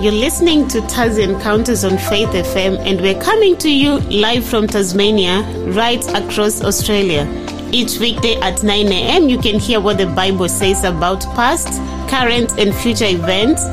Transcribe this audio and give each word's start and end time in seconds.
You're 0.00 0.12
listening 0.12 0.68
to 0.68 0.80
Taz 0.82 1.18
Encounters 1.20 1.82
on 1.82 1.98
Faith 1.98 2.28
FM, 2.28 2.78
and 2.86 3.00
we're 3.00 3.20
coming 3.20 3.56
to 3.58 3.68
you 3.68 3.98
live 3.98 4.44
from 4.44 4.68
Tasmania, 4.68 5.42
right 5.72 6.00
across 6.14 6.62
Australia. 6.62 7.26
Each 7.72 7.98
weekday 7.98 8.36
at 8.36 8.62
9 8.62 8.86
a.m., 8.92 9.28
you 9.28 9.38
can 9.38 9.58
hear 9.58 9.80
what 9.80 9.98
the 9.98 10.06
Bible 10.06 10.48
says 10.48 10.84
about 10.84 11.22
past, 11.34 11.66
current, 12.08 12.56
and 12.60 12.72
future 12.76 13.06
events. 13.06 13.64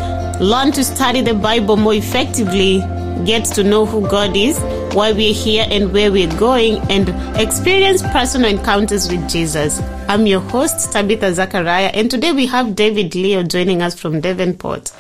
Learn 0.42 0.72
to 0.72 0.84
study 0.84 1.22
the 1.22 1.36
Bible 1.36 1.78
more 1.78 1.94
effectively, 1.94 2.80
get 3.24 3.46
to 3.54 3.64
know 3.64 3.86
who 3.86 4.02
God 4.10 4.36
is, 4.36 4.58
why 4.96 5.12
we're 5.12 5.32
here, 5.32 5.68
and 5.70 5.94
where 5.94 6.12
we're 6.12 6.36
going, 6.40 6.78
and 6.90 7.08
experience 7.40 8.02
personal 8.02 8.50
encounters 8.50 9.12
with 9.12 9.30
Jesus. 9.30 9.80
I'm 10.08 10.26
your 10.26 10.42
host, 10.42 10.92
Tabitha 10.92 11.36
Zachariah, 11.36 11.92
and 11.94 12.10
today 12.10 12.32
we 12.32 12.48
have 12.48 12.74
David 12.74 13.14
Leo 13.14 13.44
joining 13.44 13.84
us 13.84 13.94
from 13.94 14.22
Devonport. 14.22 14.92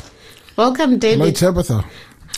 Welcome, 0.56 1.00
David. 1.00 1.20
Hello, 1.20 1.32
Tabitha. 1.32 1.86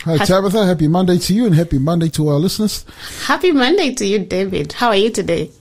Hi, 0.04 0.18
Tabitha. 0.18 0.66
Happy 0.66 0.88
Monday 0.88 1.18
to 1.18 1.34
you 1.34 1.46
and 1.46 1.54
happy 1.54 1.78
Monday 1.78 2.08
to 2.08 2.28
our 2.28 2.38
listeners. 2.38 2.84
Happy 3.26 3.52
Monday 3.52 3.94
to 3.94 4.04
you, 4.04 4.18
David. 4.18 4.72
How 4.72 4.88
are 4.88 4.96
you 4.96 5.10
today? 5.10 5.52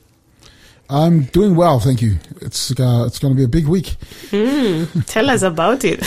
I'm 0.90 1.24
doing 1.26 1.56
well, 1.56 1.80
thank 1.80 2.02
you. 2.02 2.18
It's 2.42 2.72
uh, 2.72 3.04
it's 3.06 3.20
going 3.20 3.34
to 3.34 3.38
be 3.38 3.44
a 3.44 3.48
big 3.48 3.68
week. 3.68 3.96
Mm, 4.32 5.06
tell 5.06 5.30
us 5.30 5.44
about 5.44 5.84
it. 5.84 6.00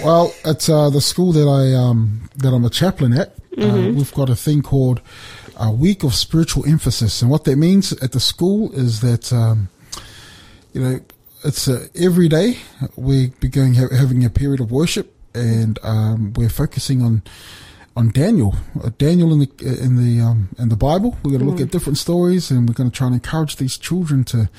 well, 0.04 0.32
at 0.46 0.70
uh, 0.70 0.88
the 0.88 1.02
school 1.02 1.32
that 1.32 1.46
I 1.46 1.74
um, 1.74 2.30
that 2.36 2.54
I'm 2.54 2.64
a 2.64 2.70
chaplain 2.70 3.12
at, 3.12 3.28
uh, 3.28 3.60
mm-hmm. 3.60 3.88
uh, 3.88 3.92
we've 3.92 4.14
got 4.14 4.30
a 4.30 4.36
thing 4.36 4.62
called 4.62 5.02
a 5.58 5.70
week 5.70 6.02
of 6.02 6.14
spiritual 6.14 6.64
emphasis, 6.66 7.20
and 7.20 7.30
what 7.30 7.44
that 7.44 7.56
means 7.56 7.92
at 7.92 8.12
the 8.12 8.20
school 8.20 8.72
is 8.72 9.02
that 9.02 9.30
um, 9.34 9.68
you 10.72 10.80
know 10.80 11.00
it's 11.44 11.68
uh, 11.68 11.88
every 11.94 12.28
day 12.28 12.56
we're 12.96 13.28
going 13.50 13.74
ha- 13.74 13.94
having 13.94 14.24
a 14.24 14.30
period 14.30 14.60
of 14.60 14.70
worship 14.70 15.12
and 15.36 15.78
um, 15.82 16.32
we're 16.34 16.48
focusing 16.48 17.02
on 17.02 17.22
on 17.96 18.10
Daniel, 18.10 18.54
uh, 18.84 18.90
Daniel 18.98 19.32
in 19.32 19.38
the 19.40 19.50
in 19.82 19.96
the 19.96 20.22
um, 20.22 20.48
in 20.58 20.68
the 20.68 20.76
Bible. 20.76 21.16
We're 21.22 21.30
going 21.30 21.40
to 21.40 21.46
look 21.46 21.58
mm. 21.58 21.62
at 21.62 21.70
different 21.70 21.98
stories, 21.98 22.50
and 22.50 22.68
we're 22.68 22.74
going 22.74 22.90
to 22.90 22.96
try 22.96 23.06
and 23.06 23.14
encourage 23.14 23.56
these 23.56 23.78
children 23.78 24.22
to, 24.24 24.50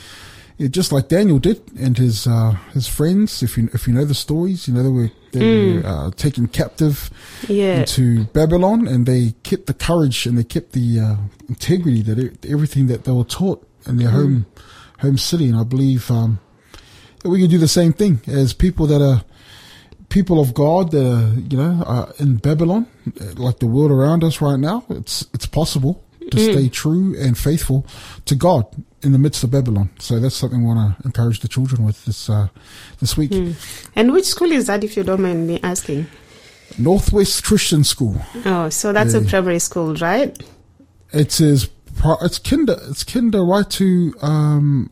yeah, 0.58 0.68
just 0.70 0.92
like 0.92 1.08
Daniel 1.08 1.38
did, 1.38 1.62
and 1.80 1.98
his 1.98 2.26
uh, 2.26 2.58
his 2.74 2.88
friends. 2.88 3.44
If 3.44 3.58
you 3.58 3.70
if 3.74 3.88
you 3.88 3.94
know 3.94 4.06
the 4.06 4.16
stories, 4.16 4.68
you 4.68 4.74
know 4.74 4.84
they 4.84 4.90
were 4.90 5.12
they 5.34 5.40
mm. 5.40 5.84
were 5.84 5.88
uh, 5.88 6.12
taken 6.12 6.48
captive 6.48 7.12
yeah. 7.48 7.82
into 7.82 8.26
Babylon, 8.26 8.88
and 8.88 9.06
they 9.06 9.36
kept 9.44 9.68
the 9.68 9.74
courage 9.74 10.26
and 10.26 10.38
they 10.38 10.44
kept 10.44 10.72
the 10.72 11.00
uh, 11.00 11.16
integrity 11.48 12.02
that 12.02 12.18
it, 12.18 12.46
everything 12.46 12.88
that 12.88 13.04
they 13.04 13.12
were 13.12 13.24
taught 13.24 13.68
in 13.86 13.98
their 13.98 14.10
mm. 14.10 14.14
home 14.14 14.46
home 15.00 15.18
city. 15.18 15.48
And 15.48 15.58
I 15.58 15.64
believe 15.64 16.10
um, 16.10 16.40
that 17.22 17.30
we 17.30 17.40
can 17.40 17.52
do 17.52 17.60
the 17.60 17.68
same 17.68 17.94
thing 17.94 18.22
as 18.26 18.54
people 18.54 18.88
that 18.88 19.02
are 19.02 19.24
people 20.10 20.40
of 20.40 20.54
God 20.54 20.94
are, 20.94 21.34
you 21.34 21.58
know, 21.58 21.84
are 21.86 22.14
in 22.20 22.38
Babylon, 22.38 22.88
like 23.36 23.60
the 23.60 23.68
world 23.68 23.92
around 23.92 24.24
us 24.24 24.42
right 24.42 24.60
now, 24.60 24.84
it's, 24.90 25.26
it's 25.34 25.46
possible 25.46 26.04
to 26.32 26.38
mm. 26.38 26.52
stay 26.52 26.70
true 26.70 27.16
and 27.20 27.38
faithful 27.38 27.86
to 28.26 28.36
God 28.36 28.66
in 29.02 29.12
the 29.12 29.18
midst 29.18 29.44
of 29.44 29.52
Babylon. 29.52 29.90
So 30.00 30.20
that's 30.20 30.36
something 30.36 30.62
I 30.62 30.66
want 30.66 30.98
to 30.98 31.06
encourage 31.06 31.40
the 31.40 31.48
children 31.48 31.86
with 31.86 32.06
this, 32.06 32.30
uh, 32.30 32.48
this 33.00 33.16
week. 33.16 33.32
Mm. 33.32 33.56
And 33.96 34.14
which 34.14 34.26
school 34.26 34.52
is 34.52 34.68
that, 34.68 34.84
if 34.84 34.98
you 34.98 35.04
don't 35.04 35.22
mind 35.22 35.48
me 35.48 35.60
asking? 35.64 36.08
Northwest 36.78 37.44
Christian 37.44 37.84
School. 37.84 38.22
Oh, 38.46 38.70
so 38.70 38.92
that's 38.92 39.14
yeah. 39.14 39.22
a 39.22 39.24
primary 39.24 39.60
school, 39.60 39.96
right? 39.96 40.38
It 41.14 41.40
is, 41.40 41.70
it's 42.04 42.40
kinder, 42.40 42.78
it's 42.90 43.04
kinder 43.04 43.44
right 43.44 43.70
to, 43.72 44.14
um, 44.22 44.90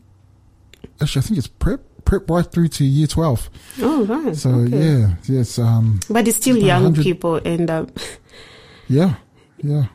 actually, 1.00 1.20
I 1.20 1.24
think 1.24 1.38
it's 1.38 1.46
prep 1.48 1.80
prep 2.06 2.30
right 2.30 2.46
through 2.46 2.68
to 2.68 2.84
year 2.84 3.06
12. 3.06 3.50
Oh, 3.82 4.04
right. 4.06 4.34
So, 4.34 4.50
okay. 4.50 4.78
yeah, 4.78 5.14
yes. 5.24 5.58
Um, 5.58 6.00
but 6.08 6.26
it's 6.26 6.38
still 6.38 6.56
young 6.56 6.94
people 6.94 7.36
and. 7.36 7.68
Um, 7.68 7.92
yeah, 8.88 9.16
yeah. 9.58 9.86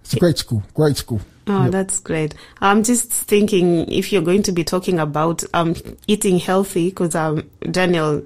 It's 0.00 0.14
a 0.14 0.18
great 0.20 0.38
school, 0.38 0.62
great 0.74 0.96
school. 0.96 1.20
Oh, 1.48 1.64
yep. 1.64 1.72
that's 1.72 1.98
great. 1.98 2.34
I'm 2.60 2.82
just 2.82 3.10
thinking 3.10 3.90
if 3.90 4.12
you're 4.12 4.22
going 4.22 4.42
to 4.44 4.52
be 4.52 4.64
talking 4.64 4.98
about 4.98 5.42
um, 5.54 5.74
eating 6.06 6.38
healthy, 6.38 6.90
because 6.90 7.14
um, 7.14 7.50
Daniel 7.70 8.22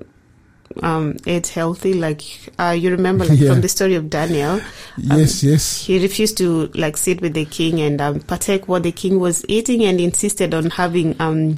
um, 0.82 1.16
ate 1.26 1.48
healthy. 1.48 1.94
Like 1.94 2.22
uh, 2.58 2.76
you 2.78 2.90
remember, 2.90 3.24
like 3.24 3.38
yeah. 3.40 3.52
from 3.52 3.60
the 3.60 3.68
story 3.68 3.94
of 3.94 4.10
Daniel. 4.10 4.52
Um, 4.52 4.62
yes, 4.96 5.42
yes. 5.42 5.84
He 5.84 6.00
refused 6.00 6.36
to 6.38 6.66
like 6.74 6.96
sit 6.96 7.20
with 7.20 7.34
the 7.34 7.44
king 7.44 7.80
and 7.80 8.00
um, 8.00 8.20
partake 8.20 8.68
what 8.68 8.82
the 8.82 8.92
king 8.92 9.20
was 9.20 9.44
eating, 9.48 9.84
and 9.84 10.00
insisted 10.00 10.54
on 10.54 10.70
having 10.70 11.14
um, 11.20 11.56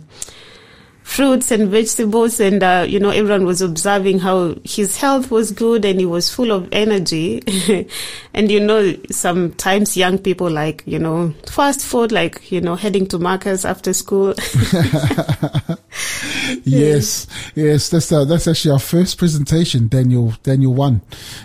fruits 1.04 1.50
and 1.50 1.68
vegetables 1.68 2.40
and 2.40 2.62
uh, 2.62 2.84
you 2.88 2.98
know 2.98 3.10
everyone 3.10 3.44
was 3.44 3.60
observing 3.60 4.18
how 4.18 4.56
his 4.64 4.96
health 4.96 5.30
was 5.30 5.52
good 5.52 5.84
and 5.84 6.00
he 6.00 6.06
was 6.06 6.34
full 6.34 6.50
of 6.50 6.68
energy. 6.72 7.40
And 8.36 8.50
you 8.50 8.58
know 8.58 8.96
sometimes 9.12 9.96
young 9.96 10.18
people 10.18 10.50
like 10.50 10.82
you 10.86 10.98
know 10.98 11.32
fast 11.46 11.82
food 11.82 12.10
like 12.10 12.50
you 12.50 12.60
know 12.60 12.74
heading 12.74 13.06
to 13.08 13.18
markets 13.18 13.64
after 13.64 13.92
school. 13.92 14.34
Yes 16.64 17.26
yes 17.54 17.90
that's 17.90 18.10
uh, 18.10 18.24
that's 18.24 18.48
actually 18.48 18.72
our 18.72 18.80
first 18.80 19.18
presentation 19.18 19.88
daniel 19.88 20.32
daniel 20.42 20.74
one. 20.74 21.02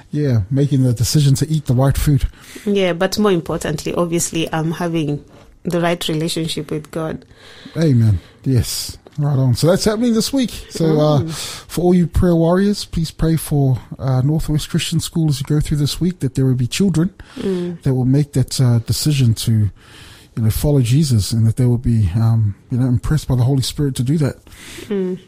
Yeah 0.09 0.41
making 0.49 0.83
the 0.83 0.93
decision 0.93 1.35
to 1.35 1.47
eat 1.47 1.65
the 1.65 1.75
right 1.75 1.97
food. 1.97 2.27
Yeah 2.65 2.93
but 2.93 3.19
more 3.19 3.31
importantly 3.31 3.93
obviously 3.93 4.51
i'm 4.51 4.67
um, 4.67 4.71
having 4.71 5.23
the 5.63 5.79
right 5.79 6.07
relationship 6.07 6.71
with 6.71 6.89
god. 6.89 7.23
Amen. 7.77 8.19
Yes 8.43 8.97
Right 9.19 9.37
on. 9.37 9.53
So 9.53 9.67
that's 9.67 9.83
happening 9.83 10.13
this 10.13 10.31
week. 10.31 10.49
So 10.69 10.97
uh, 10.97 11.27
for 11.27 11.81
all 11.81 11.93
you 11.93 12.07
prayer 12.07 12.35
warriors, 12.35 12.85
please 12.85 13.11
pray 13.11 13.35
for 13.35 13.77
uh, 13.97 14.21
Northwest 14.21 14.69
Christian 14.69 15.01
School 15.01 15.27
as 15.27 15.41
you 15.41 15.45
go 15.45 15.59
through 15.59 15.75
this 15.75 15.99
week 15.99 16.19
that 16.21 16.35
there 16.35 16.45
will 16.45 16.55
be 16.55 16.67
children 16.67 17.13
mm. 17.35 17.81
that 17.81 17.93
will 17.93 18.05
make 18.05 18.31
that 18.31 18.61
uh, 18.61 18.79
decision 18.79 19.33
to, 19.33 19.51
you 19.51 19.71
know, 20.37 20.49
follow 20.49 20.81
Jesus, 20.81 21.33
and 21.33 21.45
that 21.45 21.57
they 21.57 21.65
will 21.65 21.77
be, 21.77 22.09
um, 22.15 22.55
you 22.71 22.77
know, 22.77 22.87
impressed 22.87 23.27
by 23.27 23.35
the 23.35 23.43
Holy 23.43 23.61
Spirit 23.61 23.95
to 23.95 24.03
do 24.03 24.17
that. 24.19 24.45
Mm. 24.87 25.19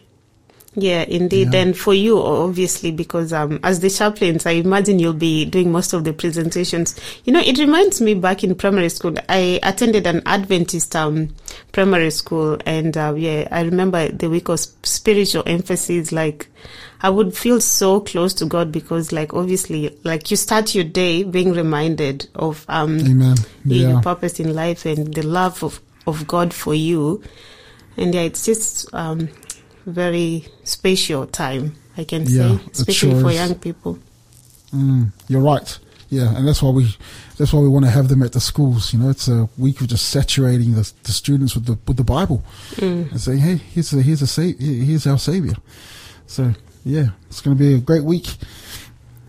Yeah, 0.73 1.03
indeed. 1.03 1.53
Yeah. 1.53 1.61
And 1.61 1.77
for 1.77 1.93
you, 1.93 2.17
obviously, 2.21 2.91
because 2.91 3.33
um, 3.33 3.59
as 3.61 3.81
the 3.81 3.89
chaplains, 3.89 4.45
I 4.45 4.51
imagine 4.51 4.99
you'll 4.99 5.13
be 5.13 5.43
doing 5.43 5.69
most 5.69 5.91
of 5.91 6.05
the 6.05 6.13
presentations. 6.13 6.97
You 7.25 7.33
know, 7.33 7.41
it 7.41 7.57
reminds 7.57 7.99
me 7.99 8.13
back 8.13 8.43
in 8.43 8.55
primary 8.55 8.87
school, 8.87 9.15
I 9.27 9.59
attended 9.63 10.07
an 10.07 10.21
Adventist 10.25 10.95
um, 10.95 11.35
primary 11.73 12.11
school, 12.11 12.57
and 12.65 12.95
uh, 12.95 13.13
yeah, 13.17 13.49
I 13.51 13.63
remember 13.63 14.07
the 14.07 14.29
week 14.29 14.47
of 14.47 14.61
spiritual 14.83 15.43
emphasis. 15.45 16.13
Like, 16.13 16.47
I 17.01 17.09
would 17.09 17.35
feel 17.35 17.59
so 17.59 17.99
close 17.99 18.33
to 18.35 18.45
God 18.45 18.71
because, 18.71 19.11
like, 19.11 19.33
obviously, 19.33 19.97
like 20.05 20.31
you 20.31 20.37
start 20.37 20.73
your 20.73 20.85
day 20.85 21.23
being 21.23 21.51
reminded 21.51 22.29
of 22.35 22.65
um, 22.69 22.97
Amen. 22.99 23.35
Yeah. 23.65 23.89
your 23.89 24.01
purpose 24.01 24.39
in 24.39 24.55
life 24.55 24.85
and 24.85 25.13
the 25.13 25.23
love 25.23 25.63
of, 25.63 25.81
of 26.07 26.27
God 26.27 26.53
for 26.53 26.73
you. 26.73 27.21
And 27.97 28.15
yeah, 28.15 28.21
it's 28.21 28.45
just 28.45 28.93
um, 28.93 29.27
very 29.85 30.45
special 30.63 31.27
time, 31.27 31.75
I 31.97 32.03
can 32.03 32.23
yeah, 32.23 32.57
say, 32.57 32.59
especially 32.71 33.11
sure 33.11 33.21
for 33.21 33.31
young 33.31 33.55
people. 33.55 33.99
Mm, 34.73 35.11
you're 35.27 35.41
right. 35.41 35.79
Yeah, 36.09 36.35
and 36.35 36.45
that's 36.45 36.61
why 36.61 36.71
we 36.71 36.93
that's 37.37 37.53
why 37.53 37.61
we 37.61 37.69
want 37.69 37.85
to 37.85 37.91
have 37.91 38.09
them 38.09 38.21
at 38.21 38.33
the 38.33 38.41
schools. 38.41 38.93
You 38.93 38.99
know, 38.99 39.09
it's 39.09 39.29
a 39.29 39.47
week 39.57 39.79
of 39.79 39.87
just 39.87 40.09
saturating 40.09 40.73
the, 40.73 40.91
the 41.03 41.11
students 41.13 41.55
with 41.55 41.65
the 41.65 41.77
with 41.87 41.97
the 41.97 42.03
Bible 42.03 42.43
mm. 42.75 43.09
and 43.09 43.21
saying, 43.21 43.39
"Hey, 43.39 43.55
here's 43.55 43.93
a, 43.93 44.01
here's 44.01 44.21
a 44.21 44.27
sa- 44.27 44.41
here's 44.59 45.07
our 45.07 45.17
Savior." 45.17 45.55
So 46.27 46.53
yeah, 46.83 47.09
it's 47.27 47.41
going 47.41 47.57
to 47.57 47.63
be 47.63 47.75
a 47.75 47.77
great 47.77 48.03
week. 48.03 48.27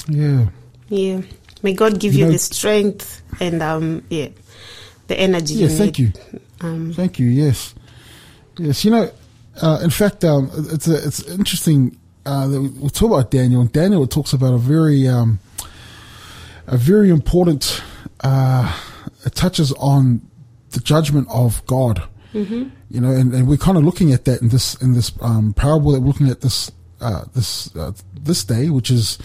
Yeah. 0.08 0.46
Yeah. 0.88 1.22
May 1.62 1.74
God 1.74 2.00
give 2.00 2.14
you, 2.14 2.20
you 2.20 2.26
know, 2.26 2.32
the 2.32 2.38
strength 2.38 3.22
and 3.40 3.62
um 3.62 4.04
yeah, 4.10 4.28
the 5.06 5.18
energy. 5.18 5.54
Yeah. 5.54 5.68
Thank 5.68 5.98
need. 5.98 6.18
you. 6.32 6.40
Um, 6.60 6.92
thank 6.92 7.18
you. 7.18 7.26
Yes. 7.26 7.74
Yes. 8.58 8.84
You 8.84 8.90
know, 8.90 9.10
uh, 9.60 9.80
in 9.82 9.90
fact, 9.90 10.24
um, 10.24 10.50
it's 10.70 10.88
a, 10.88 11.06
it's 11.06 11.22
interesting. 11.28 11.98
Uh, 12.24 12.48
we'll 12.50 12.90
talk 12.90 13.10
about 13.10 13.30
Daniel. 13.30 13.60
And 13.60 13.72
Daniel 13.72 14.06
talks 14.06 14.32
about 14.32 14.54
a 14.54 14.58
very 14.58 15.06
um, 15.08 15.40
a 16.66 16.76
very 16.76 17.10
important. 17.10 17.82
Uh, 18.20 18.78
it 19.24 19.34
touches 19.34 19.72
on 19.72 20.22
the 20.70 20.80
judgment 20.80 21.28
of 21.30 21.64
God. 21.66 22.02
Mm-hmm. 22.32 22.68
You 22.88 23.00
know, 23.00 23.10
and, 23.10 23.34
and 23.34 23.46
we're 23.46 23.58
kind 23.58 23.76
of 23.76 23.84
looking 23.84 24.12
at 24.12 24.24
that 24.24 24.40
in 24.40 24.48
this 24.48 24.74
in 24.80 24.94
this 24.94 25.12
um, 25.20 25.52
parable 25.52 25.92
that 25.92 26.00
we're 26.00 26.08
looking 26.08 26.28
at 26.28 26.40
this 26.40 26.70
uh, 27.02 27.24
this 27.34 27.74
uh, 27.76 27.92
this 28.14 28.44
day, 28.44 28.70
which 28.70 28.90
is 28.90 29.18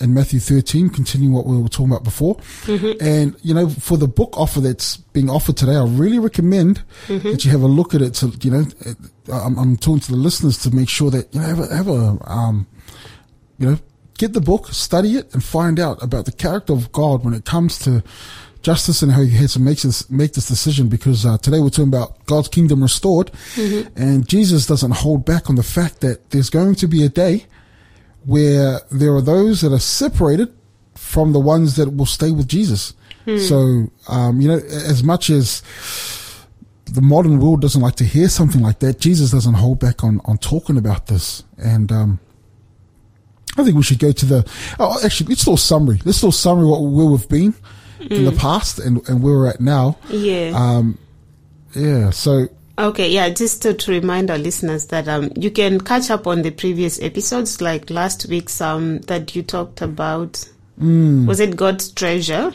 in 0.00 0.14
Matthew 0.14 0.40
13, 0.40 0.90
continuing 0.90 1.32
what 1.32 1.46
we 1.46 1.56
were 1.56 1.68
talking 1.68 1.92
about 1.92 2.02
before. 2.02 2.34
Mm-hmm. 2.64 3.04
And, 3.04 3.36
you 3.42 3.54
know, 3.54 3.68
for 3.68 3.96
the 3.96 4.08
book 4.08 4.36
offer 4.36 4.60
that's 4.60 4.96
being 4.96 5.30
offered 5.30 5.56
today, 5.56 5.76
I 5.76 5.84
really 5.84 6.18
recommend 6.18 6.82
mm-hmm. 7.06 7.30
that 7.30 7.44
you 7.44 7.50
have 7.52 7.62
a 7.62 7.68
look 7.68 7.94
at 7.94 8.02
it 8.02 8.14
to, 8.14 8.28
you 8.40 8.50
know, 8.50 8.64
I'm, 9.32 9.56
I'm, 9.58 9.76
talking 9.76 10.00
to 10.00 10.10
the 10.10 10.16
listeners 10.16 10.58
to 10.64 10.74
make 10.74 10.88
sure 10.88 11.10
that, 11.10 11.32
you 11.32 11.40
know, 11.40 11.46
have 11.46 11.58
a, 11.60 11.74
have 11.74 11.88
a 11.88 12.18
um, 12.26 12.66
you 13.58 13.70
know, 13.70 13.78
get 14.18 14.32
the 14.32 14.40
book, 14.40 14.68
study 14.68 15.16
it, 15.16 15.32
and 15.32 15.42
find 15.42 15.78
out 15.78 16.02
about 16.02 16.24
the 16.24 16.32
character 16.32 16.72
of 16.72 16.90
God 16.90 17.24
when 17.24 17.32
it 17.32 17.44
comes 17.44 17.78
to 17.80 18.02
justice 18.62 19.02
and 19.02 19.12
how 19.12 19.22
he 19.22 19.36
has 19.36 19.54
to 19.54 19.60
make 19.60 19.80
this 19.80 20.08
make 20.10 20.32
this 20.32 20.48
decision 20.48 20.88
because 20.88 21.26
uh, 21.26 21.38
today 21.38 21.60
we're 21.60 21.70
talking 21.70 21.88
about 21.88 22.24
God's 22.26 22.48
kingdom 22.48 22.82
restored, 22.82 23.32
mm-hmm. 23.54 23.88
and 24.00 24.28
Jesus 24.28 24.66
doesn't 24.66 24.92
hold 24.92 25.24
back 25.24 25.50
on 25.50 25.56
the 25.56 25.62
fact 25.62 26.00
that 26.00 26.30
there's 26.30 26.50
going 26.50 26.74
to 26.76 26.86
be 26.86 27.04
a 27.04 27.08
day 27.08 27.46
where 28.24 28.80
there 28.90 29.14
are 29.14 29.22
those 29.22 29.60
that 29.62 29.72
are 29.72 29.80
separated 29.80 30.54
from 30.94 31.32
the 31.32 31.40
ones 31.40 31.76
that 31.76 31.96
will 31.96 32.06
stay 32.06 32.30
with 32.30 32.48
Jesus. 32.48 32.94
Hmm. 33.24 33.38
So, 33.38 33.90
um, 34.08 34.40
you 34.40 34.48
know, 34.48 34.58
as 34.58 35.02
much 35.02 35.30
as 35.30 35.62
the 36.84 37.00
modern 37.00 37.40
world 37.40 37.60
doesn't 37.60 37.80
like 37.80 37.96
to 37.96 38.04
hear 38.04 38.28
something 38.28 38.60
like 38.60 38.78
that, 38.80 39.00
Jesus 39.00 39.30
doesn't 39.30 39.54
hold 39.54 39.80
back 39.80 40.04
on, 40.04 40.20
on 40.24 40.38
talking 40.38 40.76
about 40.76 41.06
this. 41.06 41.44
And, 41.56 41.90
um, 41.90 42.20
I 43.56 43.64
think 43.64 43.76
we 43.76 43.82
should 43.82 43.98
go 43.98 44.12
to 44.12 44.26
the, 44.26 44.50
oh, 44.78 44.98
actually, 45.04 45.28
let's 45.28 45.44
do 45.44 45.54
a 45.54 45.58
summary. 45.58 46.00
Let's 46.04 46.20
do 46.20 46.28
a 46.28 46.32
summary 46.32 46.66
what, 46.66 46.80
where 46.80 47.06
we've 47.06 47.28
been 47.28 47.54
mm. 48.02 48.10
in 48.10 48.24
the 48.24 48.30
hmm. 48.30 48.36
past 48.36 48.78
and, 48.78 49.06
and 49.08 49.22
where 49.22 49.34
we're 49.34 49.48
at 49.48 49.60
now. 49.60 49.98
Yeah. 50.08 50.52
Um, 50.54 50.98
yeah. 51.74 52.10
So, 52.10 52.48
Okay, 52.78 53.10
yeah, 53.10 53.28
just 53.28 53.62
to, 53.62 53.74
to, 53.74 53.90
remind 53.92 54.30
our 54.30 54.38
listeners 54.38 54.86
that 54.86 55.06
um, 55.06 55.30
you 55.36 55.50
can 55.50 55.78
catch 55.78 56.10
up 56.10 56.26
on 56.26 56.40
the 56.40 56.50
previous 56.50 57.00
episodes, 57.02 57.60
like 57.60 57.90
last 57.90 58.26
week's 58.26 58.60
um, 58.62 59.00
that 59.02 59.36
you 59.36 59.42
talked 59.42 59.82
about. 59.82 60.48
Mm. 60.80 61.26
Was 61.26 61.38
it 61.38 61.54
God's 61.54 61.92
treasure? 61.92 62.54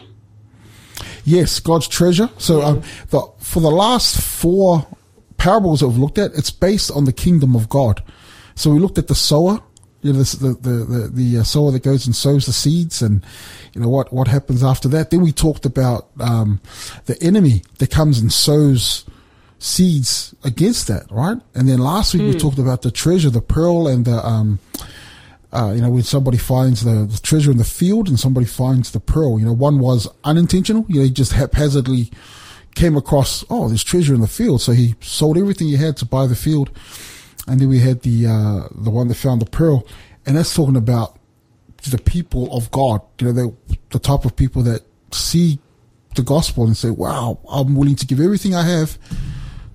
Yes, 1.23 1.59
God's 1.59 1.87
treasure. 1.87 2.29
So 2.39 2.61
um, 2.61 2.81
the, 3.09 3.21
for 3.37 3.59
the 3.59 3.69
last 3.69 4.19
four 4.19 4.87
parables 5.37 5.81
that 5.81 5.87
we've 5.87 5.99
looked 5.99 6.17
at, 6.17 6.33
it's 6.33 6.49
based 6.49 6.89
on 6.89 7.05
the 7.05 7.13
kingdom 7.13 7.55
of 7.55 7.69
God. 7.69 8.01
So 8.55 8.71
we 8.71 8.79
looked 8.79 8.97
at 8.97 9.07
the 9.07 9.15
sower, 9.15 9.61
you 10.07 10.13
know, 10.13 10.19
the 10.19 10.47
the 10.47 10.69
the, 10.71 11.07
the 11.13 11.37
uh, 11.39 11.43
sower 11.43 11.71
that 11.71 11.83
goes 11.83 12.05
and 12.05 12.15
sows 12.15 12.45
the 12.45 12.53
seeds, 12.53 13.01
and 13.01 13.25
you 13.73 13.81
know 13.81 13.89
what 13.89 14.13
what 14.13 14.27
happens 14.27 14.63
after 14.63 14.87
that. 14.89 15.09
Then 15.09 15.21
we 15.21 15.31
talked 15.31 15.65
about 15.65 16.07
um, 16.19 16.61
the 17.05 17.21
enemy 17.21 17.63
that 17.79 17.91
comes 17.91 18.19
and 18.19 18.31
sows 18.31 19.05
seeds 19.59 20.33
against 20.43 20.87
that, 20.87 21.07
right? 21.11 21.37
And 21.55 21.67
then 21.67 21.79
last 21.79 22.13
week 22.13 22.23
mm. 22.23 22.27
we 22.27 22.31
hmm. 22.33 22.37
talked 22.37 22.59
about 22.59 22.83
the 22.83 22.91
treasure, 22.91 23.29
the 23.29 23.41
pearl, 23.41 23.87
and 23.87 24.05
the 24.05 24.25
um, 24.25 24.59
uh, 25.51 25.73
you 25.75 25.81
know, 25.81 25.89
when 25.89 26.03
somebody 26.03 26.37
finds 26.37 26.83
the, 26.83 27.05
the, 27.05 27.19
treasure 27.19 27.51
in 27.51 27.57
the 27.57 27.63
field 27.63 28.07
and 28.07 28.19
somebody 28.19 28.45
finds 28.45 28.91
the 28.91 28.99
pearl. 28.99 29.39
You 29.39 29.45
know, 29.45 29.53
one 29.53 29.79
was 29.79 30.07
unintentional. 30.23 30.85
You 30.87 30.95
know, 30.95 31.03
he 31.03 31.11
just 31.11 31.31
haphazardly 31.33 32.11
came 32.75 32.95
across, 32.95 33.43
oh, 33.49 33.67
there's 33.67 33.83
treasure 33.83 34.13
in 34.13 34.21
the 34.21 34.27
field, 34.27 34.61
so 34.61 34.71
he 34.71 34.95
sold 35.01 35.37
everything 35.37 35.67
he 35.67 35.77
had 35.77 35.97
to 35.97 36.05
buy 36.05 36.27
the 36.27 36.35
field. 36.35 36.69
And 37.47 37.59
then 37.59 37.69
we 37.69 37.79
had 37.79 38.01
the 38.01 38.27
uh, 38.27 38.67
the 38.71 38.89
one 38.89 39.07
that 39.07 39.15
found 39.15 39.41
the 39.41 39.45
pearl, 39.45 39.87
and 40.25 40.35
that's 40.35 40.53
talking 40.53 40.75
about 40.75 41.17
the 41.89 41.97
people 41.97 42.55
of 42.55 42.69
God. 42.71 43.01
You 43.19 43.31
know, 43.31 43.57
the 43.91 43.99
type 43.99 44.25
of 44.25 44.35
people 44.35 44.63
that 44.63 44.81
see 45.11 45.59
the 46.15 46.23
gospel 46.23 46.65
and 46.65 46.75
say, 46.75 46.89
"Wow, 46.89 47.39
I'm 47.49 47.75
willing 47.75 47.95
to 47.95 48.05
give 48.05 48.19
everything 48.19 48.53
I 48.53 48.63
have." 48.63 48.97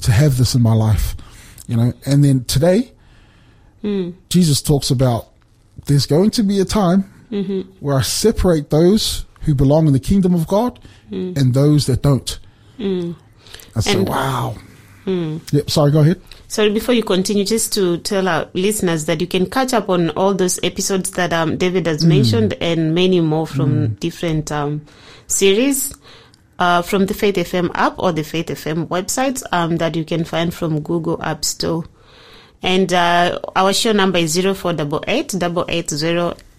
to 0.03 0.13
have 0.13 0.37
this 0.37 0.55
in 0.55 0.63
my 0.63 0.75
life, 0.75 1.17
you 1.67 1.77
know. 1.77 1.93
And 2.05 2.25
then 2.25 2.45
today, 2.45 2.93
mm. 3.83 4.15
Jesus 4.29 4.61
talks 4.63 4.91
about 4.91 5.29
there's 5.87 6.07
going 6.07 6.31
to 6.33 6.43
be 6.43 6.61
a 6.61 6.65
time 6.65 7.13
mm-hmm. 7.31 7.61
where 7.81 7.97
I 7.97 8.03
separate 8.03 8.71
those 8.71 9.25
who 9.43 9.55
belong 9.55 9.87
in 9.87 9.93
the 9.93 10.01
kingdom 10.01 10.35
of 10.35 10.47
God 10.47 10.81
mm. 11.11 11.37
and 11.37 11.55
those 11.55 11.87
that 11.87 12.03
don't. 12.03 12.39
Mm. 12.79 13.17
I 13.75 13.81
said, 13.81 14.09
wow. 14.09 14.57
Mm. 15.06 15.52
Yep, 15.52 15.70
sorry, 15.70 15.90
go 15.90 16.00
ahead. 16.00 16.20
Sorry, 16.49 16.70
before 16.70 16.94
you 16.94 17.02
continue, 17.02 17.44
just 17.44 17.72
to 17.75 17.99
tell 17.99 18.28
our 18.28 18.49
listeners 18.54 19.06
that 19.06 19.20
you 19.20 19.26
can 19.26 19.49
catch 19.49 19.72
up 19.72 19.88
on 19.88 20.10
all 20.10 20.34
those 20.34 20.60
episodes 20.62 21.10
that 21.12 21.32
um, 21.32 21.56
David 21.56 21.87
has 21.87 22.04
mm. 22.04 22.08
mentioned 22.08 22.54
and 22.60 22.94
many 22.94 23.20
more 23.20 23.46
from 23.46 23.88
mm. 23.88 24.00
different 24.00 24.52
um, 24.52 24.84
series 25.26 25.93
uh, 26.58 26.82
from 26.82 27.06
the 27.06 27.14
Faith 27.14 27.37
FM 27.37 27.70
app 27.75 27.99
or 27.99 28.12
the 28.12 28.22
Faith 28.22 28.46
FM 28.46 28.87
website 28.88 29.43
um, 29.50 29.78
that 29.78 29.96
you 29.96 30.04
can 30.04 30.25
find 30.25 30.54
from 30.54 30.81
Google 30.81 31.20
App 31.22 31.44
Store. 31.44 31.84
And 32.62 32.93
uh, 32.93 33.40
our 33.56 33.72
show 33.72 33.90
number 33.93 34.19
is 34.19 34.37
0488 34.37 35.28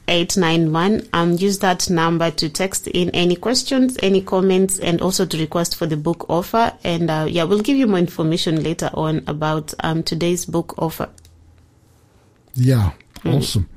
891 0.08 1.08
um, 1.14 1.34
use 1.34 1.60
that 1.60 1.90
number 1.90 2.30
to 2.32 2.50
text 2.50 2.88
in 2.88 3.10
any 3.12 3.36
questions 3.36 3.98
any 4.04 4.22
comments 4.22 4.80
and 4.80 5.02
also 5.02 5.26
to 5.26 5.38
request 5.38 5.76
for 5.76 5.86
the 5.86 5.98
book 5.98 6.26
offer 6.30 6.74
and 6.84 7.10
uh, 7.10 7.26
yeah 7.30 7.44
we'll 7.44 7.62
give 7.62 7.78
you 7.78 7.88
more 7.88 8.00
information 8.00 8.64
later 8.64 8.90
on 8.94 9.24
about 9.28 9.74
um, 9.82 10.04
today's 10.04 10.46
book 10.46 10.76
offer 10.78 11.10
yeah 12.56 12.92
mm. 13.20 13.38
awesome 13.38 13.70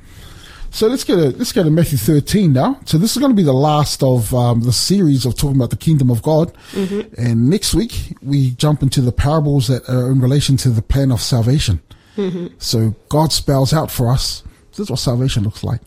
so 0.77 0.89
let's 0.89 1.05
go 1.05 1.17
to 1.17 1.39
let's 1.39 1.53
go 1.53 1.63
to 1.63 1.71
Matthew 1.71 1.97
13 1.97 2.53
now. 2.53 2.79
So 2.85 2.99
this 2.99 3.13
is 3.13 3.19
going 3.19 3.33
to 3.33 3.37
be 3.37 3.43
the 3.43 3.55
last 3.55 4.03
of 4.03 4.35
um, 4.35 4.61
the 4.61 4.75
series 4.75 5.25
of 5.25 5.35
talking 5.35 5.57
about 5.57 5.71
the 5.71 5.77
kingdom 5.79 6.11
of 6.11 6.21
God. 6.21 6.53
Mm-hmm. 6.73 7.19
And 7.19 7.49
next 7.49 7.75
week 7.75 8.15
we 8.21 8.51
jump 8.51 8.83
into 8.83 9.01
the 9.01 9.11
parables 9.11 9.69
that 9.69 9.89
are 9.89 10.11
in 10.11 10.21
relation 10.21 10.59
to 10.59 10.69
the 10.69 10.83
plan 10.83 11.11
of 11.13 11.23
salvation. 11.23 11.81
Mm-hmm. 12.19 12.49
So 12.59 12.95
God 13.09 13.33
spells 13.33 13.73
out 13.73 13.91
for 13.91 14.11
us 14.11 14.43
this 14.77 14.87
is 14.87 14.91
what 14.91 14.99
salvation 14.99 15.43
looks 15.43 15.65
like. 15.65 15.81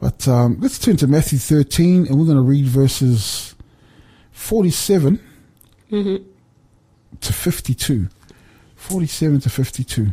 But 0.00 0.26
um, 0.26 0.58
let's 0.60 0.78
turn 0.78 0.96
to 0.98 1.06
Matthew 1.06 1.38
13, 1.38 2.06
and 2.06 2.18
we're 2.18 2.24
going 2.24 2.36
to 2.36 2.42
read 2.42 2.66
verses 2.66 3.54
47 4.32 5.20
mm-hmm. 5.90 6.24
to 7.20 7.32
52. 7.32 8.08
47 8.74 9.40
to 9.40 9.50
52. 9.50 10.08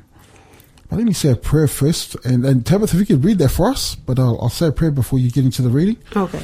But 0.90 0.98
let 0.98 1.06
me 1.06 1.14
say 1.14 1.32
a 1.32 1.36
prayer 1.36 1.68
first. 1.68 2.16
And, 2.24 2.46
and 2.46 2.66
Tabitha, 2.66 2.96
if 2.96 3.00
you 3.00 3.16
could 3.16 3.26
read 3.26 3.40
that 3.40 3.50
for 3.50 3.70
us, 3.70 3.96
but 3.96 4.20
I'll, 4.20 4.40
I'll 4.42 4.50
say 4.50 4.68
a 4.68 4.72
prayer 4.72 4.92
before 4.92 5.20
you 5.20 5.32
get 5.32 5.44
into 5.44 5.62
the 5.62 5.70
reading. 5.70 5.98
Okay. 6.16 6.44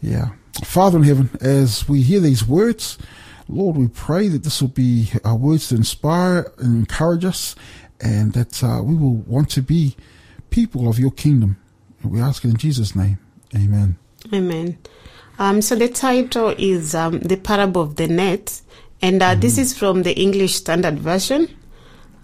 Yeah. 0.00 0.30
Father 0.64 0.98
in 0.98 1.04
heaven, 1.04 1.30
as 1.40 1.88
we 1.88 2.02
hear 2.02 2.20
these 2.20 2.46
words, 2.46 2.98
Lord, 3.48 3.76
we 3.76 3.88
pray 3.88 4.28
that 4.28 4.42
this 4.42 4.60
will 4.60 4.68
be 4.68 5.10
our 5.24 5.36
words 5.36 5.68
to 5.68 5.74
inspire 5.74 6.52
and 6.58 6.76
encourage 6.76 7.24
us, 7.24 7.56
and 8.00 8.32
that 8.32 8.62
uh, 8.62 8.80
we 8.82 8.94
will 8.94 9.16
want 9.16 9.50
to 9.50 9.62
be 9.62 9.96
people 10.50 10.88
of 10.88 10.98
your 10.98 11.10
kingdom. 11.10 11.56
We 12.04 12.20
ask 12.20 12.44
it 12.44 12.48
in 12.48 12.56
Jesus' 12.56 12.94
name. 12.96 13.18
Amen. 13.54 13.96
Amen. 14.32 14.78
Um, 15.38 15.62
so 15.62 15.74
the 15.74 15.88
title 15.88 16.54
is 16.58 16.94
um, 16.94 17.20
The 17.20 17.36
Parable 17.36 17.82
of 17.82 17.96
the 17.96 18.08
Net, 18.08 18.60
and 19.00 19.22
uh, 19.22 19.30
mm-hmm. 19.30 19.40
this 19.40 19.58
is 19.58 19.76
from 19.76 20.02
the 20.02 20.14
English 20.18 20.54
Standard 20.54 20.98
Version. 20.98 21.48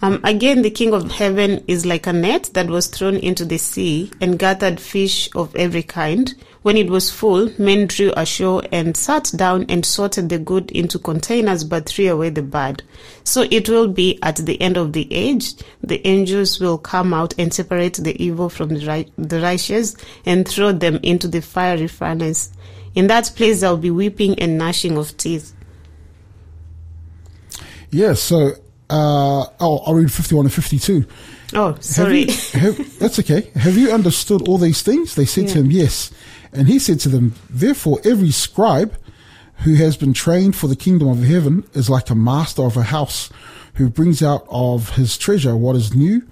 Um, 0.03 0.21
again, 0.25 0.61
the 0.61 0.71
King 0.71 0.93
of 0.93 1.11
Heaven 1.11 1.65
is 1.67 1.87
like 1.87 2.07
a 2.07 2.13
net 2.13 2.51
that 2.53 2.67
was 2.67 2.87
thrown 2.87 3.17
into 3.17 3.47
the 3.47 3.57
sea 3.57 4.11
and 4.21 4.39
gathered 4.39 4.79
fish 4.79 5.31
of 5.35 5.57
every 5.57 5.83
kind. 5.83 6.35
When 6.67 6.77
it 6.77 6.91
was 6.91 7.13
full, 7.13 7.53
men 7.61 7.87
drew 7.87 8.13
ashore 8.17 8.65
and 8.73 8.97
sat 8.97 9.31
down 9.37 9.67
and 9.69 9.87
sorted 9.87 10.31
the 10.31 10.41
good 10.41 10.73
into 10.73 10.99
containers 10.99 11.63
but 11.63 11.87
threw 11.89 12.09
away 12.09 12.31
the 12.31 12.43
bad. 12.43 12.83
So 13.23 13.47
it 13.53 13.69
will 13.69 13.87
be 13.87 14.19
at 14.21 14.35
the 14.35 14.61
end 14.61 14.77
of 14.77 14.93
the 14.93 15.07
age. 15.15 15.55
The 15.81 16.05
angels 16.05 16.59
will 16.59 16.77
come 16.77 17.15
out 17.15 17.35
and 17.39 17.55
separate 17.55 17.99
the 17.99 18.21
evil 18.21 18.49
from 18.49 18.71
the, 18.71 18.85
right, 18.85 19.09
the 19.17 19.41
righteous 19.41 19.95
and 20.25 20.49
throw 20.49 20.73
them 20.73 20.99
into 21.05 21.29
the 21.29 21.41
fiery 21.41 21.87
furnace. 21.87 22.51
In 22.97 23.07
that 23.07 23.31
place 23.37 23.61
there 23.61 23.71
will 23.71 23.77
be 23.77 23.93
weeping 23.93 24.37
and 24.41 24.59
gnashing 24.59 24.99
of 24.99 25.17
teeth. 25.17 25.53
Yes, 27.93 27.93
yeah, 27.93 28.15
so 28.15 28.39
uh, 28.91 29.47
oh, 29.61 29.83
I'll 29.87 29.95
read 29.95 30.11
51 30.11 30.47
and 30.47 30.53
52. 30.53 31.07
Oh, 31.55 31.77
sorry. 31.79 32.27
Have 32.27 32.55
you, 32.55 32.61
have, 32.61 32.99
that's 32.99 33.21
okay. 33.21 33.51
Have 33.55 33.77
you 33.77 33.93
understood 33.93 34.49
all 34.49 34.59
these 34.59 34.83
things? 34.83 35.15
They 35.15 35.27
said 35.27 35.45
yeah. 35.45 35.53
to 35.53 35.59
him, 35.61 35.71
Yes. 35.71 36.11
And 36.57 36.69
he 36.69 36.79
said 36.79 37.01
to 37.01 37.09
them, 37.09 37.35
Therefore, 37.51 38.01
every 38.05 38.31
scribe 38.31 38.97
who 39.59 39.75
has 39.75 39.97
been 39.97 40.13
trained 40.13 40.57
for 40.57 40.67
the 40.69 40.77
kingdom 40.77 41.09
of 41.09 41.23
heaven 41.23 41.65
is 41.75 41.89
like 41.89 42.11
a 42.11 42.15
master 42.15 42.63
of 42.63 42.77
a 42.77 42.83
house 42.83 43.31
who 43.75 43.89
brings 43.89 44.23
out 44.23 44.47
of 44.49 44.91
his 44.91 45.17
treasure 45.17 45.57
what 45.57 45.77
is 45.77 45.95
new 45.95 46.27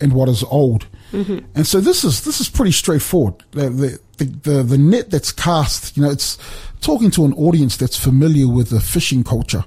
and 0.00 0.12
what 0.12 0.28
is 0.28 0.42
old. 0.44 0.86
Mm-hmm. 1.12 1.38
And 1.54 1.66
so 1.66 1.80
this 1.80 2.04
is 2.04 2.24
this 2.24 2.40
is 2.40 2.48
pretty 2.48 2.72
straightforward. 2.72 3.42
The, 3.52 3.98
the, 4.18 4.24
the, 4.24 4.62
the 4.62 4.78
net 4.78 5.10
that's 5.10 5.32
cast, 5.32 5.96
you 5.96 6.02
know, 6.02 6.10
it's 6.10 6.38
talking 6.80 7.10
to 7.12 7.24
an 7.24 7.32
audience 7.34 7.76
that's 7.76 7.96
familiar 7.96 8.48
with 8.48 8.70
the 8.70 8.80
fishing 8.80 9.24
culture 9.24 9.64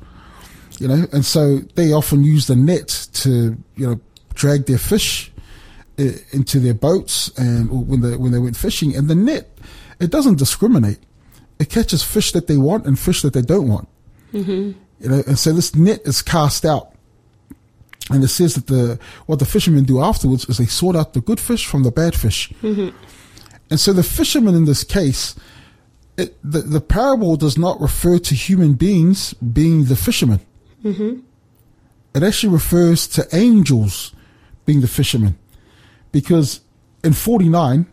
you 0.79 0.87
know, 0.87 1.05
and 1.11 1.25
so 1.25 1.59
they 1.75 1.93
often 1.93 2.23
use 2.23 2.47
the 2.47 2.55
net 2.55 3.07
to, 3.13 3.57
you 3.75 3.87
know, 3.87 3.99
drag 4.33 4.65
their 4.65 4.77
fish 4.77 5.31
uh, 5.99 6.03
into 6.31 6.59
their 6.59 6.73
boats 6.73 7.29
and 7.37 7.87
when 7.87 8.01
they 8.01 8.17
when 8.17 8.31
they 8.31 8.39
went 8.39 8.57
fishing 8.57 8.95
and 8.95 9.07
the 9.07 9.15
net 9.15 9.52
it 9.99 10.11
doesn't 10.11 10.37
discriminate 10.37 10.99
it 11.59 11.69
catches 11.69 12.03
fish 12.03 12.31
that 12.31 12.47
they 12.47 12.57
want 12.57 12.85
and 12.85 12.97
fish 12.99 13.21
that 13.21 13.33
they 13.33 13.41
don't 13.41 13.67
want 13.67 13.87
mm-hmm. 14.33 14.71
you 14.99 15.09
know 15.09 15.23
and 15.27 15.37
so 15.39 15.51
this 15.53 15.75
net 15.75 16.01
is 16.05 16.21
cast 16.21 16.65
out 16.65 16.93
and 18.09 18.23
it 18.23 18.27
says 18.27 18.55
that 18.55 18.67
the 18.67 18.99
what 19.25 19.39
the 19.39 19.45
fishermen 19.45 19.83
do 19.83 20.01
afterwards 20.01 20.47
is 20.49 20.57
they 20.57 20.65
sort 20.65 20.95
out 20.95 21.13
the 21.13 21.21
good 21.21 21.39
fish 21.39 21.65
from 21.65 21.83
the 21.83 21.91
bad 21.91 22.15
fish 22.15 22.51
mm-hmm. 22.61 22.95
and 23.69 23.79
so 23.79 23.93
the 23.93 24.03
fishermen 24.03 24.55
in 24.55 24.65
this 24.65 24.83
case 24.83 25.35
it, 26.15 26.37
the, 26.43 26.59
the 26.59 26.81
parable 26.81 27.35
does 27.35 27.57
not 27.57 27.81
refer 27.81 28.19
to 28.19 28.35
human 28.35 28.73
beings 28.73 29.33
being 29.33 29.85
the 29.85 29.95
fishermen 29.95 30.39
Mm-hmm. 30.83 31.19
It 32.15 32.23
actually 32.23 32.53
refers 32.53 33.07
to 33.09 33.27
angels 33.35 34.13
being 34.65 34.81
the 34.81 34.87
fishermen. 34.87 35.37
Because 36.11 36.61
in 37.03 37.13
49, 37.13 37.85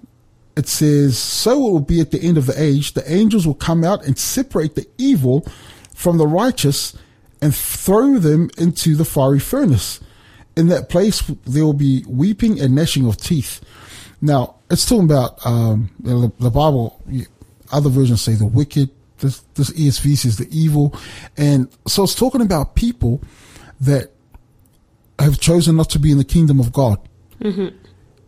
it 0.61 0.69
says, 0.69 1.19
So 1.19 1.53
it 1.53 1.73
will 1.73 1.81
be 1.81 2.01
at 2.01 2.11
the 2.11 2.21
end 2.21 2.37
of 2.37 2.47
the 2.47 2.63
age, 2.63 2.93
the 2.93 3.11
angels 3.11 3.47
will 3.47 3.55
come 3.55 3.83
out 3.83 4.05
and 4.05 4.19
separate 4.19 4.75
the 4.75 4.87
evil 4.99 5.47
from 5.95 6.19
the 6.19 6.27
righteous 6.27 6.97
and 7.41 7.55
throw 7.55 8.19
them 8.19 8.51
into 8.59 8.95
the 8.95 9.07
fiery 9.07 9.41
furnace. 9.41 10.01
In 10.57 10.69
that 10.69 10.91
place, 10.91 11.23
there 11.47 11.65
will 11.65 11.73
be 11.73 12.05
weeping 12.07 12.61
and 12.61 12.75
gnashing 12.75 13.07
of 13.07 13.17
teeth. 13.17 13.63
Now, 14.21 14.57
it's 14.71 14.85
talking 14.85 15.05
about 15.05 15.45
um, 15.47 15.91
the, 15.99 16.31
the 16.39 16.51
Bible. 16.51 17.03
Other 17.73 17.89
versions 17.89 18.21
say 18.21 18.35
the 18.35 18.47
wicked. 18.47 18.91
This 19.19 19.41
this 19.55 19.71
ESV 19.71 20.17
says 20.17 20.39
the 20.39 20.49
evil, 20.51 20.99
and 21.37 21.69
so 21.87 22.05
it's 22.05 22.15
talking 22.15 22.41
about 22.41 22.75
people 22.75 23.23
that 23.81 24.13
have 25.19 25.39
chosen 25.39 25.77
not 25.77 25.91
to 25.91 25.99
be 25.99 26.11
in 26.11 26.17
the 26.17 26.25
kingdom 26.25 26.59
of 26.59 26.73
God. 26.73 26.99
Mm-hmm. 27.41 27.77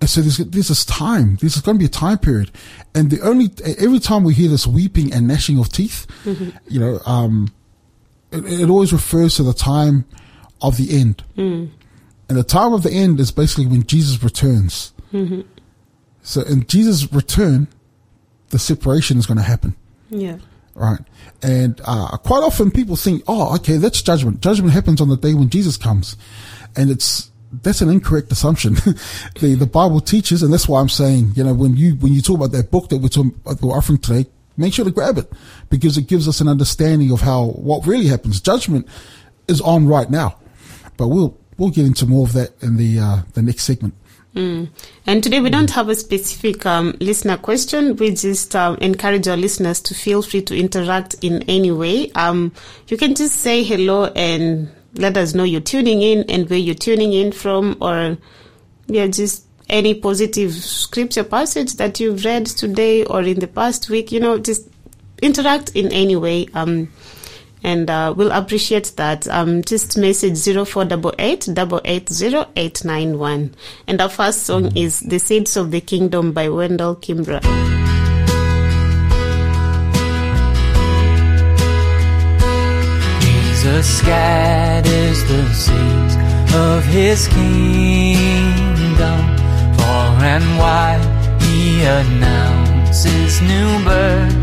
And 0.02 0.10
so 0.10 0.20
there's, 0.20 0.38
there's 0.38 0.66
this 0.66 0.84
time, 0.84 1.36
this 1.36 1.54
is 1.54 1.62
going 1.62 1.76
to 1.76 1.78
be 1.78 1.84
a 1.84 1.88
time 1.88 2.18
period. 2.18 2.50
And 2.92 3.08
the 3.08 3.20
only, 3.20 3.50
every 3.78 4.00
time 4.00 4.24
we 4.24 4.34
hear 4.34 4.48
this 4.48 4.66
weeping 4.66 5.12
and 5.12 5.28
gnashing 5.28 5.60
of 5.60 5.68
teeth, 5.68 6.08
mm-hmm. 6.24 6.50
you 6.66 6.80
know, 6.80 6.98
um, 7.06 7.54
it, 8.32 8.44
it, 8.44 8.68
always 8.68 8.92
refers 8.92 9.36
to 9.36 9.44
the 9.44 9.54
time 9.54 10.04
of 10.60 10.76
the 10.76 10.98
end. 10.98 11.22
Mm. 11.36 11.70
And 12.28 12.36
the 12.36 12.42
time 12.42 12.72
of 12.72 12.82
the 12.82 12.90
end 12.90 13.20
is 13.20 13.30
basically 13.30 13.66
when 13.66 13.86
Jesus 13.86 14.20
returns. 14.24 14.92
Mm-hmm. 15.12 15.42
So 16.24 16.42
in 16.42 16.66
Jesus' 16.66 17.12
return, 17.12 17.68
the 18.48 18.58
separation 18.58 19.18
is 19.18 19.26
going 19.26 19.38
to 19.38 19.44
happen. 19.44 19.76
Yeah. 20.10 20.38
Right. 20.74 20.98
And 21.44 21.80
uh, 21.84 22.16
quite 22.16 22.42
often 22.42 22.72
people 22.72 22.96
think, 22.96 23.22
oh, 23.28 23.54
okay, 23.54 23.76
that's 23.76 24.02
judgment. 24.02 24.40
Judgment 24.40 24.72
happens 24.72 25.00
on 25.00 25.10
the 25.10 25.16
day 25.16 25.34
when 25.34 25.48
Jesus 25.48 25.76
comes. 25.76 26.16
And 26.74 26.90
it's, 26.90 27.30
that's 27.52 27.80
an 27.80 27.90
incorrect 27.90 28.32
assumption. 28.32 28.74
the 29.40 29.54
the 29.58 29.66
Bible 29.66 30.00
teaches, 30.00 30.42
and 30.42 30.52
that's 30.52 30.68
why 30.68 30.80
I'm 30.80 30.88
saying, 30.88 31.32
you 31.34 31.44
know, 31.44 31.54
when 31.54 31.76
you 31.76 31.94
when 31.96 32.12
you 32.12 32.22
talk 32.22 32.36
about 32.36 32.52
that 32.52 32.70
book 32.70 32.88
that 32.88 32.98
we're 32.98 33.08
talking 33.08 33.38
we're 33.60 33.76
offering 33.76 33.98
today, 33.98 34.28
make 34.56 34.72
sure 34.72 34.84
to 34.84 34.90
grab 34.90 35.18
it 35.18 35.30
because 35.68 35.98
it 35.98 36.06
gives 36.06 36.28
us 36.28 36.40
an 36.40 36.48
understanding 36.48 37.10
of 37.12 37.20
how 37.20 37.46
what 37.46 37.86
really 37.86 38.06
happens. 38.06 38.40
Judgment 38.40 38.86
is 39.48 39.60
on 39.60 39.86
right 39.86 40.10
now, 40.10 40.38
but 40.96 41.08
we'll 41.08 41.36
we'll 41.58 41.70
get 41.70 41.84
into 41.84 42.06
more 42.06 42.26
of 42.26 42.32
that 42.32 42.50
in 42.62 42.76
the 42.76 42.98
uh, 42.98 43.22
the 43.34 43.42
next 43.42 43.64
segment. 43.64 43.94
Mm. 44.34 44.70
And 45.06 45.22
today 45.22 45.40
we 45.40 45.50
don't 45.50 45.70
have 45.72 45.90
a 45.90 45.94
specific 45.94 46.64
um, 46.64 46.96
listener 47.00 47.36
question. 47.36 47.96
We 47.96 48.14
just 48.14 48.56
um, 48.56 48.76
encourage 48.76 49.28
our 49.28 49.36
listeners 49.36 49.80
to 49.82 49.94
feel 49.94 50.22
free 50.22 50.40
to 50.42 50.58
interact 50.58 51.16
in 51.20 51.42
any 51.42 51.70
way. 51.70 52.10
Um, 52.12 52.52
you 52.88 52.96
can 52.96 53.14
just 53.14 53.40
say 53.40 53.62
hello 53.62 54.06
and 54.06 54.70
let 54.94 55.16
us 55.16 55.34
know 55.34 55.44
you're 55.44 55.60
tuning 55.60 56.02
in 56.02 56.24
and 56.30 56.48
where 56.48 56.58
you're 56.58 56.74
tuning 56.74 57.12
in 57.12 57.32
from, 57.32 57.76
or 57.80 58.18
yeah, 58.86 59.06
just 59.06 59.44
any 59.68 59.94
positive 59.94 60.52
scripture 60.52 61.24
passage 61.24 61.74
that 61.74 61.98
you've 61.98 62.24
read 62.24 62.46
today 62.46 63.04
or 63.04 63.22
in 63.22 63.40
the 63.40 63.46
past 63.46 63.88
week. 63.88 64.12
You 64.12 64.20
know, 64.20 64.38
just 64.38 64.68
interact 65.22 65.74
in 65.74 65.90
any 65.92 66.16
way. 66.16 66.48
Um, 66.54 66.88
and 67.64 67.88
uh, 67.88 68.12
we'll 68.16 68.32
appreciate 68.32 68.92
that. 68.96 69.28
Um, 69.28 69.62
just 69.62 69.96
message 69.96 70.34
zero 70.34 70.64
four 70.64 70.84
double 70.84 71.14
eight 71.18 71.48
double 71.52 71.80
eight 71.84 72.08
zero 72.08 72.46
eight 72.56 72.84
nine 72.84 73.18
one. 73.18 73.54
And 73.86 74.00
our 74.00 74.08
first 74.08 74.42
song 74.42 74.76
is 74.76 75.00
"The 75.00 75.18
Seeds 75.18 75.56
of 75.56 75.70
the 75.70 75.80
Kingdom" 75.80 76.32
by 76.32 76.48
Wendell 76.48 76.96
Kimbrough. 76.96 77.91
Jesus 83.72 83.98
scatters 83.98 85.24
the 85.24 85.42
seeds 85.54 86.14
of 86.54 86.84
his 86.84 87.26
kingdom. 87.28 89.20
Far 89.78 90.22
and 90.34 90.44
wide 90.58 91.02
he 91.40 91.82
announces 91.82 93.40
new 93.40 93.70
birth. 93.82 94.36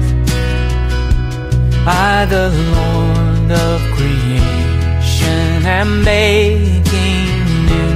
I, 1.85 2.25
the 2.25 2.49
Lord 2.75 3.51
of 3.51 3.79
creation, 3.95 5.63
am 5.77 6.03
making 6.03 7.29
new 7.69 7.93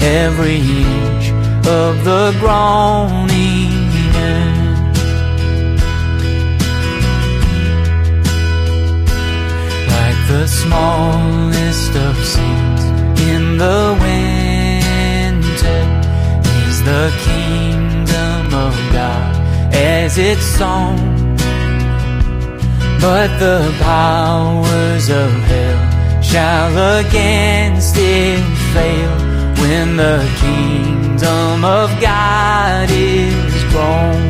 every 0.00 0.60
inch 0.60 1.26
of 1.66 2.04
the 2.04 2.34
groaning 2.40 3.79
the 10.30 10.46
smallest 10.46 11.92
of 11.96 12.16
seeds 12.24 12.84
in 13.32 13.58
the 13.58 13.82
winter 14.06 15.82
is 16.66 16.76
the 16.84 17.06
kingdom 17.28 18.46
of 18.66 18.74
God 18.92 19.34
as 19.74 20.18
its 20.18 20.44
song. 20.60 20.96
But 23.00 23.28
the 23.44 23.74
powers 23.80 25.08
of 25.10 25.30
hell 25.50 26.22
shall 26.22 26.72
against 27.00 27.96
it 27.98 28.44
fail 28.72 29.14
when 29.62 29.96
the 29.96 30.18
kingdom 30.44 31.64
of 31.64 31.88
God 32.00 32.88
is 32.88 33.64
grown. 33.72 34.29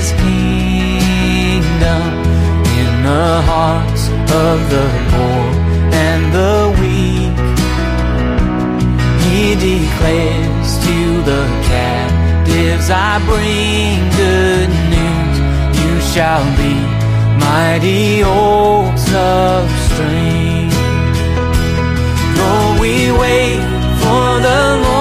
His 0.00 0.12
kingdom 0.12 2.02
in 2.80 2.92
the 3.02 3.28
hearts 3.50 4.04
of 4.46 4.56
the 4.72 4.86
poor 5.10 5.44
and 6.08 6.22
the 6.38 6.56
weak. 6.80 7.36
He 9.26 9.42
declares 9.68 10.70
to 10.86 10.98
the 11.30 11.44
captives, 11.68 12.88
I 12.88 13.20
bring 13.28 14.00
good 14.24 14.70
news. 14.94 15.36
You 15.80 15.92
shall 16.12 16.44
be 16.56 16.74
mighty 17.44 18.24
oaks 18.24 19.06
of 19.12 19.68
strength. 19.88 20.80
Though 22.38 22.70
we 22.80 22.94
wait 23.20 23.60
for 24.00 24.28
the 24.48 24.60
Lord 24.82 24.99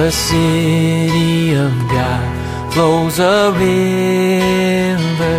the 0.00 0.10
city 0.10 1.52
of 1.52 1.72
God 1.90 2.72
flows 2.72 3.18
a 3.18 3.52
river 3.52 5.38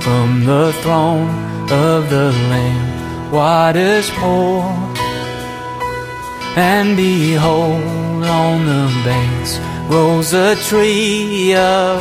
from 0.00 0.26
the 0.46 0.72
throne 0.80 1.28
of 1.70 2.08
the 2.08 2.32
Lamb. 2.50 3.30
Waters 3.30 4.08
pour, 4.18 4.64
and 6.56 6.96
behold, 6.96 8.24
on 8.24 8.56
the 8.72 8.86
banks 9.04 9.52
grows 9.90 10.32
a 10.32 10.56
tree 10.68 11.54
of 11.54 11.96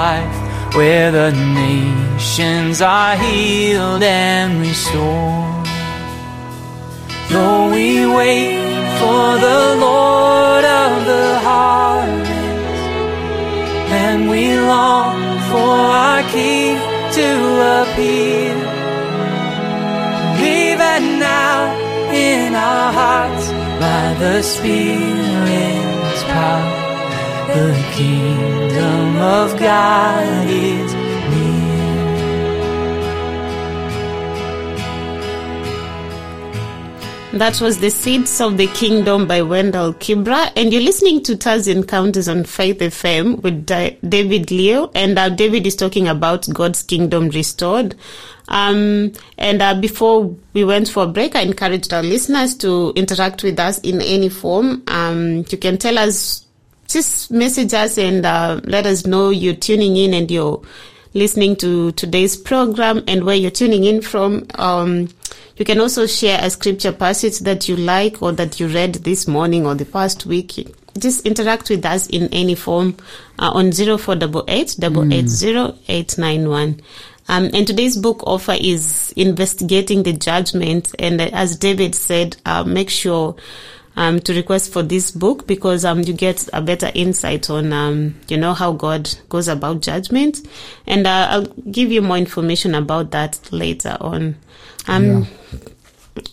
life 0.00 0.36
where 0.74 1.12
the 1.12 1.30
nations 1.30 2.82
are 2.82 3.16
healed 3.16 4.02
and 4.02 4.60
restored. 4.60 5.66
Though 7.30 7.70
we 7.70 8.06
wait 8.18 8.58
for 8.98 9.38
the 9.46 9.76
Lord 9.86 10.53
the 11.04 11.38
harvest, 11.38 12.84
and 14.02 14.28
we 14.28 14.58
long 14.58 15.20
for 15.50 15.74
our 16.02 16.22
King 16.30 16.76
to 17.18 17.28
appear. 17.78 18.54
Even 20.40 21.18
now 21.18 21.58
in 22.12 22.54
our 22.54 22.92
hearts, 22.92 23.46
by 23.80 24.14
the 24.18 24.42
Spirit's 24.42 26.22
power, 26.24 26.84
the 27.54 27.72
kingdom 27.92 29.16
of 29.16 29.58
God 29.58 30.48
is 30.48 31.03
That 37.34 37.60
was 37.60 37.78
The 37.78 37.90
Seeds 37.90 38.40
of 38.40 38.56
the 38.58 38.68
Kingdom 38.68 39.26
by 39.26 39.42
Wendell 39.42 39.94
Kimbrough. 39.94 40.52
And 40.54 40.72
you're 40.72 40.80
listening 40.80 41.20
to 41.24 41.34
Taz 41.34 41.66
Encounters 41.66 42.28
on 42.28 42.44
Faith 42.44 42.78
FM 42.78 43.42
with 43.42 43.66
Di- 43.66 43.98
David 44.08 44.52
Leo. 44.52 44.92
And 44.94 45.18
uh, 45.18 45.30
David 45.30 45.66
is 45.66 45.74
talking 45.74 46.06
about 46.06 46.48
God's 46.54 46.84
Kingdom 46.84 47.30
Restored. 47.30 47.96
Um, 48.46 49.14
and 49.36 49.60
uh, 49.60 49.74
before 49.80 50.36
we 50.52 50.62
went 50.62 50.88
for 50.88 51.02
a 51.02 51.06
break, 51.08 51.34
I 51.34 51.40
encouraged 51.40 51.92
our 51.92 52.04
listeners 52.04 52.54
to 52.58 52.92
interact 52.94 53.42
with 53.42 53.58
us 53.58 53.80
in 53.80 54.00
any 54.00 54.28
form. 54.28 54.84
Um, 54.86 55.44
you 55.50 55.58
can 55.58 55.76
tell 55.76 55.98
us, 55.98 56.46
just 56.86 57.32
message 57.32 57.74
us 57.74 57.98
and 57.98 58.24
uh, 58.24 58.60
let 58.62 58.86
us 58.86 59.06
know 59.06 59.30
you're 59.30 59.56
tuning 59.56 59.96
in 59.96 60.14
and 60.14 60.30
you're 60.30 60.62
listening 61.14 61.56
to 61.56 61.90
today's 61.92 62.36
program 62.36 63.02
and 63.08 63.24
where 63.24 63.34
you're 63.34 63.50
tuning 63.50 63.82
in 63.82 64.02
from. 64.02 64.46
Um, 64.54 65.08
you 65.56 65.64
can 65.64 65.80
also 65.80 66.06
share 66.06 66.38
a 66.42 66.50
scripture 66.50 66.92
passage 66.92 67.40
that 67.40 67.68
you 67.68 67.76
like 67.76 68.22
or 68.22 68.32
that 68.32 68.58
you 68.58 68.68
read 68.68 68.94
this 68.96 69.28
morning 69.28 69.66
or 69.66 69.74
the 69.74 69.84
past 69.84 70.26
week. 70.26 70.74
Just 70.98 71.26
interact 71.26 71.70
with 71.70 71.84
us 71.84 72.06
in 72.08 72.28
any 72.32 72.54
form 72.54 72.96
uh, 73.38 73.50
on 73.50 73.72
0488 73.72 74.76
880 74.78 76.82
Um, 77.26 77.50
and 77.52 77.66
today's 77.66 77.96
book 77.96 78.22
offer 78.26 78.56
is 78.58 79.12
investigating 79.16 80.02
the 80.02 80.12
judgment. 80.12 80.94
And 80.98 81.20
as 81.20 81.56
David 81.56 81.94
said, 81.94 82.36
uh, 82.46 82.64
make 82.64 82.90
sure 82.90 83.36
um, 83.96 84.20
to 84.20 84.34
request 84.34 84.72
for 84.72 84.82
this 84.82 85.10
book 85.10 85.46
because 85.46 85.84
um, 85.84 86.00
you 86.00 86.12
get 86.12 86.48
a 86.52 86.60
better 86.60 86.90
insight 86.94 87.48
on 87.50 87.72
um, 87.72 88.14
you 88.28 88.36
know 88.36 88.54
how 88.54 88.72
God 88.72 89.10
goes 89.28 89.48
about 89.48 89.80
judgment, 89.80 90.46
and 90.86 91.06
uh, 91.06 91.28
I'll 91.30 91.46
give 91.46 91.92
you 91.92 92.02
more 92.02 92.18
information 92.18 92.74
about 92.74 93.10
that 93.12 93.38
later 93.52 93.96
on. 94.00 94.36
Um, 94.86 95.04
yeah. 95.04 95.24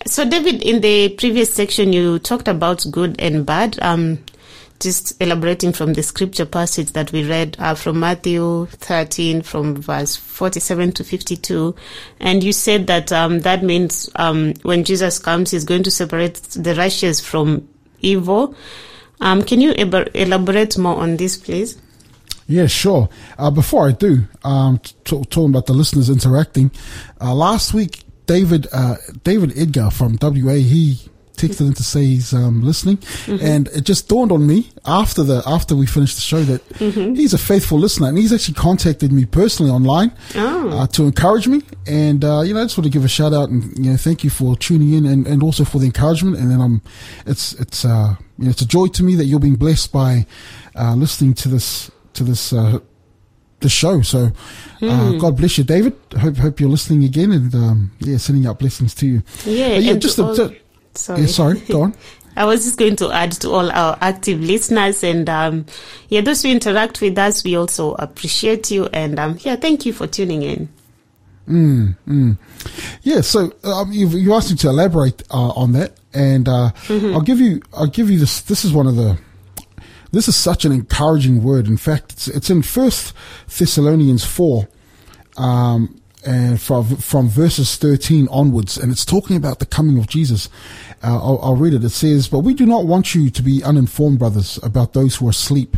So, 0.06 0.30
David, 0.30 0.62
in 0.62 0.82
the 0.82 1.10
previous 1.10 1.54
section, 1.54 1.92
you 1.92 2.20
talked 2.20 2.48
about 2.48 2.86
good 2.92 3.20
and 3.20 3.46
bad. 3.46 3.80
Um, 3.82 4.24
just 4.82 5.20
elaborating 5.22 5.72
from 5.72 5.94
the 5.94 6.04
scripture 6.04 6.46
passage 6.46 6.92
that 6.94 7.12
we 7.12 7.28
read 7.28 7.56
uh, 7.60 7.76
from 7.76 8.00
Matthew 8.00 8.66
13, 8.66 9.44
from 9.44 9.76
verse 9.76 10.16
47 10.16 10.92
to 10.94 11.04
52. 11.04 11.76
And 12.20 12.44
you 12.44 12.52
said 12.52 12.88
that 12.88 13.12
um, 13.12 13.40
that 13.40 13.64
means 13.64 14.10
um, 14.16 14.54
when 14.64 14.84
Jesus 14.84 15.20
comes, 15.20 15.52
he's 15.52 15.66
going 15.66 15.84
to 15.84 15.92
separate 15.92 16.36
the 16.56 16.76
righteous 16.76 17.20
from 17.20 17.68
evil. 18.02 18.56
Um, 19.20 19.44
can 19.44 19.62
you 19.62 19.72
elaborate 19.74 20.78
more 20.78 20.98
on 20.98 21.18
this, 21.18 21.38
please? 21.38 21.78
Yeah, 22.48 22.66
sure. 22.66 23.08
Uh, 23.38 23.52
before 23.52 23.88
I 23.88 23.92
do, 23.92 24.24
um, 24.44 24.80
t- 24.80 24.92
talking 25.06 25.52
about 25.52 25.68
the 25.68 25.74
listeners 25.74 26.10
interacting, 26.10 26.72
uh, 27.22 27.34
last 27.34 27.74
week 27.74 28.04
David 28.32 28.68
uh, 28.72 28.96
David 29.26 29.58
Edgar 29.58 29.92
from 29.92 30.18
WA 30.22 30.54
he 30.54 30.98
texted 31.36 31.68
in 31.68 31.74
to 31.74 31.84
say 31.84 32.06
he's 32.06 32.34
um, 32.34 32.62
listening, 32.62 32.96
mm-hmm. 32.98 33.46
and 33.46 33.68
it 33.70 33.82
just 33.82 34.08
dawned 34.08 34.32
on 34.32 34.48
me 34.48 34.70
after 34.86 35.22
the 35.22 35.44
after 35.46 35.76
we 35.76 35.86
finished 35.86 36.16
the 36.16 36.22
show 36.22 36.42
that 36.44 36.62
mm-hmm. 36.70 37.14
he's 37.16 37.34
a 37.34 37.38
faithful 37.38 37.78
listener, 37.78 38.08
and 38.08 38.18
he's 38.18 38.32
actually 38.32 38.54
contacted 38.54 39.12
me 39.12 39.26
personally 39.26 39.70
online 39.70 40.14
oh. 40.36 40.70
uh, 40.70 40.88
to 40.88 41.04
encourage 41.04 41.46
me, 41.46 41.62
and 41.86 42.24
uh, 42.24 42.40
you 42.40 42.54
know, 42.54 42.62
I 42.62 42.64
just 42.64 42.78
want 42.78 42.86
to 42.86 42.92
give 42.98 43.04
a 43.04 43.10
shout 43.10 43.34
out 43.34 43.50
and 43.50 43.78
you 43.78 43.92
know, 43.92 43.98
thank 43.98 44.24
you 44.24 44.30
for 44.30 44.56
tuning 44.56 44.94
in, 44.94 45.06
and, 45.06 45.28
and 45.28 45.44
also 45.44 45.66
for 45.66 45.80
the 45.80 45.88
encouragement, 45.88 46.38
and 46.38 46.50
then 46.50 46.62
I'm, 46.62 46.82
it's 47.26 47.52
it's 47.60 47.84
uh, 47.84 48.16
you 48.38 48.46
know, 48.46 48.52
it's 48.52 48.62
a 48.62 48.68
joy 48.68 48.88
to 48.88 49.04
me 49.04 49.16
that 49.16 49.26
you're 49.26 49.42
being 49.42 49.56
blessed 49.56 49.92
by 49.92 50.26
uh, 50.76 50.96
listening 50.96 51.34
to 51.34 51.50
this 51.50 51.92
to 52.14 52.24
this 52.24 52.54
uh, 52.54 52.80
the 53.62 53.70
show. 53.70 54.02
So, 54.02 54.32
mm. 54.80 55.20
God 55.20 55.38
bless 55.38 55.58
you, 55.58 55.64
David. 55.64 55.96
Hope 56.20 56.38
hope 56.38 56.60
you're 56.60 56.70
listening 56.70 57.04
again, 57.04 57.32
and 57.32 57.54
um, 57.56 57.92
yeah, 58.00 58.18
sending 58.18 58.46
out 58.46 58.60
blessings 58.60 58.94
to 58.96 59.08
you. 59.08 59.24
Yeah, 59.46 59.78
yeah, 59.78 59.94
just 59.94 60.20
a, 60.20 60.24
all, 60.26 60.36
sorry, 60.36 61.22
yeah, 61.22 61.28
sorry, 61.28 61.60
go 61.62 61.84
on. 61.84 61.96
I 62.36 62.46
was 62.46 62.64
just 62.64 62.78
going 62.78 62.96
to 62.98 63.12
add 63.12 63.34
to 63.34 63.50
all 63.50 63.70
our 63.72 63.98
active 64.00 64.40
listeners 64.40 65.04
and 65.04 65.30
um, 65.30 65.66
yeah, 66.08 66.22
those 66.22 66.42
who 66.42 66.50
interact 66.50 67.02
with 67.02 67.18
us, 67.18 67.44
we 67.44 67.58
also 67.58 67.94
appreciate 67.96 68.72
you 68.72 68.86
and 68.94 69.20
um, 69.20 69.38
yeah, 69.42 69.58
thank 69.58 69.86
you 69.86 69.94
for 69.94 70.08
tuning 70.08 70.44
in. 70.44 70.70
Mm, 71.48 71.98
mm. 72.08 72.38
Yeah, 73.02 73.22
so 73.22 73.54
um, 73.64 73.92
you 73.92 74.08
you 74.08 74.34
asked 74.34 74.52
me 74.52 74.58
to 74.58 74.70
elaborate 74.70 75.24
uh, 75.32 75.50
on 75.50 75.74
that, 75.74 75.98
and 76.14 76.48
uh, 76.48 76.72
mm-hmm. 76.86 77.14
I'll 77.14 77.22
give 77.22 77.40
you 77.40 77.62
I'll 77.74 77.88
give 77.88 78.10
you 78.10 78.20
this. 78.20 78.42
This 78.42 78.64
is 78.64 78.72
one 78.72 78.88
of 78.88 78.96
the 78.96 79.18
this 80.12 80.28
is 80.28 80.36
such 80.36 80.66
an 80.66 80.72
encouraging 80.72 81.44
word. 81.44 81.68
In 81.68 81.78
fact, 81.78 82.14
it's, 82.14 82.28
it's 82.28 82.50
in 82.50 82.62
First 82.62 83.14
Thessalonians 83.48 84.26
four, 84.26 84.68
um, 85.38 86.02
and 86.26 86.62
from 86.62 86.98
from 86.98 87.30
verses 87.30 87.78
thirteen 87.78 88.28
onwards, 88.30 88.78
and 88.78 88.92
it's 88.92 89.06
talking 89.06 89.36
about 89.36 89.60
the 89.60 89.66
coming 89.66 89.98
of 89.98 90.08
Jesus. 90.08 90.50
Uh, 91.04 91.16
I'll, 91.16 91.40
I'll 91.42 91.56
read 91.56 91.74
it. 91.74 91.84
It 91.84 91.90
says, 91.90 92.28
"But 92.28 92.40
we 92.40 92.54
do 92.54 92.66
not 92.66 92.86
want 92.86 93.16
you 93.16 93.30
to 93.30 93.42
be 93.42 93.64
uninformed, 93.64 94.20
brothers, 94.20 94.60
about 94.62 94.94
those 94.94 95.16
who 95.16 95.28
are 95.28 95.32
asleep." 95.32 95.78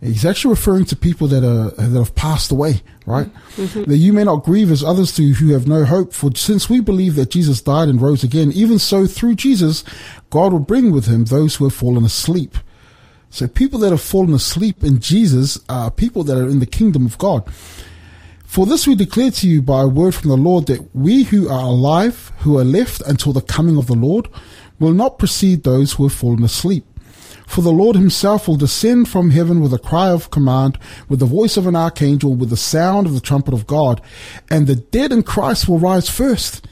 He's 0.00 0.24
actually 0.24 0.52
referring 0.52 0.84
to 0.86 0.96
people 0.96 1.26
that 1.26 1.42
are 1.42 1.70
that 1.72 1.98
have 1.98 2.14
passed 2.14 2.52
away, 2.52 2.82
right? 3.04 3.28
Mm-hmm. 3.56 3.90
That 3.90 3.96
you 3.96 4.12
may 4.12 4.22
not 4.22 4.44
grieve 4.44 4.70
as 4.70 4.84
others 4.84 5.12
do 5.12 5.32
who 5.32 5.52
have 5.52 5.66
no 5.66 5.84
hope. 5.84 6.12
For 6.12 6.30
since 6.36 6.70
we 6.70 6.78
believe 6.80 7.16
that 7.16 7.30
Jesus 7.30 7.60
died 7.60 7.88
and 7.88 8.00
rose 8.00 8.22
again, 8.22 8.52
even 8.52 8.78
so 8.78 9.06
through 9.06 9.34
Jesus, 9.34 9.82
God 10.30 10.52
will 10.52 10.60
bring 10.60 10.92
with 10.92 11.06
him 11.06 11.24
those 11.24 11.56
who 11.56 11.64
have 11.64 11.74
fallen 11.74 12.04
asleep. 12.04 12.56
So 13.30 13.46
people 13.46 13.78
that 13.80 13.90
have 13.90 14.00
fallen 14.00 14.32
asleep 14.34 14.82
in 14.82 15.00
Jesus 15.00 15.58
are 15.68 15.90
people 15.90 16.24
that 16.24 16.38
are 16.38 16.48
in 16.48 16.60
the 16.60 16.66
kingdom 16.66 17.06
of 17.06 17.18
God. 17.18 17.48
For 18.44 18.64
this 18.64 18.86
we 18.86 18.94
declare 18.94 19.30
to 19.30 19.48
you 19.48 19.60
by 19.60 19.82
a 19.82 19.88
word 19.88 20.14
from 20.14 20.30
the 20.30 20.36
Lord 20.36 20.66
that 20.66 20.94
we 20.94 21.24
who 21.24 21.48
are 21.48 21.64
alive, 21.64 22.32
who 22.38 22.58
are 22.58 22.64
left 22.64 23.02
until 23.02 23.34
the 23.34 23.42
coming 23.42 23.76
of 23.76 23.86
the 23.86 23.94
Lord, 23.94 24.28
will 24.78 24.94
not 24.94 25.18
precede 25.18 25.62
those 25.62 25.92
who 25.92 26.04
have 26.04 26.14
fallen 26.14 26.42
asleep. 26.42 26.86
For 27.46 27.60
the 27.60 27.72
Lord 27.72 27.96
himself 27.96 28.46
will 28.46 28.56
descend 28.56 29.08
from 29.08 29.30
heaven 29.30 29.60
with 29.60 29.72
a 29.72 29.78
cry 29.78 30.08
of 30.08 30.30
command, 30.30 30.78
with 31.08 31.18
the 31.18 31.26
voice 31.26 31.56
of 31.56 31.66
an 31.66 31.76
archangel, 31.76 32.34
with 32.34 32.50
the 32.50 32.56
sound 32.56 33.06
of 33.06 33.14
the 33.14 33.20
trumpet 33.20 33.54
of 33.54 33.66
God, 33.66 34.00
and 34.50 34.66
the 34.66 34.76
dead 34.76 35.12
in 35.12 35.22
Christ 35.22 35.68
will 35.68 35.78
rise 35.78 36.08
first. 36.08 36.66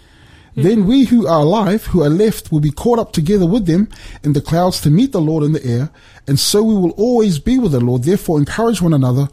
Then 0.57 0.87
we 0.87 1.05
who 1.05 1.27
are 1.27 1.41
alive, 1.41 1.85
who 1.87 2.03
are 2.03 2.09
left, 2.09 2.51
will 2.51 2.61
be 2.61 2.71
caught 2.71 2.99
up 2.99 3.13
together 3.13 3.47
with 3.47 3.67
them 3.67 3.91
in 4.25 4.33
the 4.33 4.41
clouds 4.41 4.81
to 4.81 4.91
meet 4.91 5.13
the 5.13 5.21
Lord 5.21 5.45
in 5.45 5.53
the 5.53 5.65
air, 5.65 5.91
and 6.27 6.41
so 6.41 6.63
we 6.63 6.75
will 6.75 6.93
always 6.93 7.39
be 7.39 7.59
with 7.59 7.73
the 7.73 7.81
Lord. 7.81 8.05
Therefore, 8.05 8.39
encourage 8.39 8.81
one 8.81 8.95
another 8.95 9.29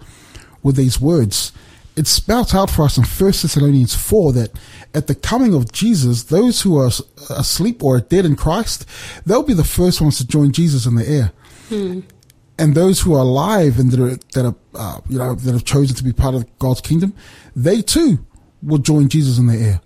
with 0.61 0.75
these 0.75 0.99
words. 0.99 1.53
It 1.95 2.07
spouts 2.07 2.53
out 2.53 2.69
for 2.69 2.83
us 2.83 2.97
in 2.97 3.03
1 3.03 3.31
Thessalonians 3.31 3.95
4 3.95 4.33
that 4.33 4.51
at 4.93 5.07
the 5.07 5.15
coming 5.15 5.53
of 5.53 5.71
Jesus, 5.71 6.23
those 6.23 6.61
who 6.61 6.77
are 6.77 6.89
asleep 7.29 7.83
or 7.83 7.97
are 7.97 8.01
dead 8.01 8.25
in 8.25 8.35
Christ, 8.35 8.85
they'll 9.25 9.43
be 9.43 9.53
the 9.53 9.63
first 9.63 10.01
ones 10.01 10.17
to 10.17 10.27
join 10.27 10.51
Jesus 10.51 10.85
in 10.85 10.95
the 10.95 11.07
air. 11.07 11.31
Hmm. 11.69 12.01
And 12.57 12.75
those 12.75 13.01
who 13.01 13.13
are 13.13 13.21
alive 13.21 13.79
and 13.79 13.91
that 13.91 13.99
are, 13.99 14.17
that 14.33 14.45
are, 14.45 14.55
uh, 14.75 15.01
you 15.07 15.17
know, 15.17 15.35
that 15.35 15.53
have 15.53 15.65
chosen 15.65 15.95
to 15.95 16.03
be 16.03 16.13
part 16.13 16.35
of 16.35 16.59
God's 16.59 16.81
kingdom, 16.81 17.13
they 17.55 17.81
too 17.81 18.25
will 18.61 18.77
join 18.77 19.07
Jesus 19.07 19.37
in 19.37 19.47
the 19.47 19.57
air. 19.57 19.81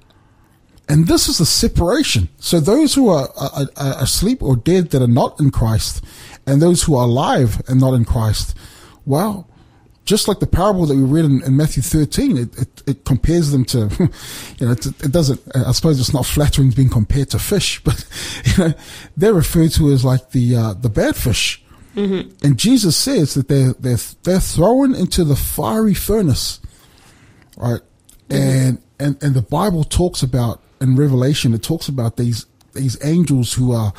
And 0.89 1.07
this 1.07 1.27
is 1.27 1.39
the 1.39 1.45
separation. 1.45 2.29
So 2.37 2.59
those 2.59 2.93
who 2.93 3.09
are, 3.09 3.29
are, 3.37 3.67
are, 3.75 4.03
asleep 4.03 4.41
or 4.41 4.55
dead 4.55 4.91
that 4.91 5.01
are 5.01 5.07
not 5.07 5.39
in 5.39 5.51
Christ, 5.51 6.03
and 6.45 6.61
those 6.61 6.83
who 6.83 6.95
are 6.95 7.03
alive 7.03 7.61
and 7.67 7.79
not 7.79 7.93
in 7.93 8.05
Christ, 8.05 8.55
well, 9.05 9.49
just 10.05 10.29
like 10.29 10.39
the 10.39 10.47
parable 10.47 10.85
that 10.85 10.95
we 10.95 11.03
read 11.03 11.25
in, 11.25 11.43
in 11.43 11.57
Matthew 11.57 11.83
13, 11.83 12.37
it, 12.37 12.57
it, 12.57 12.83
it, 12.87 13.05
compares 13.05 13.51
them 13.51 13.65
to, 13.65 13.77
you 14.57 14.65
know, 14.65 14.71
it, 14.71 14.85
it, 14.85 15.11
doesn't, 15.11 15.41
I 15.53 15.73
suppose 15.73 15.99
it's 15.99 16.13
not 16.13 16.25
flattering 16.25 16.71
being 16.71 16.89
compared 16.89 17.29
to 17.31 17.39
fish, 17.39 17.79
but, 17.83 18.05
you 18.45 18.63
know, 18.63 18.73
they're 19.17 19.33
referred 19.33 19.71
to 19.73 19.91
as 19.91 20.05
like 20.05 20.31
the, 20.31 20.55
uh, 20.55 20.73
the 20.73 20.89
bad 20.89 21.17
fish. 21.17 21.61
Mm-hmm. 21.95 22.45
And 22.45 22.57
Jesus 22.57 22.95
says 22.95 23.33
that 23.33 23.49
they're, 23.49 23.73
they're, 23.73 23.97
they're 24.23 24.39
thrown 24.39 24.95
into 24.95 25.25
the 25.25 25.35
fiery 25.35 25.93
furnace, 25.93 26.61
right? 27.57 27.81
Mm-hmm. 28.29 28.35
And, 28.35 28.81
and, 28.99 29.23
and 29.23 29.33
the 29.35 29.41
Bible 29.41 29.83
talks 29.83 30.23
about 30.23 30.61
in 30.81 30.95
Revelation, 30.95 31.53
it 31.53 31.63
talks 31.63 31.87
about 31.87 32.17
these 32.17 32.45
these 32.73 32.97
angels 33.03 33.53
who 33.53 33.73
are 33.73 33.93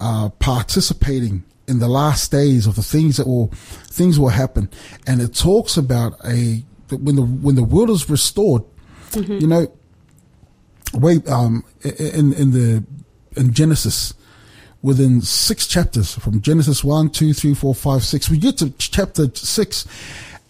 uh, 0.00 0.28
participating 0.40 1.44
in 1.66 1.78
the 1.78 1.88
last 1.88 2.30
days 2.30 2.66
of 2.66 2.74
the 2.74 2.82
things 2.82 3.16
that 3.18 3.26
will 3.26 3.48
things 3.48 4.18
will 4.18 4.28
happen, 4.28 4.68
and 5.06 5.20
it 5.20 5.34
talks 5.34 5.76
about 5.76 6.14
a 6.24 6.64
when 6.90 7.16
the 7.16 7.22
when 7.22 7.54
the 7.54 7.62
world 7.62 7.90
is 7.90 8.08
restored. 8.08 8.62
Mm-hmm. 9.10 9.38
You 9.38 9.46
know, 9.46 9.72
wait, 10.94 11.28
um, 11.28 11.64
in 11.82 12.32
in 12.32 12.50
the 12.50 12.84
in 13.36 13.52
Genesis, 13.52 14.14
within 14.82 15.20
six 15.20 15.66
chapters 15.66 16.14
from 16.14 16.40
Genesis 16.40 16.82
one, 16.82 17.10
two, 17.10 17.32
three, 17.32 17.54
four, 17.54 17.74
five, 17.74 18.02
six, 18.02 18.28
we 18.28 18.38
get 18.38 18.56
to 18.58 18.70
chapter 18.78 19.30
six, 19.34 19.86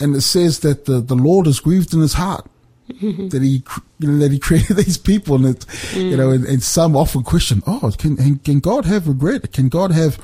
and 0.00 0.14
it 0.14 0.22
says 0.22 0.60
that 0.60 0.84
the 0.86 1.00
the 1.00 1.16
Lord 1.16 1.46
is 1.46 1.60
grieved 1.60 1.92
in 1.92 2.00
His 2.00 2.14
heart 2.14 2.48
that 2.88 3.40
he 3.42 3.62
you 3.98 4.08
know 4.08 4.18
that 4.18 4.32
he 4.32 4.38
created 4.38 4.76
these 4.78 4.98
people 4.98 5.36
and 5.36 5.46
it, 5.46 5.66
mm. 5.92 6.10
you 6.10 6.16
know 6.16 6.30
and, 6.30 6.44
and, 6.46 6.62
some 6.62 6.96
often 6.96 7.22
question 7.22 7.62
oh 7.66 7.92
can 7.98 8.38
can 8.38 8.60
God 8.60 8.86
have 8.86 9.06
regret 9.06 9.52
can 9.52 9.68
God 9.68 9.92
have 9.92 10.18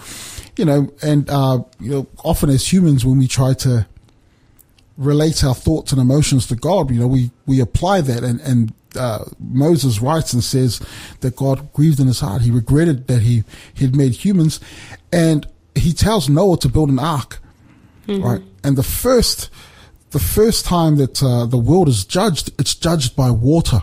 you 0.57 0.65
know 0.65 0.91
and 1.03 1.29
uh, 1.29 1.63
you 1.79 1.91
know 1.91 2.07
often 2.25 2.49
as 2.49 2.73
humans 2.73 3.05
when 3.05 3.19
we 3.19 3.29
try 3.29 3.53
to 3.55 3.87
relate 4.97 5.43
our 5.43 5.55
thoughts 5.55 5.93
and 5.93 6.01
emotions 6.01 6.47
to 6.49 6.57
God, 6.57 6.91
you 6.91 7.01
know, 7.01 7.07
we, 7.07 7.31
we 7.47 7.61
apply 7.61 8.01
that 8.03 8.23
and, 8.23 8.41
and, 8.41 8.73
uh, 8.97 9.25
Moses 9.41 10.01
writes 10.01 10.33
and 10.33 10.45
says 10.45 10.81
that 11.19 11.35
God 11.35 11.73
grieved 11.73 11.99
in 11.99 12.07
his 12.07 12.21
heart. 12.21 12.43
He 12.43 12.53
regretted 12.53 13.09
that 13.09 13.23
he, 13.23 13.43
he 13.75 13.87
had 13.87 13.97
made 13.97 14.13
humans 14.13 14.61
and 15.13 15.49
he 15.75 15.93
tells 15.93 16.29
Noah 16.29 16.59
to 16.59 16.69
build 16.69 16.91
an 16.91 17.01
ark, 17.01 17.41
mm-hmm. 18.07 18.23
right? 18.23 18.43
And 18.63 18.77
the 18.77 18.85
first, 18.85 19.51
the 20.15 20.19
first 20.19 20.65
time 20.65 20.97
that, 20.97 21.23
uh, 21.23 21.45
the 21.45 21.59
world 21.59 21.89
is 21.89 22.07
judged, 22.07 22.51
it's 22.59 22.75
judged 22.75 23.15
by 23.15 23.31
water. 23.31 23.83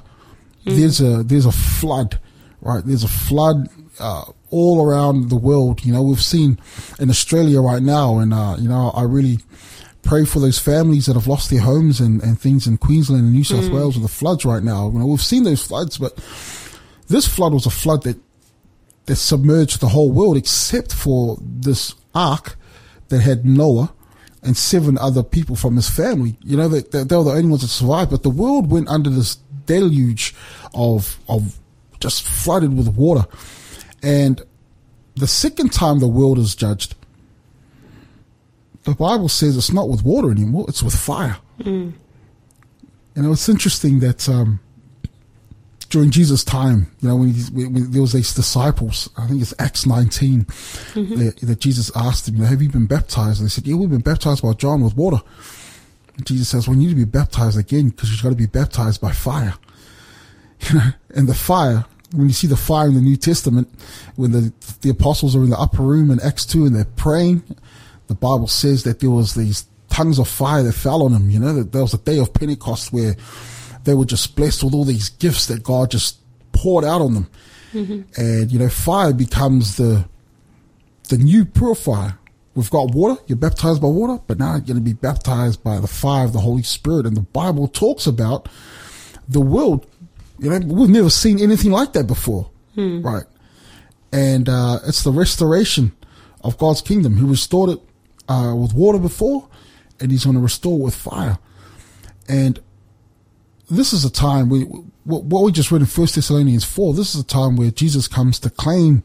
Mm-hmm. 0.66 0.80
There's 0.80 1.00
a, 1.00 1.24
there's 1.24 1.46
a 1.46 1.52
flood, 1.52 2.20
right? 2.62 2.84
There's 2.84 3.04
a 3.04 3.08
flood, 3.08 3.70
uh, 4.00 4.24
all 4.50 4.84
around 4.84 5.30
the 5.30 5.36
world. 5.36 5.86
You 5.86 5.94
know, 5.94 6.02
we've 6.02 6.24
seen 6.24 6.58
in 7.00 7.10
Australia 7.10 7.62
right 7.62 7.84
now 7.84 8.18
and, 8.18 8.34
uh, 8.34 8.56
you 8.60 8.68
know, 8.68 8.92
I 8.96 9.04
really, 9.04 9.38
pray 10.04 10.26
for 10.26 10.40
those 10.40 10.60
families 10.60 11.06
that 11.06 11.14
have 11.14 11.28
lost 11.28 11.50
their 11.50 11.62
homes 11.62 12.00
and, 12.00 12.24
and 12.24 12.40
things 12.40 12.66
in 12.66 12.78
Queensland 12.78 13.24
and 13.24 13.34
New 13.34 13.44
South 13.44 13.66
mm. 13.66 13.76
Wales 13.76 13.96
with 13.96 14.04
the 14.04 14.14
floods 14.14 14.46
right 14.46 14.64
now. 14.64 14.90
You 14.90 15.00
know, 15.00 15.06
we've 15.06 15.22
seen 15.22 15.44
those 15.44 15.66
floods, 15.66 15.98
but 15.98 16.16
this 17.08 17.28
flood 17.28 17.54
was 17.54 17.66
a 17.66 17.70
flood 17.70 18.04
that, 18.04 18.18
that 19.06 19.18
submerged 19.18 19.80
the 19.80 19.90
whole 19.90 20.12
world 20.12 20.38
except 20.38 20.94
for 20.94 21.38
this 21.42 21.94
ark 22.16 22.58
that 23.10 23.22
had 23.22 23.46
Noah 23.46 23.94
and 24.44 24.58
seven 24.58 24.98
other 24.98 25.24
people 25.24 25.56
from 25.56 25.76
his 25.76 25.90
family. 25.90 26.38
You 26.44 26.58
know, 26.58 26.68
they, 26.68 26.82
they, 26.82 27.04
they 27.04 27.16
were 27.16 27.24
the 27.24 27.32
only 27.32 27.50
ones 27.50 27.62
that 27.62 27.68
survived, 27.68 28.12
but 28.12 28.24
the 28.24 28.30
world 28.30 28.72
went 28.72 28.90
under 28.90 29.10
this 29.10 29.36
deluge 29.66 30.34
of, 30.74 31.20
of 31.30 31.60
just 32.00 32.24
flooded 32.24 32.76
with 32.76 32.90
water. 32.90 33.28
And 34.02 34.42
the 35.16 35.28
second 35.28 35.72
time 35.72 36.00
the 36.00 36.08
world 36.08 36.40
is 36.40 36.56
judged, 36.56 36.96
the 38.84 38.96
Bible 38.96 39.30
says 39.30 39.56
it's 39.58 39.72
not 39.72 39.90
with 39.90 40.04
water 40.04 40.32
anymore; 40.32 40.66
it's 40.68 40.82
with 40.82 40.96
fire. 40.96 41.38
Mm. 41.60 41.94
You 43.16 43.22
know, 43.22 43.32
it's 43.34 43.48
interesting 43.48 44.00
that 44.00 44.28
um, 44.28 44.60
during 45.92 46.10
Jesus' 46.10 46.44
time, 46.44 46.88
you 47.02 47.10
know, 47.10 47.18
when, 47.18 47.34
he, 47.34 47.44
when, 47.52 47.92
there 47.92 48.02
was 48.02 48.14
these 48.14 48.34
disciples, 48.34 49.10
I 49.18 49.28
think 49.28 49.42
it's 49.42 49.54
Acts 49.60 49.86
19, 49.86 50.46
mm-hmm. 50.46 51.16
that, 51.18 51.38
that, 51.42 51.60
Jesus 51.60 51.92
asked 51.96 52.26
them, 52.26 52.38
"Have 52.38 52.62
you 52.62 52.70
been 52.70 52.88
baptized?" 52.88 53.40
And 53.40 53.48
they 53.48 53.52
said, 53.52 53.68
"Yeah, 53.68 53.76
we've 53.76 53.90
been 53.90 54.00
baptized 54.00 54.42
by 54.42 54.54
John 54.54 54.82
with 54.82 54.96
water." 54.96 55.22
And 56.18 56.26
Jesus 56.26 56.50
says, 56.50 56.68
"Well, 56.68 56.78
you 56.78 56.88
need 56.88 56.94
to 56.94 56.96
be 56.96 57.06
baptized 57.06 57.60
again 57.60 57.90
because 57.90 58.10
you've 58.10 58.24
got 58.24 58.30
to 58.30 58.36
be 58.36 58.48
baptized 58.48 59.00
by 59.00 59.12
fire." 59.12 59.54
You 60.70 60.76
know, 60.78 60.92
and 61.16 61.28
the 61.28 61.34
fire 61.34 61.86
when 62.14 62.28
you 62.28 62.34
see 62.34 62.48
the 62.48 62.58
fire 62.58 62.88
in 62.88 62.94
the 62.94 63.02
New 63.02 63.16
Testament, 63.16 63.68
when 64.16 64.32
the 64.32 64.54
the 64.82 64.90
apostles 64.90 65.36
are 65.36 65.44
in 65.44 65.50
the 65.50 65.60
upper 65.60 65.82
room 65.82 66.12
in 66.12 66.20
Acts 66.20 66.46
two 66.46 66.66
and 66.66 66.76
they're 66.76 66.86
praying, 66.86 67.44
the 68.08 68.16
Bible 68.16 68.48
says 68.48 68.84
that 68.84 69.00
there 69.00 69.10
was 69.10 69.34
these 69.34 69.66
tongues 69.90 70.20
of 70.20 70.28
fire 70.28 70.64
that 70.64 70.74
fell 70.74 71.04
on 71.04 71.14
them. 71.14 71.30
You 71.30 71.40
know, 71.40 71.54
that 71.54 71.72
there 71.72 71.82
was 71.82 71.94
a 71.94 71.98
day 71.98 72.20
of 72.20 72.34
Pentecost 72.34 72.94
where 72.94 73.16
they 73.84 73.94
were 73.94 74.06
just 74.06 74.36
blessed 74.36 74.64
with 74.64 74.74
all 74.74 74.86
these 74.86 75.10
gifts 75.10 75.48
that 75.48 75.64
God 75.64 75.92
just 75.92 76.18
poured 76.52 76.86
out 76.86 77.02
on 77.02 77.14
them. 77.14 77.30
Mm-hmm. 77.74 78.22
And, 78.22 78.52
you 78.52 78.60
know, 78.60 78.70
fire 78.70 79.14
becomes 79.14 79.78
the, 79.78 80.08
the 81.10 81.18
new 81.18 81.46
purifier. 81.46 82.18
We've 82.54 82.70
got 82.70 82.94
water, 82.94 83.22
you're 83.28 83.38
baptized 83.38 83.82
by 83.82 83.88
water, 83.88 84.22
but 84.28 84.38
now 84.38 84.52
you're 84.52 84.62
going 84.62 84.76
to 84.76 84.82
be 84.82 84.94
baptized 84.94 85.64
by 85.64 85.80
the 85.80 85.88
fire 85.88 86.26
of 86.26 86.34
the 86.34 86.40
Holy 86.40 86.64
Spirit. 86.64 87.06
And 87.06 87.16
the 87.16 87.22
Bible 87.22 87.68
talks 87.68 88.06
about 88.08 88.50
the 89.30 89.40
world. 89.40 89.88
You 90.38 90.50
know, 90.50 90.60
we've 90.66 90.90
never 90.90 91.10
seen 91.10 91.40
anything 91.40 91.72
like 91.72 91.94
that 91.94 92.08
before. 92.08 92.50
Hmm. 92.76 93.02
Right. 93.02 93.24
And, 94.12 94.50
uh, 94.50 94.80
it's 94.86 95.04
the 95.04 95.12
restoration 95.12 95.94
of 96.44 96.58
God's 96.58 96.82
kingdom. 96.82 97.16
He 97.16 97.24
restored 97.24 97.70
it 97.70 97.80
uh, 98.28 98.54
with 98.56 98.74
water 98.74 99.00
before, 99.00 99.48
and 100.00 100.12
he's 100.12 100.26
going 100.26 100.36
to 100.36 100.42
restore 100.42 100.78
with 100.78 100.96
fire. 100.96 101.38
And 102.28 102.60
this 103.72 103.94
is 103.94 104.06
a 104.06 104.12
time 104.12 104.50
we 104.50 104.64
what 105.04 105.44
we 105.44 105.52
just 105.52 105.72
read 105.72 105.82
in 105.82 105.88
First 105.88 106.16
Thessalonians 106.16 106.64
four. 106.64 106.94
This 106.94 107.16
is 107.16 107.22
a 107.22 107.26
time 107.26 107.56
where 107.56 107.72
Jesus 107.72 108.08
comes 108.08 108.40
to 108.40 108.50
claim 108.50 109.04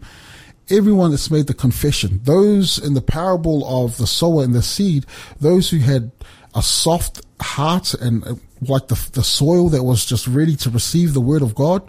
everyone 0.68 1.10
that's 1.12 1.30
made 1.30 1.46
the 1.46 1.54
confession. 1.54 2.20
Those 2.24 2.78
in 2.78 2.94
the 2.94 3.00
parable 3.00 3.64
of 3.84 3.96
the 3.96 4.06
sower 4.06 4.42
and 4.42 4.54
the 4.54 4.62
seed, 4.62 5.06
those 5.40 5.70
who 5.70 5.78
had 5.78 6.10
a 6.54 6.62
soft 6.62 7.20
heart 7.40 7.94
and 7.94 8.24
uh, 8.24 8.34
like 8.62 8.88
the 8.88 9.10
the 9.12 9.22
soil 9.22 9.68
that 9.68 9.84
was 9.84 10.04
just 10.04 10.26
ready 10.26 10.56
to 10.56 10.70
receive 10.70 11.14
the 11.14 11.20
word 11.20 11.42
of 11.42 11.54
God. 11.54 11.88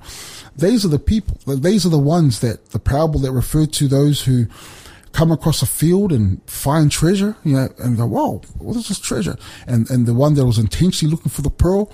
These 0.56 0.86
are 0.86 0.90
the 0.90 1.00
people. 1.00 1.38
These 1.56 1.86
are 1.86 1.90
the 1.90 2.00
ones 2.00 2.40
that 2.42 2.70
the 2.70 2.80
parable 2.80 3.20
that 3.22 3.32
referred 3.32 3.74
to 3.74 3.88
those 3.88 4.24
who 4.24 4.48
come 5.14 5.32
across 5.32 5.62
a 5.62 5.66
field 5.66 6.12
and 6.12 6.42
find 6.50 6.92
treasure, 6.92 7.36
you 7.44 7.54
know, 7.54 7.70
and 7.80 7.98
go, 7.98 8.06
"Whoa, 8.06 8.42
what 8.60 8.76
is 8.76 8.88
this 8.88 9.00
treasure?" 9.00 9.38
And 9.66 9.90
and 9.90 10.06
the 10.06 10.14
one 10.14 10.36
that 10.36 10.46
was 10.46 10.60
intentionally 10.60 11.12
looking 11.12 11.32
for 11.32 11.42
the 11.42 11.50
pearl, 11.50 11.92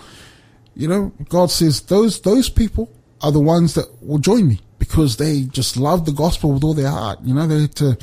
you 0.76 0.88
know, 0.88 1.12
God 1.30 1.52
says 1.52 1.82
those 1.82 2.22
those 2.22 2.50
people 2.50 2.92
are 3.22 3.32
the 3.32 3.40
ones 3.40 3.74
that 3.76 3.88
will 4.02 4.20
join 4.20 4.48
me 4.48 4.60
because 4.80 5.18
they 5.18 5.44
just 5.44 5.78
love 5.78 6.06
the 6.06 6.12
gospel 6.12 6.52
with 6.54 6.64
all 6.64 6.74
their 6.74 6.90
heart. 6.90 7.20
You 7.24 7.34
know, 7.34 7.48
they 7.48 7.62
had 7.62 7.76
to 7.76 7.98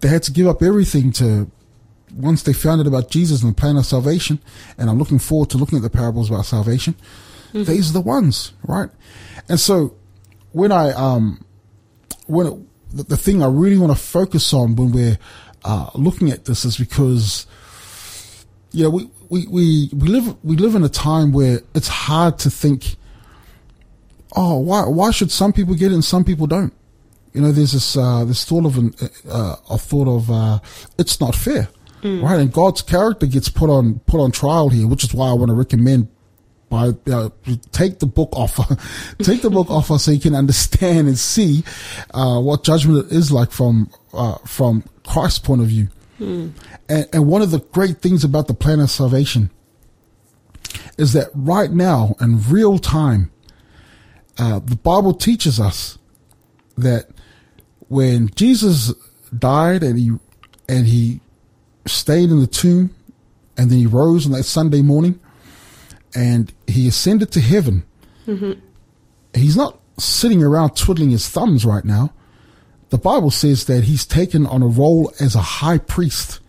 they 0.00 0.08
had 0.08 0.22
to 0.24 0.32
give 0.32 0.46
up 0.46 0.62
everything 0.62 1.12
to 1.12 1.50
once 2.14 2.42
they 2.42 2.52
found 2.52 2.80
out 2.80 2.86
about 2.86 3.10
Jesus 3.10 3.42
and 3.42 3.52
the 3.52 3.60
plan 3.60 3.76
of 3.76 3.86
salvation. 3.86 4.38
And 4.76 4.90
I'm 4.90 4.98
looking 4.98 5.18
forward 5.18 5.50
to 5.50 5.58
looking 5.58 5.78
at 5.78 5.82
the 5.82 5.90
parables 5.90 6.30
about 6.30 6.44
salvation. 6.44 6.94
Mm-hmm. 7.52 7.64
These 7.64 7.90
are 7.90 7.94
the 7.94 8.00
ones, 8.00 8.52
right? 8.64 8.90
And 9.48 9.58
so 9.58 9.96
when 10.52 10.72
I 10.72 10.92
um 10.92 11.44
when 12.26 12.46
it, 12.46 12.58
the, 12.92 13.02
the 13.04 13.16
thing 13.16 13.42
I 13.42 13.48
really 13.48 13.78
want 13.78 13.96
to 13.96 14.02
focus 14.02 14.52
on 14.52 14.76
when 14.76 14.92
we're 14.92 15.18
uh, 15.64 15.90
looking 15.94 16.30
at 16.30 16.44
this 16.44 16.64
is 16.64 16.76
because, 16.76 17.46
you 18.72 18.84
know, 18.84 18.90
we, 18.90 19.10
we, 19.32 19.46
we, 19.46 19.88
we 19.94 20.08
live, 20.08 20.44
we 20.44 20.56
live 20.56 20.74
in 20.74 20.84
a 20.84 20.90
time 20.90 21.32
where 21.32 21.60
it's 21.74 21.88
hard 21.88 22.38
to 22.40 22.50
think, 22.50 22.96
oh, 24.36 24.58
why, 24.58 24.82
why 24.82 25.10
should 25.10 25.30
some 25.30 25.54
people 25.54 25.74
get 25.74 25.90
it 25.90 25.94
and 25.94 26.04
some 26.04 26.22
people 26.22 26.46
don't? 26.46 26.74
You 27.32 27.40
know, 27.40 27.50
there's 27.50 27.72
this, 27.72 27.96
uh, 27.96 28.26
this 28.26 28.44
thought 28.44 28.66
of 28.66 28.76
an, 28.76 28.94
uh, 29.26 29.56
a 29.70 29.78
thought 29.78 30.06
of, 30.06 30.30
uh, 30.30 30.58
it's 30.98 31.18
not 31.18 31.34
fair. 31.34 31.70
Mm. 32.02 32.22
Right. 32.22 32.40
And 32.40 32.52
God's 32.52 32.82
character 32.82 33.24
gets 33.24 33.48
put 33.48 33.70
on, 33.70 34.00
put 34.00 34.20
on 34.20 34.32
trial 34.32 34.68
here, 34.68 34.86
which 34.86 35.02
is 35.02 35.14
why 35.14 35.30
I 35.30 35.32
want 35.32 35.48
to 35.48 35.54
recommend 35.54 36.08
by 36.68 36.90
uh, 37.10 37.30
take 37.70 38.00
the 38.00 38.06
book 38.06 38.28
offer, 38.34 38.76
take 39.22 39.40
the 39.40 39.50
book 39.50 39.70
offer 39.70 39.98
so 39.98 40.10
you 40.10 40.20
can 40.20 40.34
understand 40.34 41.08
and 41.08 41.18
see 41.18 41.64
uh, 42.12 42.38
what 42.38 42.64
judgment 42.64 43.10
is 43.10 43.32
like 43.32 43.50
from 43.50 43.90
uh, 44.12 44.36
from 44.46 44.82
Christ's 45.06 45.38
point 45.38 45.62
of 45.62 45.68
view. 45.68 45.88
And, 46.88 47.08
and 47.12 47.26
one 47.26 47.42
of 47.42 47.50
the 47.50 47.60
great 47.60 47.98
things 47.98 48.24
about 48.24 48.46
the 48.46 48.54
plan 48.54 48.80
of 48.80 48.90
salvation 48.90 49.50
is 50.98 51.12
that 51.12 51.28
right 51.34 51.70
now 51.70 52.14
in 52.20 52.42
real 52.48 52.78
time, 52.78 53.30
uh, 54.38 54.60
the 54.60 54.76
Bible 54.76 55.14
teaches 55.14 55.60
us 55.60 55.98
that 56.76 57.08
when 57.88 58.30
Jesus 58.34 58.92
died 59.36 59.82
and 59.82 59.98
he 59.98 60.12
and 60.68 60.86
he 60.86 61.20
stayed 61.86 62.30
in 62.30 62.40
the 62.40 62.46
tomb 62.46 62.94
and 63.56 63.70
then 63.70 63.78
he 63.78 63.86
rose 63.86 64.24
on 64.24 64.32
that 64.32 64.44
Sunday 64.44 64.82
morning 64.82 65.20
and 66.14 66.52
he 66.66 66.88
ascended 66.88 67.30
to 67.32 67.40
heaven. 67.40 67.84
Mm-hmm. 68.26 68.60
He's 69.34 69.56
not 69.56 69.78
sitting 69.98 70.42
around 70.42 70.76
twiddling 70.76 71.10
his 71.10 71.28
thumbs 71.28 71.64
right 71.64 71.84
now. 71.84 72.12
The 72.92 72.98
Bible 72.98 73.30
says 73.30 73.64
that 73.64 73.84
he's 73.84 74.04
taken 74.04 74.44
on 74.44 74.62
a 74.62 74.66
role 74.66 75.14
as 75.18 75.34
a 75.34 75.40
high 75.40 75.78
priest, 75.78 76.40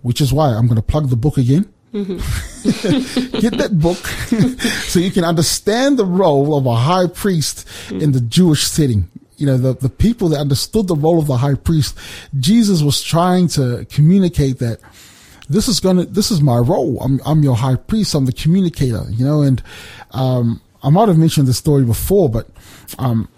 which 0.00 0.22
is 0.22 0.32
why 0.32 0.54
I'm 0.54 0.66
going 0.68 0.76
to 0.76 0.82
plug 0.82 1.10
the 1.10 1.16
book 1.16 1.36
again. 1.36 1.70
Mm-hmm. 1.92 3.38
Get 3.40 3.58
that 3.58 3.78
book 3.78 3.98
so 4.88 4.98
you 4.98 5.10
can 5.10 5.22
understand 5.22 5.98
the 5.98 6.06
role 6.06 6.56
of 6.56 6.64
a 6.64 6.74
high 6.74 7.08
priest 7.08 7.66
mm-hmm. 7.66 8.00
in 8.00 8.12
the 8.12 8.22
Jewish 8.22 8.64
setting. 8.64 9.10
You 9.36 9.44
know, 9.44 9.58
the, 9.58 9.74
the 9.74 9.90
people 9.90 10.30
that 10.30 10.40
understood 10.40 10.88
the 10.88 10.96
role 10.96 11.18
of 11.18 11.26
the 11.26 11.36
high 11.36 11.56
priest, 11.56 11.98
Jesus 12.40 12.80
was 12.80 13.02
trying 13.02 13.48
to 13.48 13.86
communicate 13.90 14.60
that 14.60 14.80
this 15.50 15.68
is 15.68 15.78
gonna, 15.78 16.06
this 16.06 16.30
is 16.30 16.40
my 16.40 16.56
role. 16.56 17.02
I'm, 17.02 17.20
I'm 17.26 17.42
your 17.42 17.56
high 17.56 17.76
priest. 17.76 18.14
I'm 18.14 18.24
the 18.24 18.32
communicator, 18.32 19.04
you 19.10 19.26
know, 19.26 19.42
and, 19.42 19.62
um, 20.12 20.62
I 20.82 20.88
might 20.88 21.08
have 21.08 21.18
mentioned 21.18 21.48
this 21.48 21.58
story 21.58 21.84
before, 21.84 22.30
but, 22.30 22.48
um, 22.98 23.28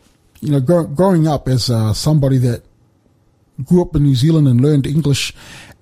you 0.41 0.51
know, 0.51 0.61
gr- 0.61 0.83
growing 0.83 1.27
up 1.27 1.49
as, 1.49 1.71
uh, 1.71 1.93
somebody 1.93 2.39
that 2.39 2.63
grew 3.65 3.83
up 3.83 3.95
in 3.97 4.03
New 4.03 4.15
Zealand 4.15 4.47
and 4.47 4.61
learned 4.61 4.87
English 4.87 5.35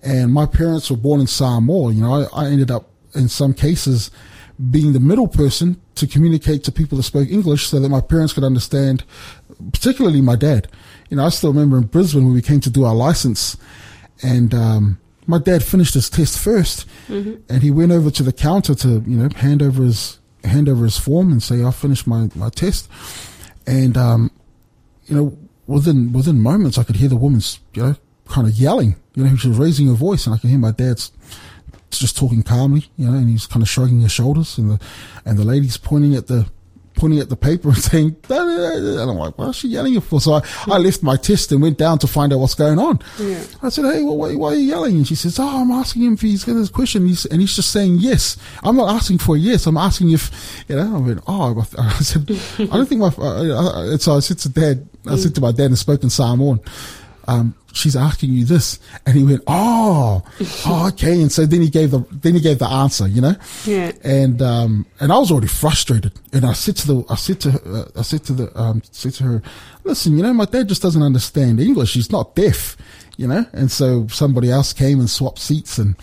and 0.02 0.32
my 0.32 0.46
parents 0.46 0.90
were 0.90 0.96
born 0.96 1.20
in 1.20 1.26
Samoa, 1.26 1.92
you 1.92 2.02
know, 2.02 2.28
I, 2.32 2.44
I 2.44 2.46
ended 2.46 2.70
up 2.70 2.88
in 3.14 3.28
some 3.28 3.52
cases 3.52 4.10
being 4.70 4.92
the 4.92 5.00
middle 5.00 5.28
person 5.28 5.80
to 5.96 6.06
communicate 6.06 6.64
to 6.64 6.72
people 6.72 6.96
that 6.96 7.02
spoke 7.02 7.28
English 7.28 7.66
so 7.66 7.80
that 7.80 7.88
my 7.88 8.00
parents 8.00 8.32
could 8.32 8.44
understand, 8.44 9.04
particularly 9.72 10.20
my 10.20 10.36
dad. 10.36 10.68
You 11.10 11.16
know, 11.16 11.26
I 11.26 11.28
still 11.30 11.52
remember 11.52 11.76
in 11.78 11.84
Brisbane 11.84 12.24
when 12.24 12.34
we 12.34 12.42
came 12.42 12.60
to 12.60 12.70
do 12.70 12.84
our 12.84 12.94
license 12.94 13.56
and, 14.22 14.54
um, 14.54 14.98
my 15.26 15.38
dad 15.38 15.64
finished 15.64 15.94
his 15.94 16.08
test 16.08 16.38
1st 16.38 16.84
mm-hmm. 17.08 17.34
and 17.48 17.62
he 17.62 17.70
went 17.70 17.92
over 17.92 18.10
to 18.10 18.22
the 18.22 18.32
counter 18.32 18.74
to 18.76 19.02
you 19.06 19.16
know 19.16 19.28
hand 19.36 19.60
over 19.60 19.82
his 19.82 20.20
hand 20.44 20.68
over 20.68 20.84
his 20.84 20.98
form 20.98 21.32
and 21.32 21.42
say 21.42 21.64
I 21.64 21.70
finished 21.72 22.06
my 22.06 22.28
my 22.34 22.48
test, 22.48 22.88
and 23.66 23.96
um, 23.96 24.30
you 25.06 25.16
know 25.16 25.38
within 25.66 26.12
within 26.12 26.40
moments 26.40 26.78
I 26.78 26.84
could 26.84 26.96
hear 26.96 27.08
the 27.08 27.16
woman's 27.16 27.60
you 27.74 27.82
know 27.82 27.96
kind 28.28 28.46
of 28.46 28.54
yelling. 28.54 28.96
You 29.14 29.24
know 29.24 29.36
she 29.36 29.48
was 29.48 29.58
raising 29.58 29.88
her 29.88 29.94
voice 29.94 30.26
and 30.26 30.34
I 30.34 30.38
could 30.38 30.50
hear 30.50 30.58
my 30.58 30.72
dad's 30.72 31.12
just 31.90 32.16
talking 32.16 32.42
calmly, 32.42 32.86
you 32.96 33.06
know, 33.06 33.16
and 33.16 33.28
he's 33.28 33.46
kind 33.46 33.62
of 33.62 33.68
shrugging 33.68 34.00
his 34.00 34.12
shoulders, 34.12 34.58
and 34.58 34.70
the 34.70 34.80
and 35.24 35.38
the 35.38 35.44
lady's 35.44 35.76
pointing 35.76 36.14
at 36.14 36.26
the 36.26 36.46
pointing 36.96 37.20
at 37.20 37.28
the 37.28 37.36
paper 37.36 37.68
and 37.68 37.78
saying, 37.90 38.16
and 38.28 39.10
I'm 39.10 39.16
like, 39.16 39.38
what's 39.38 39.58
she 39.58 39.68
yelling 39.68 40.00
for? 40.00 40.20
So 40.20 40.34
I, 40.34 40.42
I 40.66 40.78
left 40.78 41.02
my 41.02 41.16
test 41.16 41.52
and 41.52 41.62
went 41.62 41.78
down 41.78 41.98
to 42.00 42.06
find 42.06 42.32
out 42.32 42.40
what's 42.40 42.54
going 42.54 42.78
on. 42.78 43.00
Yeah. 43.18 43.44
I 43.62 43.68
said, 43.68 43.84
hey, 43.84 44.02
well, 44.02 44.16
why, 44.16 44.34
why, 44.34 44.52
are 44.52 44.54
you 44.54 44.62
yelling? 44.68 44.96
And 44.96 45.06
she 45.06 45.14
says, 45.14 45.38
oh, 45.38 45.62
I'm 45.62 45.70
asking 45.70 46.02
him 46.02 46.14
if 46.14 46.20
he's 46.22 46.44
got 46.44 46.54
this 46.54 46.70
question. 46.70 47.02
And 47.02 47.10
he's, 47.10 47.24
and 47.26 47.40
he's 47.40 47.54
just 47.54 47.70
saying 47.70 47.98
yes. 48.00 48.36
I'm 48.62 48.76
not 48.76 48.94
asking 48.94 49.18
for 49.18 49.36
a 49.36 49.38
yes. 49.38 49.66
I'm 49.66 49.76
asking 49.76 50.10
if, 50.10 50.64
you 50.68 50.76
know, 50.76 50.96
I 50.96 50.98
went, 50.98 51.22
oh, 51.26 51.66
I 51.78 51.92
said, 51.98 52.30
I 52.58 52.76
don't 52.76 52.88
think 52.88 53.00
my, 53.00 53.12
uh, 53.18 53.92
uh, 53.92 53.98
so 53.98 54.16
I 54.16 54.20
said 54.20 54.38
to 54.38 54.48
dad, 54.48 54.88
I 55.06 55.16
said 55.16 55.34
to 55.36 55.40
my 55.40 55.52
dad 55.52 55.66
and 55.66 55.78
spoke 55.78 55.96
spoken 55.96 56.10
Samoan, 56.10 56.60
um, 57.26 57.54
she's 57.72 57.96
asking 57.96 58.30
you 58.30 58.44
this. 58.44 58.78
And 59.04 59.16
he 59.16 59.24
went, 59.24 59.42
oh, 59.46 60.22
oh, 60.66 60.88
okay. 60.92 61.20
And 61.20 61.30
so 61.30 61.46
then 61.46 61.60
he 61.60 61.68
gave 61.68 61.90
the, 61.90 62.04
then 62.10 62.34
he 62.34 62.40
gave 62.40 62.58
the 62.58 62.68
answer, 62.68 63.06
you 63.06 63.20
know? 63.20 63.34
Yeah. 63.64 63.92
And, 64.02 64.40
um, 64.42 64.86
and 65.00 65.12
I 65.12 65.18
was 65.18 65.30
already 65.30 65.48
frustrated. 65.48 66.12
And 66.32 66.44
I 66.44 66.52
said 66.52 66.76
to 66.76 66.86
the, 66.86 67.04
I 67.10 67.16
said 67.16 67.40
to 67.42 67.50
her, 67.52 67.60
uh, 67.66 67.84
I 67.96 68.02
said 68.02 68.24
to 68.24 68.32
the, 68.32 68.60
um, 68.60 68.82
said 68.90 69.14
to 69.14 69.24
her, 69.24 69.42
listen, 69.84 70.16
you 70.16 70.22
know, 70.22 70.32
my 70.32 70.46
dad 70.46 70.68
just 70.68 70.82
doesn't 70.82 71.02
understand 71.02 71.60
English. 71.60 71.94
He's 71.94 72.10
not 72.10 72.34
deaf, 72.34 72.76
you 73.16 73.26
know? 73.26 73.46
And 73.52 73.70
so 73.70 74.06
somebody 74.08 74.50
else 74.50 74.72
came 74.72 74.98
and 74.98 75.10
swapped 75.10 75.38
seats 75.38 75.78
and, 75.78 75.96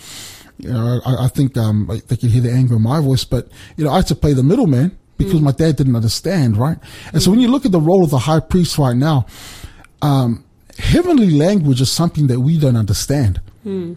you 0.57 0.71
know, 0.71 1.01
I, 1.05 1.25
I 1.25 1.27
think, 1.27 1.57
um, 1.57 1.89
they 2.07 2.15
could 2.15 2.29
hear 2.29 2.41
the 2.41 2.51
anger 2.51 2.75
in 2.75 2.81
my 2.81 3.01
voice, 3.01 3.23
but, 3.25 3.47
you 3.75 3.83
know, 3.83 3.91
I 3.91 3.97
had 3.97 4.07
to 4.07 4.15
play 4.15 4.33
the 4.33 4.43
middleman 4.43 4.97
because 5.17 5.39
mm. 5.39 5.43
my 5.43 5.51
dad 5.51 5.75
didn't 5.75 5.95
understand, 5.95 6.57
right? 6.57 6.77
And 7.07 7.15
mm. 7.15 7.21
so 7.21 7.31
when 7.31 7.39
you 7.39 7.47
look 7.47 7.65
at 7.65 7.71
the 7.71 7.79
role 7.79 8.03
of 8.03 8.11
the 8.11 8.19
high 8.19 8.39
priest 8.39 8.77
right 8.77 8.95
now, 8.95 9.25
um, 10.01 10.43
heavenly 10.77 11.31
language 11.31 11.81
is 11.81 11.91
something 11.91 12.27
that 12.27 12.39
we 12.39 12.59
don't 12.59 12.77
understand. 12.77 13.41
Hmm. 13.63 13.93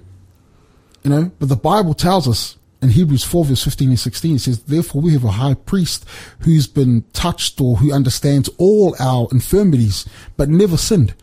You 1.03 1.11
know, 1.11 1.33
but 1.39 1.49
the 1.49 1.57
Bible 1.57 1.95
tells 1.95 2.27
us 2.29 2.57
in 2.83 2.91
Hebrews 2.91 3.25
4 3.25 3.45
verse 3.47 3.65
15 3.65 3.91
and 3.91 3.99
16, 3.99 4.37
it 4.37 4.39
says, 4.41 4.63
therefore 4.65 5.03
we 5.03 5.13
have 5.13 5.25
a 5.25 5.31
high 5.31 5.55
priest 5.55 6.05
who's 6.41 6.67
been 6.67 7.03
touched 7.13 7.61
or 7.61 7.77
who 7.77 7.93
understands 7.93 8.51
all 8.59 8.95
our 8.99 9.29
infirmities, 9.33 10.07
but 10.37 10.49
never 10.49 10.77
sinned. 10.77 11.15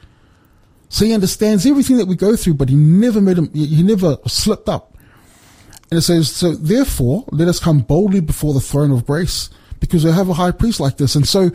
So 0.89 1.05
he 1.05 1.13
understands 1.13 1.65
everything 1.65 1.97
that 1.97 2.07
we 2.07 2.15
go 2.15 2.35
through, 2.35 2.55
but 2.55 2.69
he 2.69 2.75
never 2.75 3.19
made 3.19 3.37
him, 3.37 3.51
he 3.53 3.83
never 3.83 4.17
slipped 4.27 4.69
up. 4.69 4.95
And 5.91 5.99
it 5.99 6.03
says, 6.03 6.31
so 6.31 6.53
therefore 6.53 7.25
let 7.31 7.47
us 7.47 7.59
come 7.59 7.79
boldly 7.79 8.19
before 8.19 8.53
the 8.53 8.59
throne 8.59 8.91
of 8.91 9.05
grace 9.05 9.49
because 9.79 10.05
we 10.05 10.11
have 10.11 10.29
a 10.29 10.33
high 10.33 10.51
priest 10.51 10.79
like 10.79 10.97
this. 10.97 11.15
And 11.15 11.27
so 11.27 11.51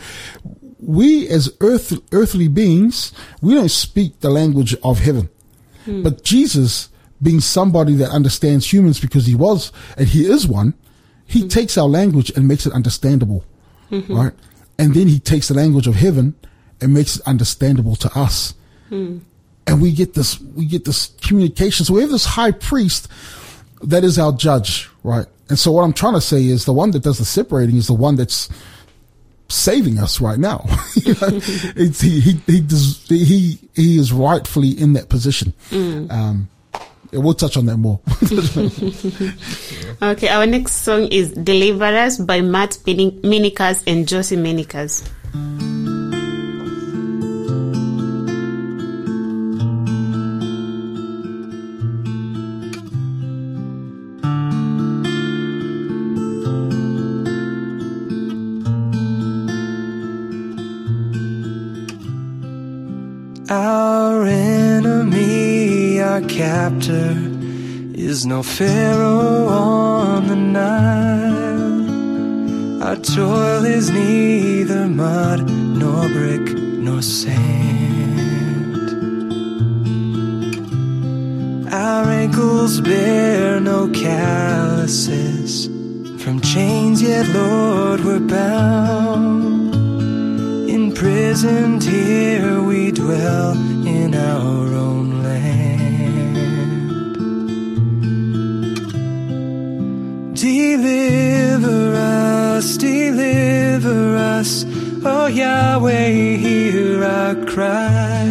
we 0.81 1.29
as 1.29 1.53
earth, 1.61 1.99
earthly 2.13 2.49
beings, 2.49 3.13
we 3.41 3.55
don't 3.55 3.71
speak 3.71 4.21
the 4.21 4.31
language 4.31 4.75
of 4.83 5.01
heaven. 5.01 5.29
Hmm. 5.85 6.03
But 6.03 6.23
Jesus, 6.23 6.89
being 7.23 7.41
somebody 7.41 7.95
that 7.95 8.11
understands 8.11 8.73
humans 8.73 9.01
because 9.01 9.27
he 9.27 9.35
was, 9.35 9.73
and 9.97 10.07
he 10.07 10.27
is 10.27 10.47
one, 10.47 10.75
he 11.27 11.43
hmm. 11.43 11.49
takes 11.49 11.77
our 11.77 11.89
language 11.89 12.31
and 12.31 12.47
makes 12.47 12.67
it 12.67 12.73
understandable. 12.73 13.45
Mm-hmm. 13.91 14.15
Right? 14.15 14.33
And 14.79 14.95
then 14.95 15.09
he 15.09 15.19
takes 15.19 15.49
the 15.49 15.55
language 15.55 15.87
of 15.87 15.97
heaven 15.97 16.35
and 16.81 16.95
makes 16.95 17.17
it 17.17 17.23
understandable 17.27 17.97
to 17.97 18.19
us. 18.19 18.55
Hmm. 18.89 19.19
And 19.67 19.83
we 19.83 19.93
get 19.93 20.15
this, 20.15 20.41
we 20.41 20.65
get 20.65 20.85
this 20.85 21.09
communication. 21.21 21.85
So 21.85 21.95
we 21.95 22.01
have 22.01 22.11
this 22.11 22.25
high 22.25 22.53
priest 22.53 23.09
that 23.83 24.05
is 24.05 24.19
our 24.19 24.33
judge, 24.33 24.89
right? 25.03 25.27
And 25.49 25.59
so 25.59 25.73
what 25.73 25.83
I'm 25.83 25.93
trying 25.93 26.15
to 26.15 26.21
say 26.21 26.45
is 26.45 26.65
the 26.65 26.73
one 26.73 26.91
that 26.93 27.03
does 27.03 27.19
the 27.19 27.25
separating 27.25 27.77
is 27.77 27.87
the 27.87 27.95
one 27.95 28.17
that's 28.17 28.49
saving 29.49 29.99
us 29.99 30.21
right 30.21 30.39
now. 30.39 30.65
you 30.95 31.15
know, 31.21 31.41
he, 31.41 32.21
he, 32.21 32.33
he, 32.47 32.61
does, 32.61 33.05
he, 33.09 33.59
he 33.75 33.99
is 33.99 34.13
rightfully 34.13 34.71
in 34.71 34.93
that 34.95 35.09
position. 35.09 35.55
Mm. 35.71 36.11
Um, 36.11 36.49
we'll 37.13 37.35
touch 37.35 37.57
on 37.57 37.67
that 37.67 37.77
more. 37.77 38.01
okay, 40.13 40.29
our 40.29 40.47
next 40.47 40.77
song 40.77 41.09
is 41.09 41.33
Deliver 41.33 41.85
Us 41.85 42.19
by 42.19 42.41
Matt 42.41 42.71
Minikas 42.85 43.83
and 43.87 44.07
Josie 44.07 44.37
Minikas. 44.37 45.09
Captor 66.69 67.17
is 67.95 68.27
no 68.27 68.43
Pharaoh 68.43 69.49
on 69.49 70.27
the 70.27 70.37
Nile. 70.37 71.83
Our 72.83 72.97
toil 72.97 73.65
is 73.65 73.91
neither 73.91 74.87
mud 74.87 75.49
nor 75.51 76.09
brick 76.09 76.53
nor 76.87 77.01
sand. 77.01 78.77
Our 81.73 82.05
ankles 82.23 82.83
bear 82.83 83.61
no 83.61 83.89
calluses. 83.89 85.69
From 86.23 86.41
chains, 86.43 87.01
yet, 87.01 87.27
Lord, 87.29 88.05
we're 88.05 88.21
bound. 88.21 89.75
Imprisoned 90.69 91.83
here, 91.83 92.63
we 92.63 92.93
dwell 92.93 93.57
in 93.87 94.15
our 94.15 94.68
Deliver 100.89 101.95
us, 101.97 102.79
deliver 102.79 104.17
us, 104.17 104.65
oh 105.05 105.27
Yahweh, 105.27 106.37
hear 106.37 107.05
our 107.05 107.35
cry, 107.45 108.25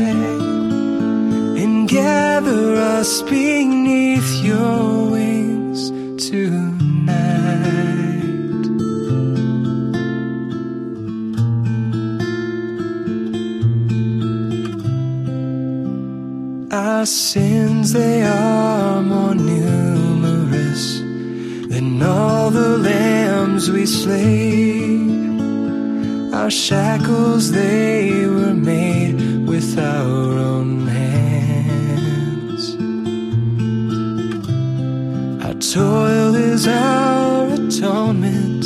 and 1.61 1.87
gather 1.87 2.75
us 2.97 3.21
beneath 3.21 4.43
your 4.43 5.11
wings 5.11 5.91
tonight. 6.29 7.05
Our 16.71 17.05
sins, 17.05 17.93
they 17.93 18.23
are 18.23 19.03
more 19.03 19.26
lambs 23.67 23.71
we 23.71 23.85
slay. 23.85 24.97
Our 26.33 26.49
shackles, 26.49 27.51
they 27.51 28.25
were 28.27 28.53
made 28.53 29.47
with 29.47 29.77
our 29.77 30.37
own 30.37 30.87
hands. 30.87 32.75
Our 35.43 35.53
toil 35.53 36.35
is 36.35 36.67
our 36.67 37.53
atonement, 37.53 38.65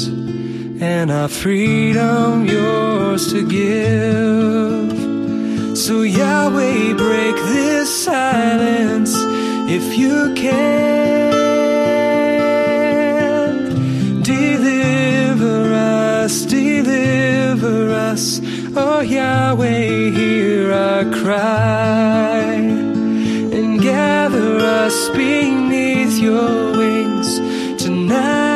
and 0.82 1.12
our 1.12 1.30
freedom 1.30 2.46
yours 2.46 3.32
to 3.32 3.48
give. 3.48 4.92
So, 5.78 6.02
Yahweh, 6.02 6.94
break 6.94 7.36
this 7.36 8.04
silence 8.06 9.14
if 9.70 9.98
you 9.98 10.34
can. 10.36 11.41
Us. 18.12 18.42
Oh 18.76 19.00
Yahweh, 19.00 20.12
hear 20.12 20.72
our 20.74 21.06
cry 21.12 22.44
and 23.58 23.82
gather 23.82 24.58
us 24.60 25.10
beneath 25.10 26.20
your 26.20 26.78
wings 26.78 27.40
tonight. 27.82 28.52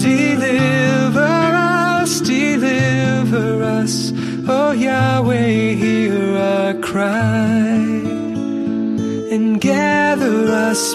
Deliver 0.00 1.20
us, 1.20 2.20
deliver 2.20 3.62
us. 3.62 4.12
Oh 4.48 4.72
Yahweh, 4.72 5.74
hear 5.84 6.36
our 6.36 6.74
cry 6.74 7.76
and 9.34 9.60
gather 9.60 10.50
us 10.68 10.94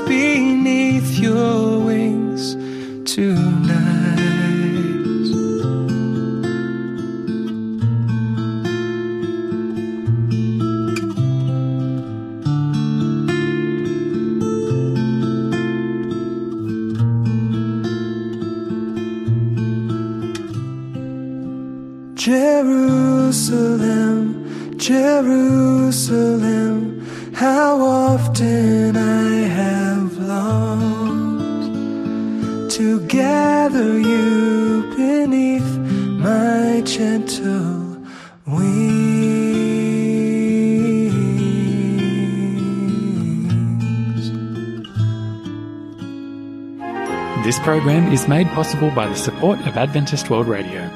program 47.68 48.14
is 48.14 48.30
made 48.30 48.48
possible 48.52 48.90
by 48.92 49.06
the 49.10 49.14
support 49.14 49.60
of 49.68 49.76
Adventist 49.76 50.30
World 50.30 50.48
Radio. 50.48 50.90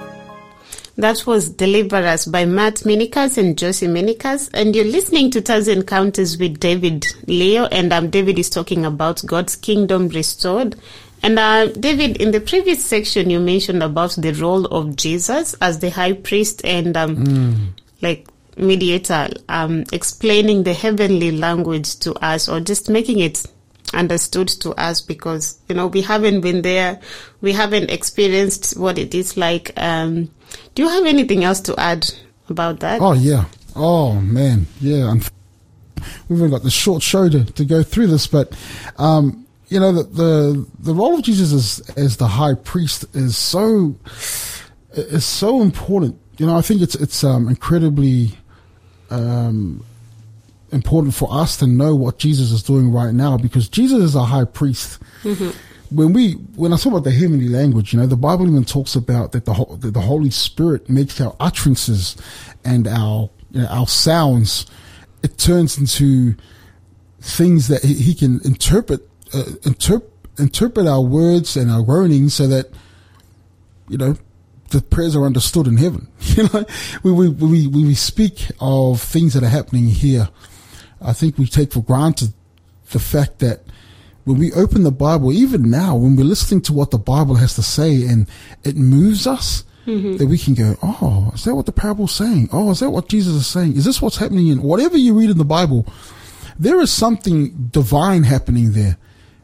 That 0.96 1.28
was 1.28 1.50
Deliver 1.50 1.98
Us 1.98 2.26
by 2.26 2.46
Matt 2.46 2.76
Minikus 2.86 3.38
and 3.38 3.58
Josie 3.58 3.88
Minikus. 3.88 4.50
And 4.54 4.74
you're 4.74 4.86
listening 4.86 5.32
to 5.32 5.42
Taz 5.42 5.68
Encounters 5.68 6.38
with 6.38 6.62
David 6.62 7.08
Leo. 7.28 7.66
And 7.66 7.92
um, 7.92 8.10
David 8.10 8.40
is 8.40 8.50
talking 8.50 8.86
about 8.86 9.22
God's 9.26 9.58
kingdom 9.58 10.08
restored. 10.08 10.78
And 11.22 11.38
uh, 11.38 11.66
David, 11.66 12.22
in 12.22 12.32
the 12.32 12.40
previous 12.40 12.86
section, 12.86 13.30
you 13.30 13.42
mentioned 13.42 13.84
about 13.84 14.12
the 14.12 14.32
role 14.32 14.64
of 14.68 14.96
Jesus 14.96 15.54
as 15.56 15.80
the 15.80 15.90
high 15.90 16.14
priest 16.14 16.64
and 16.64 16.96
um, 16.96 17.18
Mm. 17.18 17.68
like 18.02 18.30
mediator, 18.56 19.28
um, 19.50 19.84
explaining 19.92 20.64
the 20.64 20.74
heavenly 20.74 21.32
language 21.32 21.98
to 21.98 22.14
us 22.24 22.48
or 22.48 22.62
just 22.62 22.90
making 22.90 23.20
it 23.20 23.46
understood 23.94 24.48
to 24.48 24.72
us 24.72 25.02
because, 25.02 25.60
you 25.68 25.76
know, 25.76 25.88
we 25.88 26.02
haven't 26.02 26.42
been 26.42 26.62
there. 26.62 27.00
We 27.42 27.54
haven't 27.54 27.90
experienced 27.90 28.78
what 28.78 28.98
it 28.98 29.14
is 29.14 29.38
like. 29.38 29.72
Um, 29.78 30.30
do 30.76 30.84
you 30.84 30.90
have 30.90 31.06
anything 31.06 31.44
else 31.44 31.60
to 31.62 31.80
add 31.80 32.10
about 32.50 32.80
that? 32.82 33.02
Oh 33.02 33.14
yeah. 33.14 33.46
Oh 33.76 34.16
man. 34.16 34.68
Yeah. 34.80 35.14
We've 36.30 36.42
only 36.42 36.52
got 36.52 36.64
the 36.64 36.72
short 36.72 37.04
show 37.04 37.30
to, 37.30 37.46
to 37.46 37.66
go 37.66 37.84
through 37.84 38.08
this, 38.08 38.28
but 38.28 38.58
um, 38.98 39.46
you 39.68 39.80
know 39.80 39.92
the, 39.92 40.04
the 40.04 40.68
the 40.80 40.94
role 40.94 41.16
of 41.16 41.24
Jesus 41.24 41.54
as 41.54 41.96
as 41.98 42.18
the 42.18 42.28
high 42.28 42.56
priest 42.56 43.06
is 43.14 43.38
so 43.38 43.96
is 44.94 45.26
so 45.26 45.62
important. 45.62 46.20
You 46.38 46.48
know, 46.48 46.58
I 46.58 46.62
think 46.62 46.82
it's 46.82 46.96
it's 46.96 47.24
um, 47.24 47.48
incredibly 47.48 48.38
um, 49.10 49.86
important 50.72 51.14
for 51.14 51.32
us 51.32 51.58
to 51.58 51.68
know 51.68 51.96
what 51.96 52.18
Jesus 52.18 52.52
is 52.52 52.64
doing 52.64 52.92
right 52.92 53.14
now 53.14 53.38
because 53.38 53.68
Jesus 53.70 54.02
is 54.02 54.16
a 54.16 54.24
high 54.24 54.46
priest. 54.46 55.00
When 55.90 56.14
we 56.14 56.34
when 56.56 56.72
I 56.72 56.78
talk 56.78 56.94
about 56.94 57.04
the 57.04 57.12
heavenly 57.12 57.50
language, 57.50 57.94
you 57.94 58.00
know, 58.00 58.06
the 58.08 58.16
Bible 58.16 58.48
even 58.48 58.64
talks 58.64 58.96
about 58.96 59.34
that 59.34 59.46
the 59.46 59.54
that 59.80 59.94
the 59.94 60.02
Holy 60.02 60.30
Spirit 60.30 60.90
makes 60.90 61.20
our 61.20 61.36
utterances 61.40 62.16
and 62.64 62.88
our 62.88 63.30
you 63.52 63.62
know, 63.62 63.68
our 63.68 63.88
sounds. 63.88 64.66
It 65.22 65.38
turns 65.38 65.78
into 65.78 66.36
things 67.20 67.68
that 67.68 67.84
he, 67.84 67.94
he 67.94 68.16
can 68.16 68.40
interpret 68.46 69.02
uh, 69.34 69.44
interp- 69.64 70.10
interpret 70.38 70.88
our 70.88 71.02
words 71.02 71.58
and 71.58 71.70
our 71.70 71.84
groanings 71.84 72.34
so 72.36 72.48
that 72.48 72.68
you 73.90 73.98
know 73.98 74.16
the 74.72 74.82
prayers 74.82 75.16
are 75.16 75.26
understood 75.26 75.68
in 75.68 75.78
heaven. 75.78 76.08
You 76.32 76.44
know, 76.44 76.66
when 77.02 77.16
we, 77.18 77.28
we, 77.28 77.68
we 77.68 77.94
speak 77.94 78.52
of 78.62 79.02
things 79.02 79.34
that 79.34 79.44
are 79.44 79.50
happening 79.50 79.88
here, 79.88 80.30
I 81.02 81.14
think 81.14 81.38
we 81.38 81.48
take 81.48 81.74
for 81.74 81.82
granted 81.82 82.34
the 82.92 83.00
fact 83.00 83.40
that 83.40 83.62
when 84.26 84.38
we 84.38 84.54
open 84.54 84.84
the 84.84 84.92
Bible, 84.92 85.34
even 85.34 85.70
now, 85.70 85.96
when 85.96 86.16
we're 86.16 86.24
listening 86.24 86.62
to 86.62 86.74
what 86.74 86.92
the 86.92 87.00
Bible 87.00 87.36
has 87.36 87.56
to 87.56 87.64
say 87.64 88.06
and 88.06 88.28
it 88.64 88.76
moves 88.76 89.26
us, 89.26 89.64
that 90.18 90.28
we 90.28 90.38
can 90.38 90.54
go, 90.54 90.76
oh, 90.84 91.32
is 91.34 91.44
that 91.46 91.56
what 91.56 91.66
the 91.66 91.72
parable's 91.72 92.12
saying? 92.14 92.50
Oh, 92.54 92.70
is 92.70 92.82
that 92.82 92.92
what 92.92 93.10
Jesus 93.10 93.34
is 93.34 93.48
saying? 93.48 93.76
Is 93.76 93.84
this 93.84 94.00
what's 94.02 94.18
happening 94.18 94.48
in 94.48 94.62
whatever 94.62 94.96
you 94.96 95.18
read 95.18 95.32
in 95.32 95.40
the 95.40 95.44
Bible? 95.44 95.88
There 96.60 96.80
is 96.80 96.94
something 96.94 97.70
divine 97.72 98.24
happening 98.24 98.74
there. 98.74 98.98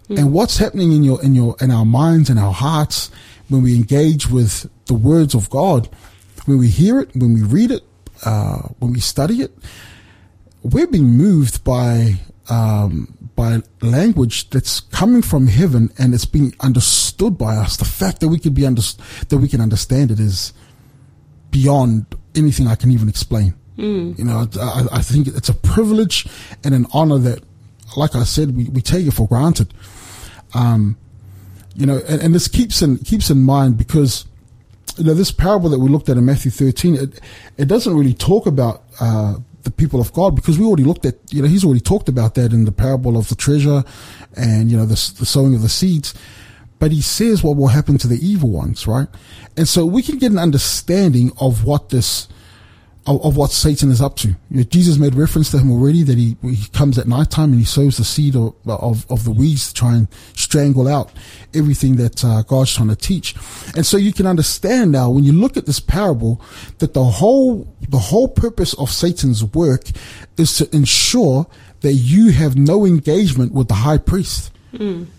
And 0.09 0.31
what's 0.31 0.57
happening 0.57 0.91
in 0.91 1.03
your, 1.03 1.21
in 1.23 1.33
your, 1.35 1.55
in 1.59 1.71
our 1.71 1.85
minds 1.85 2.29
and 2.29 2.39
our 2.39 2.53
hearts 2.53 3.11
when 3.49 3.63
we 3.63 3.75
engage 3.75 4.29
with 4.29 4.69
the 4.85 4.93
words 4.93 5.33
of 5.33 5.49
God, 5.49 5.89
when 6.45 6.59
we 6.59 6.69
hear 6.69 6.99
it, 6.99 7.15
when 7.15 7.33
we 7.33 7.41
read 7.41 7.71
it, 7.71 7.83
uh, 8.23 8.59
when 8.79 8.93
we 8.93 8.99
study 8.99 9.41
it, 9.41 9.51
we're 10.71 10.87
being 10.87 11.05
moved 11.05 11.63
by 11.63 12.15
um, 12.49 13.17
by 13.35 13.61
language 13.81 14.49
that's 14.49 14.79
coming 14.79 15.21
from 15.21 15.47
heaven 15.47 15.91
and 15.97 16.13
it's 16.13 16.25
being 16.25 16.53
understood 16.61 17.37
by 17.37 17.55
us. 17.55 17.77
The 17.77 17.85
fact 17.85 18.19
that 18.21 18.29
we 18.29 18.39
could 18.39 18.55
be 18.55 18.65
under, 18.65 18.81
that 19.29 19.37
we 19.37 19.47
can 19.47 19.61
understand 19.61 20.11
it 20.11 20.19
is 20.19 20.53
beyond 21.51 22.05
anything 22.35 22.67
I 22.67 22.75
can 22.75 22.91
even 22.91 23.09
explain. 23.09 23.53
You 24.17 24.23
know, 24.23 24.47
I, 24.59 24.85
I 24.91 25.01
think 25.01 25.27
it's 25.27 25.49
a 25.49 25.53
privilege 25.53 26.25
and 26.63 26.73
an 26.73 26.87
honor 26.93 27.19
that, 27.19 27.43
like 27.95 28.15
I 28.15 28.23
said, 28.23 28.55
we, 28.55 28.65
we 28.65 28.81
take 28.81 29.05
it 29.05 29.11
for 29.11 29.27
granted. 29.27 29.71
Um, 30.55 30.97
you 31.75 31.85
know, 31.85 32.01
and, 32.07 32.21
and 32.21 32.33
this 32.33 32.47
keeps 32.47 32.81
in 32.81 32.97
keeps 32.97 33.29
in 33.29 33.43
mind 33.43 33.77
because 33.77 34.25
you 34.97 35.03
know 35.03 35.13
this 35.13 35.31
parable 35.31 35.69
that 35.69 35.79
we 35.79 35.89
looked 35.89 36.09
at 36.09 36.17
in 36.17 36.25
Matthew 36.25 36.49
13, 36.49 36.95
it 36.95 37.19
it 37.57 37.67
doesn't 37.67 37.95
really 37.95 38.15
talk 38.15 38.47
about 38.47 38.83
uh, 38.99 39.35
the 39.67 39.71
people 39.71 39.99
of 39.99 40.13
God 40.13 40.35
because 40.35 40.57
we 40.57 40.65
already 40.65 40.85
looked 40.85 41.05
at 41.05 41.15
you 41.29 41.41
know 41.41 41.47
he's 41.47 41.65
already 41.65 41.81
talked 41.81 42.07
about 42.07 42.35
that 42.35 42.53
in 42.53 42.63
the 42.65 42.71
parable 42.71 43.17
of 43.17 43.27
the 43.27 43.35
treasure 43.35 43.83
and 44.35 44.71
you 44.71 44.77
know 44.77 44.85
the, 44.85 44.95
the 45.19 45.25
sowing 45.25 45.53
of 45.53 45.61
the 45.61 45.69
seeds. 45.69 46.13
But 46.79 46.91
he 46.91 47.01
says 47.01 47.43
what 47.43 47.57
will 47.57 47.69
happen 47.69 47.97
to 47.97 48.07
the 48.07 48.23
evil 48.25 48.49
ones, 48.49 48.87
right? 48.87 49.07
And 49.57 49.67
so 49.67 49.85
we 49.85 50.01
can 50.03 50.19
get 50.19 50.31
an 50.31 50.37
understanding 50.37 51.31
of 51.41 51.65
what 51.65 51.89
this 51.89 52.27
of, 53.07 53.23
of 53.23 53.37
what 53.37 53.51
Satan 53.51 53.89
is 53.89 54.01
up 54.01 54.15
to. 54.17 54.27
You 54.27 54.57
know, 54.57 54.63
Jesus 54.63 54.97
made 54.97 55.15
reference 55.15 55.49
to 55.51 55.59
him 55.59 55.71
already 55.71 56.03
that 56.03 56.17
he 56.17 56.37
he 56.41 56.67
comes 56.69 56.97
at 56.97 57.07
nighttime 57.07 57.51
and 57.51 57.59
he 57.59 57.65
sows 57.65 57.97
the 57.97 58.03
seed 58.03 58.35
of 58.35 58.53
of, 58.67 59.09
of 59.09 59.23
the 59.23 59.31
weeds 59.31 59.69
to 59.69 59.73
try 59.73 59.95
and 59.95 60.07
strangle 60.33 60.87
out 60.87 61.11
everything 61.53 61.95
that 61.95 62.23
uh, 62.23 62.43
God's 62.43 62.73
trying 62.73 62.89
to 62.89 62.95
teach. 62.95 63.35
And 63.75 63.85
so 63.85 63.97
you 63.97 64.13
can 64.13 64.27
understand 64.27 64.91
now 64.91 65.09
when 65.09 65.23
you 65.23 65.31
look 65.31 65.57
at 65.57 65.65
this 65.65 65.79
parable 65.79 66.41
that 66.79 66.93
the 66.93 67.03
whole 67.03 67.73
the 67.87 67.97
whole 67.97 68.27
purpose 68.27 68.73
of 68.73 68.89
Satan's 68.89 69.43
work 69.43 69.85
is 70.37 70.57
to 70.57 70.75
ensure 70.75 71.47
that 71.81 71.93
you 71.93 72.31
have 72.31 72.55
no 72.55 72.85
engagement 72.85 73.53
with 73.53 73.67
the 73.67 73.75
high 73.75 73.97
priest. 73.97 74.51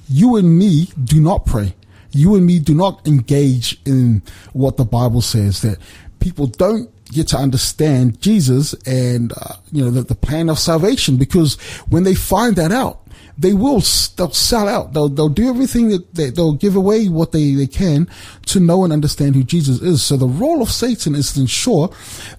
You 0.08 0.36
and 0.36 0.56
me 0.58 0.88
do 1.02 1.20
not 1.20 1.46
pray. 1.46 1.74
You 2.12 2.36
and 2.36 2.46
me 2.46 2.58
do 2.58 2.74
not 2.74 3.06
engage 3.06 3.80
in 3.84 4.22
what 4.52 4.76
the 4.76 4.84
Bible 4.84 5.20
says 5.20 5.62
that 5.62 5.78
people 6.20 6.46
don't 6.46 6.90
get 7.12 7.28
to 7.28 7.36
understand 7.36 8.20
Jesus 8.20 8.74
and 8.86 9.32
uh, 9.32 9.56
you 9.72 9.84
know 9.84 9.90
the, 9.90 10.02
the 10.02 10.14
plan 10.14 10.48
of 10.48 10.58
salvation. 10.58 11.16
Because 11.16 11.54
when 11.88 12.04
they 12.04 12.14
find 12.14 12.56
that 12.56 12.72
out 12.72 13.02
they 13.38 13.54
will 13.54 13.80
they'll 14.16 14.32
sell 14.32 14.68
out. 14.68 14.92
They'll 14.92 15.08
they'll 15.08 15.28
do 15.28 15.48
everything 15.48 15.88
that 15.90 16.14
they, 16.14 16.30
they'll 16.30 16.54
give 16.54 16.74
away 16.74 17.08
what 17.08 17.32
they 17.32 17.54
they 17.54 17.68
can 17.68 18.08
to 18.46 18.60
know 18.60 18.82
and 18.84 18.92
understand 18.92 19.36
who 19.36 19.44
Jesus 19.44 19.80
is. 19.80 20.02
So 20.02 20.16
the 20.16 20.26
role 20.26 20.60
of 20.60 20.70
Satan 20.70 21.14
is 21.14 21.32
to 21.34 21.40
ensure 21.40 21.90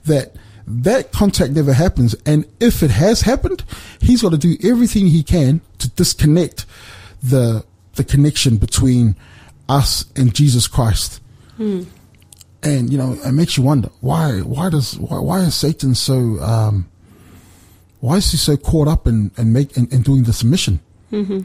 that 0.06 0.36
that 0.68 1.12
contact 1.12 1.54
never 1.54 1.74
happens. 1.74 2.16
And 2.26 2.46
if 2.60 2.84
it 2.84 2.92
has 2.92 3.22
happened 3.22 3.64
he's 4.02 4.22
got 4.22 4.32
to 4.32 4.38
do 4.38 4.56
everything 4.64 5.08
he 5.08 5.24
can 5.24 5.62
to 5.80 5.90
disconnect 5.90 6.66
the 7.24 7.66
the 7.96 8.04
connection 8.04 8.58
between 8.58 9.16
us 9.68 10.06
and 10.16 10.34
Jesus 10.34 10.68
Christ 10.68 11.22
and 12.64 12.92
you 12.92 12.98
know 12.98 13.18
it 13.24 13.32
makes 13.32 13.58
you 13.58 13.64
wonder 13.64 13.90
why 14.02 14.40
why 14.40 14.70
does 14.70 14.98
why, 15.00 15.20
why 15.20 15.40
is 15.40 15.56
satan 15.56 15.96
so 15.96 16.40
um 16.42 16.90
why 18.02 18.18
is 18.18 18.32
he 18.32 18.38
so 18.38 18.58
caught 18.58 18.88
up 18.88 19.08
in 19.08 19.32
and 19.38 19.54
make 19.54 19.76
in, 19.76 19.86
in 19.92 20.02
doing 20.02 20.24
this 20.24 20.42
mission? 20.42 20.80
Mm-hmm. 21.12 21.42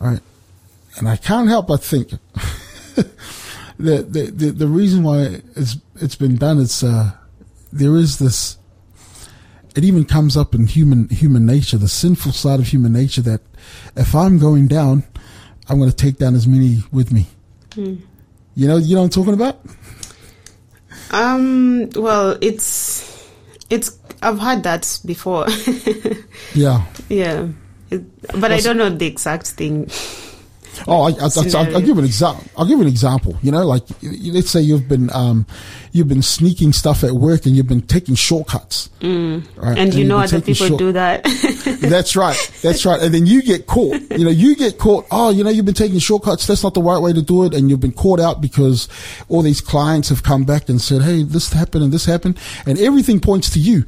right? 0.00 0.20
And 0.96 1.08
i 1.08 1.16
can't 1.16 1.48
help 1.48 1.68
but 1.68 1.82
think 1.82 2.10
that 3.78 4.12
the, 4.12 4.30
the 4.32 4.50
the 4.50 4.68
reason 4.68 5.02
why 5.02 5.40
it's 5.56 5.76
it's 5.96 6.14
been 6.14 6.36
done 6.36 6.58
is 6.58 6.84
uh 6.84 7.12
there 7.72 7.96
is 7.96 8.18
this 8.18 8.56
it 9.74 9.82
even 9.82 10.04
comes 10.04 10.36
up 10.36 10.54
in 10.54 10.66
human 10.66 11.08
human 11.08 11.44
nature 11.44 11.76
the 11.76 11.88
sinful 11.88 12.30
side 12.30 12.60
of 12.60 12.68
human 12.68 12.92
nature 12.92 13.22
that 13.22 13.40
if 13.96 14.14
i'm 14.14 14.38
going 14.38 14.68
down 14.68 15.02
i'm 15.68 15.78
going 15.78 15.90
to 15.90 15.96
take 15.96 16.18
down 16.18 16.34
as 16.36 16.46
many 16.46 16.78
with 16.92 17.10
me. 17.10 17.26
You 18.54 18.68
know 18.68 18.76
you 18.76 18.94
know 18.94 19.00
what 19.00 19.06
i'm 19.06 19.10
talking 19.10 19.34
about 19.34 19.58
Um, 21.10 21.90
well, 21.94 22.36
it's, 22.40 23.28
it's, 23.70 23.98
I've 24.22 24.38
had 24.38 24.62
that 24.64 25.00
before. 25.04 25.46
yeah 26.54 26.84
yeah. 27.08 27.48
It, 27.90 28.02
but 28.40 28.52
I 28.52 28.60
don't 28.60 28.76
know 28.76 28.90
the 28.90 29.06
exact 29.06 29.46
thing. 29.48 29.90
Oh, 30.86 31.02
I, 31.02 31.10
I, 31.10 31.26
I, 31.26 31.60
I'll. 31.60 31.76
I'll 31.76 31.82
give 31.82 31.98
an 31.98 32.04
example. 32.04 32.44
I'll 32.56 32.66
give 32.66 32.80
an 32.80 32.86
example. 32.86 33.36
You 33.42 33.52
know, 33.52 33.64
like 33.66 33.84
let's 34.02 34.50
say 34.50 34.60
you've 34.60 34.88
been 34.88 35.10
um, 35.12 35.46
you've 35.92 36.08
been 36.08 36.22
sneaking 36.22 36.72
stuff 36.72 37.04
at 37.04 37.12
work 37.12 37.46
and 37.46 37.56
you've 37.56 37.68
been 37.68 37.82
taking 37.82 38.14
shortcuts. 38.14 38.90
Mm. 39.00 39.44
Right? 39.56 39.78
And 39.78 39.94
you 39.94 40.00
you've 40.00 40.08
know 40.08 40.18
other 40.18 40.40
people 40.40 40.66
short- 40.66 40.78
do 40.78 40.92
that. 40.92 41.24
That's 41.80 42.16
right. 42.16 42.36
That's 42.62 42.84
right. 42.84 43.00
And 43.00 43.14
then 43.14 43.26
you 43.26 43.42
get 43.42 43.66
caught. 43.66 44.00
You 44.10 44.24
know, 44.24 44.30
you 44.30 44.56
get 44.56 44.78
caught. 44.78 45.06
Oh, 45.10 45.30
you 45.30 45.44
know, 45.44 45.50
you've 45.50 45.64
been 45.64 45.74
taking 45.74 45.98
shortcuts. 45.98 46.46
That's 46.46 46.62
not 46.62 46.74
the 46.74 46.82
right 46.82 46.98
way 46.98 47.12
to 47.12 47.22
do 47.22 47.44
it. 47.44 47.54
And 47.54 47.70
you've 47.70 47.80
been 47.80 47.92
caught 47.92 48.20
out 48.20 48.40
because 48.40 48.88
all 49.28 49.42
these 49.42 49.60
clients 49.60 50.08
have 50.08 50.22
come 50.22 50.44
back 50.44 50.68
and 50.68 50.80
said, 50.80 51.02
Hey, 51.02 51.22
this 51.22 51.52
happened 51.52 51.84
and 51.84 51.92
this 51.92 52.04
happened. 52.04 52.38
And 52.66 52.78
everything 52.78 53.20
points 53.20 53.50
to 53.50 53.60
you. 53.60 53.84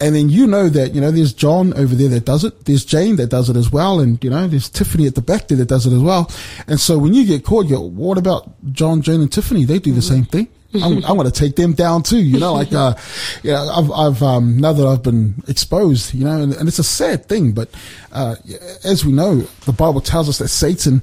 And 0.00 0.14
then 0.14 0.28
you 0.28 0.46
know 0.46 0.68
that, 0.68 0.94
you 0.94 1.00
know, 1.00 1.10
there's 1.10 1.32
John 1.32 1.72
over 1.74 1.94
there 1.94 2.08
that 2.08 2.24
does 2.24 2.44
it. 2.44 2.64
There's 2.64 2.84
Jane 2.84 3.16
that 3.16 3.30
does 3.30 3.48
it 3.48 3.56
as 3.56 3.70
well. 3.70 4.00
And, 4.00 4.22
you 4.22 4.30
know, 4.30 4.46
there's 4.46 4.68
Tiffany 4.68 5.06
at 5.06 5.14
the 5.14 5.22
back 5.22 5.48
there 5.48 5.58
that 5.58 5.68
does 5.68 5.86
it 5.86 5.92
as 5.94 6.02
well. 6.02 6.30
And 6.66 6.80
so 6.80 6.98
when 6.98 7.14
you 7.14 7.24
get 7.24 7.44
caught, 7.44 7.66
you 7.66 7.76
go, 7.76 7.80
what 7.80 8.18
about 8.18 8.50
John, 8.72 9.02
Jane 9.02 9.20
and 9.20 9.32
Tiffany? 9.32 9.64
They 9.64 9.78
do 9.78 9.92
the 9.92 10.02
same 10.02 10.24
thing. 10.24 10.48
I'm, 10.74 11.04
I'm 11.04 11.16
going 11.16 11.24
to 11.24 11.30
take 11.30 11.56
them 11.56 11.72
down 11.72 12.02
too, 12.02 12.18
you 12.18 12.40
know, 12.40 12.54
like, 12.54 12.72
uh, 12.72 12.94
yeah, 13.42 13.62
I've, 13.62 13.90
I've, 13.92 14.22
um, 14.22 14.58
now 14.58 14.72
that 14.72 14.86
I've 14.86 15.02
been 15.02 15.42
exposed, 15.46 16.12
you 16.14 16.24
know, 16.24 16.40
and, 16.42 16.52
and 16.54 16.68
it's 16.68 16.80
a 16.80 16.84
sad 16.84 17.26
thing, 17.26 17.52
but, 17.52 17.70
uh, 18.10 18.34
as 18.82 19.04
we 19.04 19.12
know, 19.12 19.36
the 19.66 19.72
Bible 19.72 20.00
tells 20.00 20.28
us 20.28 20.38
that 20.38 20.48
Satan 20.48 21.02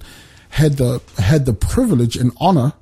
had 0.51 0.73
the 0.73 1.01
had 1.17 1.45
the 1.45 1.53
privilege 1.53 2.17
and 2.17 2.33
honor 2.37 2.73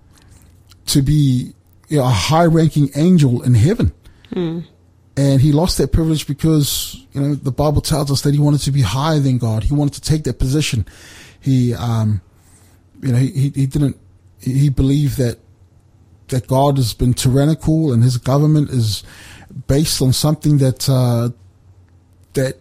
to 0.87 1.03
be 1.03 1.53
you 1.87 1.97
know, 1.97 2.03
a 2.03 2.09
high 2.09 2.45
ranking 2.45 2.89
angel 2.95 3.43
in 3.43 3.53
heaven. 3.53 3.91
And 5.19 5.41
he 5.41 5.51
lost 5.51 5.77
that 5.79 5.91
privilege 5.91 6.25
because, 6.27 6.95
you 7.11 7.19
know, 7.19 7.35
the 7.35 7.51
Bible 7.51 7.81
tells 7.81 8.09
us 8.09 8.21
that 8.21 8.33
he 8.33 8.39
wanted 8.39 8.61
to 8.61 8.71
be 8.71 8.83
higher 8.83 9.19
than 9.19 9.37
God. 9.37 9.65
He 9.65 9.73
wanted 9.73 9.95
to 9.95 10.01
take 10.01 10.23
that 10.23 10.39
position. 10.39 10.85
He, 11.41 11.73
um, 11.73 12.21
you 13.01 13.11
know, 13.11 13.17
he, 13.17 13.49
he 13.49 13.65
didn't, 13.65 13.97
he 14.39 14.69
believed 14.69 15.17
that, 15.17 15.39
that 16.29 16.47
God 16.47 16.77
has 16.77 16.93
been 16.93 17.13
tyrannical 17.13 17.91
and 17.91 18.01
his 18.01 18.15
government 18.15 18.69
is 18.69 19.03
based 19.67 20.01
on 20.01 20.13
something 20.13 20.59
that, 20.59 20.87
uh, 20.87 21.31
that, 22.35 22.55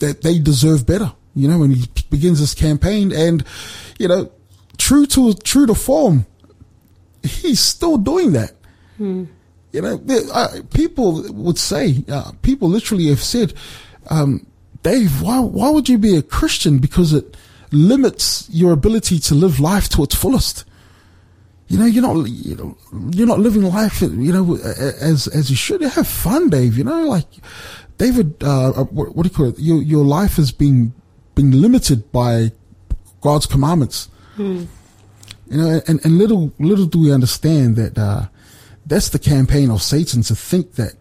that 0.00 0.20
they 0.20 0.38
deserve 0.38 0.86
better. 0.86 1.10
You 1.34 1.48
know, 1.48 1.58
when 1.60 1.70
he 1.70 1.86
begins 2.10 2.38
his 2.38 2.52
campaign 2.52 3.12
and, 3.12 3.46
you 3.98 4.08
know, 4.08 4.30
true 4.76 5.06
to, 5.06 5.32
true 5.32 5.66
to 5.66 5.74
form, 5.74 6.26
he's 7.22 7.60
still 7.60 7.96
doing 7.96 8.32
that. 8.32 8.52
You 9.72 9.80
know, 9.82 9.96
there- 9.96 10.22
uh, 10.32 10.60
people 10.74 11.22
would 11.32 11.58
say, 11.58 12.04
uh, 12.08 12.32
people 12.42 12.68
literally 12.68 13.08
have 13.08 13.22
said, 13.22 13.54
um, 14.10 14.46
Dave, 14.82 15.22
why, 15.22 15.40
why 15.40 15.70
would 15.70 15.88
you 15.88 15.96
be 15.98 16.16
a 16.16 16.22
Christian? 16.22 16.78
Because 16.78 17.12
it 17.12 17.36
limits 17.70 18.48
your 18.50 18.72
ability 18.72 19.18
to 19.20 19.34
live 19.34 19.60
life 19.60 19.88
to 19.90 20.02
its 20.02 20.14
fullest. 20.14 20.64
You 21.68 21.78
know, 21.78 21.86
you're 21.86 22.02
not, 22.02 22.28
you 22.28 22.54
know, 22.56 22.76
you're 23.12 23.26
not 23.26 23.38
living 23.38 23.62
life, 23.62 24.02
you 24.02 24.32
know, 24.32 24.56
as, 24.56 25.26
as 25.28 25.48
you 25.48 25.56
should. 25.56 25.80
Have 25.80 26.06
fun, 26.06 26.50
Dave. 26.50 26.76
You 26.76 26.84
know, 26.84 27.06
like 27.08 27.24
David, 27.96 28.34
uh, 28.42 28.70
uh, 28.70 28.84
what, 28.84 29.16
what 29.16 29.22
do 29.22 29.28
you 29.30 29.34
call 29.34 29.46
it? 29.48 29.58
Your, 29.58 29.80
your 29.80 30.04
life 30.04 30.38
is 30.38 30.52
being, 30.52 30.92
being 31.34 31.52
limited 31.52 32.12
by 32.12 32.52
God's 33.22 33.46
commandments. 33.46 34.08
You 34.36 34.68
know, 35.50 35.80
and, 35.86 36.04
and 36.04 36.18
little, 36.18 36.52
little 36.58 36.86
do 36.86 36.98
we 37.00 37.12
understand 37.12 37.76
that, 37.76 37.96
uh, 37.96 38.26
that's 38.86 39.10
the 39.10 39.18
campaign 39.18 39.70
of 39.70 39.82
Satan 39.82 40.22
to 40.22 40.34
think 40.34 40.74
that 40.74 40.94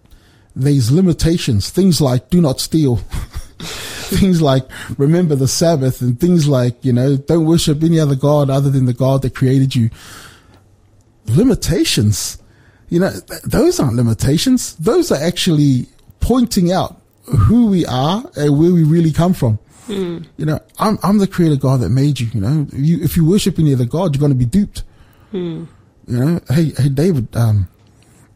these 0.56 0.92
limitations, 0.92 1.70
things 1.70 2.02
like 2.02 2.30
do 2.30 2.42
not 2.42 2.60
steal, 2.60 2.98
things 3.58 4.42
like 4.42 4.64
remember 4.98 5.36
the 5.36 5.48
Sabbath 5.48 6.02
and 6.02 6.20
things 6.20 6.48
like, 6.48 6.84
you 6.84 6.94
know, 6.94 7.18
don't 7.18 7.46
worship 7.46 7.84
any 7.84 8.00
other 8.00 8.16
God 8.16 8.50
other 8.50 8.70
than 8.70 8.86
the 8.86 8.94
God 8.94 9.22
that 9.22 9.36
created 9.36 9.76
you. 9.76 9.90
Limitations, 11.28 12.42
you 12.90 13.00
know, 13.00 13.12
th- 13.12 13.42
those 13.44 13.80
aren't 13.80 13.96
limitations. 13.96 14.76
Those 14.76 15.12
are 15.12 15.22
actually 15.22 15.88
pointing 16.20 16.72
out 16.72 17.02
who 17.24 17.68
we 17.68 17.86
are 17.86 18.24
and 18.36 18.60
where 18.60 18.74
we 18.74 18.84
really 18.84 19.12
come 19.12 19.34
from. 19.34 19.58
Hmm. 19.86 20.20
You 20.38 20.46
know, 20.46 20.60
I'm, 20.78 21.00
I'm 21.04 21.18
the 21.18 21.28
creator 21.28 21.56
God 21.56 21.80
that 21.80 21.90
made 21.90 22.20
you, 22.20 22.28
you 22.34 22.42
know, 22.42 22.68
you, 22.74 23.02
if 23.02 23.16
you 23.16 23.26
worship 23.26 23.58
any 23.60 23.74
other 23.74 23.86
God, 23.86 24.14
you're 24.14 24.20
going 24.20 24.32
to 24.32 24.38
be 24.38 24.46
duped. 24.46 24.84
Hmm. 25.32 25.66
You 26.12 26.18
know, 26.20 26.42
hey, 26.50 26.74
hey, 26.78 26.90
David, 26.90 27.34
um, 27.38 27.70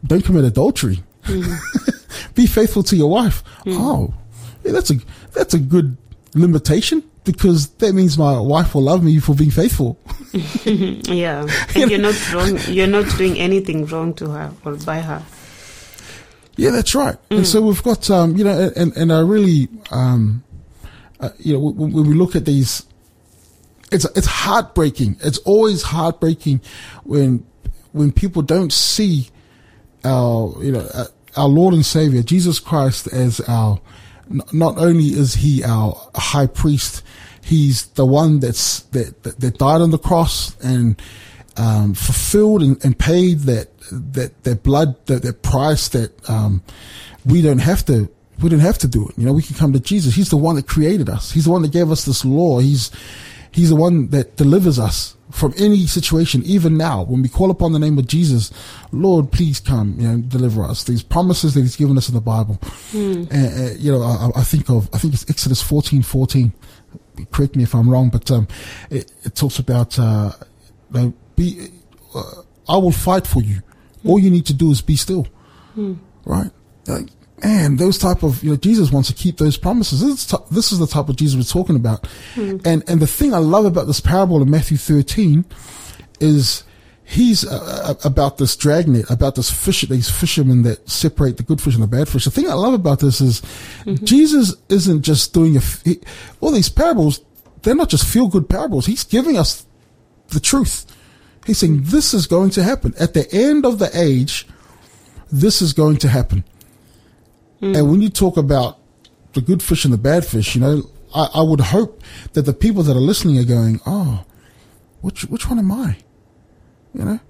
don't 0.02 0.24
commit 0.24 0.44
adultery. 0.44 1.04
Be 2.34 2.46
faithful 2.46 2.82
to 2.84 2.96
your 2.96 3.10
wife. 3.10 3.44
Oh, 3.66 4.14
yeah, 4.64 4.72
that's 4.72 4.90
a 4.90 4.94
that's 5.32 5.52
a 5.52 5.58
good 5.58 5.98
limitation 6.34 7.02
because 7.24 7.68
that 7.76 7.92
means 7.92 8.16
my 8.16 8.40
wife 8.40 8.74
will 8.74 8.82
love 8.82 9.04
me 9.04 9.18
for 9.18 9.34
being 9.34 9.50
faithful. 9.50 9.98
Yeah, 10.64 11.46
and 11.74 11.90
you're 11.90 12.00
not 12.00 12.32
wrong. 12.32 12.58
You're 12.66 12.86
not 12.86 13.06
doing 13.16 13.38
anything 13.38 13.86
wrong 13.86 14.12
to 14.14 14.28
her 14.28 14.52
or 14.64 14.76
by 14.76 15.00
her. 15.00 15.22
Yeah, 16.56 16.70
that's 16.70 16.94
right. 16.94 17.16
And 17.30 17.46
so 17.46 17.62
we've 17.62 17.82
got, 17.82 18.10
um, 18.10 18.36
you 18.36 18.44
know, 18.44 18.70
and, 18.76 18.94
and 18.96 19.12
I 19.12 19.20
really, 19.20 19.68
um, 19.90 20.44
uh, 21.20 21.30
you 21.38 21.54
know, 21.54 21.60
when, 21.60 21.92
when 21.92 22.06
we 22.06 22.14
look 22.14 22.34
at 22.36 22.44
these, 22.44 22.84
it's, 23.92 24.04
it's 24.16 24.26
heartbreaking. 24.26 25.16
It's 25.22 25.38
always 25.38 25.82
heartbreaking 25.82 26.60
when, 27.04 27.46
when 27.96 28.12
people 28.12 28.42
don't 28.42 28.72
see 28.72 29.28
our, 30.04 30.54
you 30.62 30.70
know, 30.70 30.86
uh, 30.92 31.06
our 31.36 31.48
Lord 31.48 31.74
and 31.74 31.84
Savior, 31.84 32.22
Jesus 32.22 32.58
Christ 32.58 33.06
as 33.12 33.40
our, 33.48 33.80
not 34.52 34.76
only 34.76 35.06
is 35.06 35.34
he 35.34 35.64
our 35.64 35.96
high 36.14 36.46
priest, 36.46 37.02
he's 37.42 37.86
the 37.88 38.04
one 38.04 38.40
that's, 38.40 38.80
that, 38.80 39.22
that, 39.22 39.40
that 39.40 39.58
died 39.58 39.80
on 39.80 39.90
the 39.90 39.98
cross 39.98 40.58
and, 40.60 41.00
um, 41.56 41.94
fulfilled 41.94 42.62
and, 42.62 42.84
and 42.84 42.98
paid 42.98 43.40
that, 43.40 43.68
that, 43.90 44.44
that 44.44 44.62
blood, 44.62 44.94
that, 45.06 45.22
that 45.22 45.42
price 45.42 45.88
that, 45.88 46.28
um, 46.28 46.62
we 47.24 47.40
don't 47.40 47.60
have 47.60 47.84
to, 47.86 48.10
we 48.42 48.50
don't 48.50 48.60
have 48.60 48.78
to 48.78 48.86
do 48.86 49.08
it. 49.08 49.16
You 49.16 49.24
know, 49.24 49.32
we 49.32 49.42
can 49.42 49.56
come 49.56 49.72
to 49.72 49.80
Jesus. 49.80 50.14
He's 50.14 50.28
the 50.28 50.36
one 50.36 50.56
that 50.56 50.68
created 50.68 51.08
us. 51.08 51.32
He's 51.32 51.46
the 51.46 51.50
one 51.50 51.62
that 51.62 51.72
gave 51.72 51.90
us 51.90 52.04
this 52.04 52.24
law. 52.26 52.58
He's, 52.58 52.90
he's 53.56 53.70
the 53.70 53.76
one 53.76 54.08
that 54.10 54.36
delivers 54.36 54.78
us 54.78 55.16
from 55.30 55.52
any 55.58 55.86
situation, 55.86 56.42
even 56.44 56.76
now, 56.76 57.02
when 57.02 57.20
we 57.22 57.28
call 57.28 57.50
upon 57.50 57.72
the 57.72 57.78
name 57.78 57.98
of 57.98 58.06
Jesus, 58.06 58.52
Lord, 58.92 59.32
please 59.32 59.58
come, 59.58 59.96
you 59.98 60.06
know, 60.08 60.18
deliver 60.18 60.62
us. 60.62 60.84
These 60.84 61.02
promises 61.02 61.54
that 61.54 61.62
He's 61.62 61.76
given 61.76 61.98
us 61.98 62.08
in 62.08 62.14
the 62.14 62.20
Bible, 62.20 62.60
and, 62.92 63.32
uh, 63.32 63.74
you 63.76 63.90
know, 63.92 64.02
I, 64.02 64.40
I 64.40 64.44
think 64.44 64.70
of, 64.70 64.88
I 64.94 64.98
think 64.98 65.14
it's 65.14 65.28
Exodus 65.28 65.62
fourteen 65.62 66.02
fourteen. 66.02 66.52
Correct 67.32 67.56
me 67.56 67.64
if 67.64 67.74
I'm 67.74 67.88
wrong, 67.90 68.08
but 68.10 68.30
um, 68.30 68.46
it, 68.90 69.10
it 69.24 69.34
talks 69.34 69.58
about 69.58 69.98
uh, 69.98 70.32
you 70.92 71.00
know, 71.00 71.14
be. 71.34 71.68
Uh, 72.14 72.42
I 72.68 72.76
will 72.76 72.92
fight 72.92 73.26
for 73.26 73.42
you. 73.42 73.62
All 74.04 74.18
you 74.18 74.30
need 74.30 74.46
to 74.46 74.54
do 74.54 74.70
is 74.70 74.80
be 74.82 74.96
still, 74.96 75.26
right? 76.24 76.50
Like, 76.86 77.08
man, 77.44 77.76
those 77.76 77.98
type 77.98 78.22
of 78.22 78.42
you 78.42 78.50
know, 78.50 78.56
Jesus 78.56 78.90
wants 78.90 79.08
to 79.08 79.14
keep 79.14 79.36
those 79.38 79.56
promises. 79.56 80.00
This 80.00 80.10
is, 80.10 80.26
t- 80.26 80.44
this 80.50 80.72
is 80.72 80.78
the 80.78 80.86
type 80.86 81.08
of 81.08 81.16
Jesus 81.16 81.36
we're 81.36 81.60
talking 81.60 81.76
about, 81.76 82.06
and 82.36 82.82
and 82.88 83.00
the 83.00 83.06
thing 83.06 83.34
I 83.34 83.38
love 83.38 83.64
about 83.64 83.86
this 83.86 84.00
parable 84.00 84.40
in 84.42 84.50
Matthew 84.50 84.76
13 84.76 85.44
is 86.20 86.64
he's 87.04 87.46
uh, 87.46 87.94
uh, 87.96 88.08
about 88.08 88.38
this 88.38 88.56
dragnet, 88.56 89.08
about 89.10 89.34
this 89.36 89.50
fish, 89.50 89.82
these 89.82 90.10
fishermen 90.10 90.62
that 90.62 90.88
separate 90.88 91.36
the 91.36 91.42
good 91.42 91.60
fish 91.60 91.74
and 91.74 91.82
the 91.82 91.86
bad 91.86 92.08
fish. 92.08 92.24
The 92.24 92.30
thing 92.30 92.48
I 92.50 92.54
love 92.54 92.74
about 92.74 93.00
this 93.00 93.20
is 93.20 93.42
Jesus 94.02 94.54
isn't 94.68 95.02
just 95.02 95.32
doing 95.32 95.54
a, 95.56 95.60
f- 95.60 95.82
he, 95.84 96.00
all 96.40 96.50
these 96.50 96.68
parables. 96.68 97.20
They're 97.62 97.74
not 97.74 97.90
just 97.90 98.06
feel 98.06 98.28
good 98.28 98.48
parables. 98.48 98.86
He's 98.86 99.04
giving 99.04 99.36
us 99.36 99.66
the 100.28 100.40
truth. 100.40 100.86
He's 101.46 101.58
saying 101.58 101.82
this 101.84 102.12
is 102.12 102.26
going 102.26 102.50
to 102.50 102.62
happen 102.62 102.94
at 102.98 103.14
the 103.14 103.32
end 103.32 103.64
of 103.64 103.78
the 103.78 103.90
age. 103.94 104.46
This 105.30 105.62
is 105.62 105.72
going 105.72 105.98
to 105.98 106.08
happen. 106.08 106.44
And 107.74 107.90
when 107.90 108.00
you 108.02 108.10
talk 108.10 108.36
about 108.36 108.78
the 109.32 109.40
good 109.40 109.62
fish 109.62 109.84
and 109.84 109.92
the 109.92 109.98
bad 109.98 110.24
fish, 110.24 110.54
you 110.54 110.60
know, 110.60 110.82
I, 111.14 111.28
I 111.34 111.42
would 111.42 111.60
hope 111.60 112.02
that 112.34 112.42
the 112.42 112.52
people 112.52 112.82
that 112.84 112.96
are 112.96 113.00
listening 113.00 113.38
are 113.38 113.44
going, 113.44 113.80
"Oh, 113.86 114.24
which 115.00 115.22
which 115.24 115.48
one 115.48 115.58
am 115.58 115.72
I?" 115.72 115.98
You 116.94 117.04
know, 117.04 117.20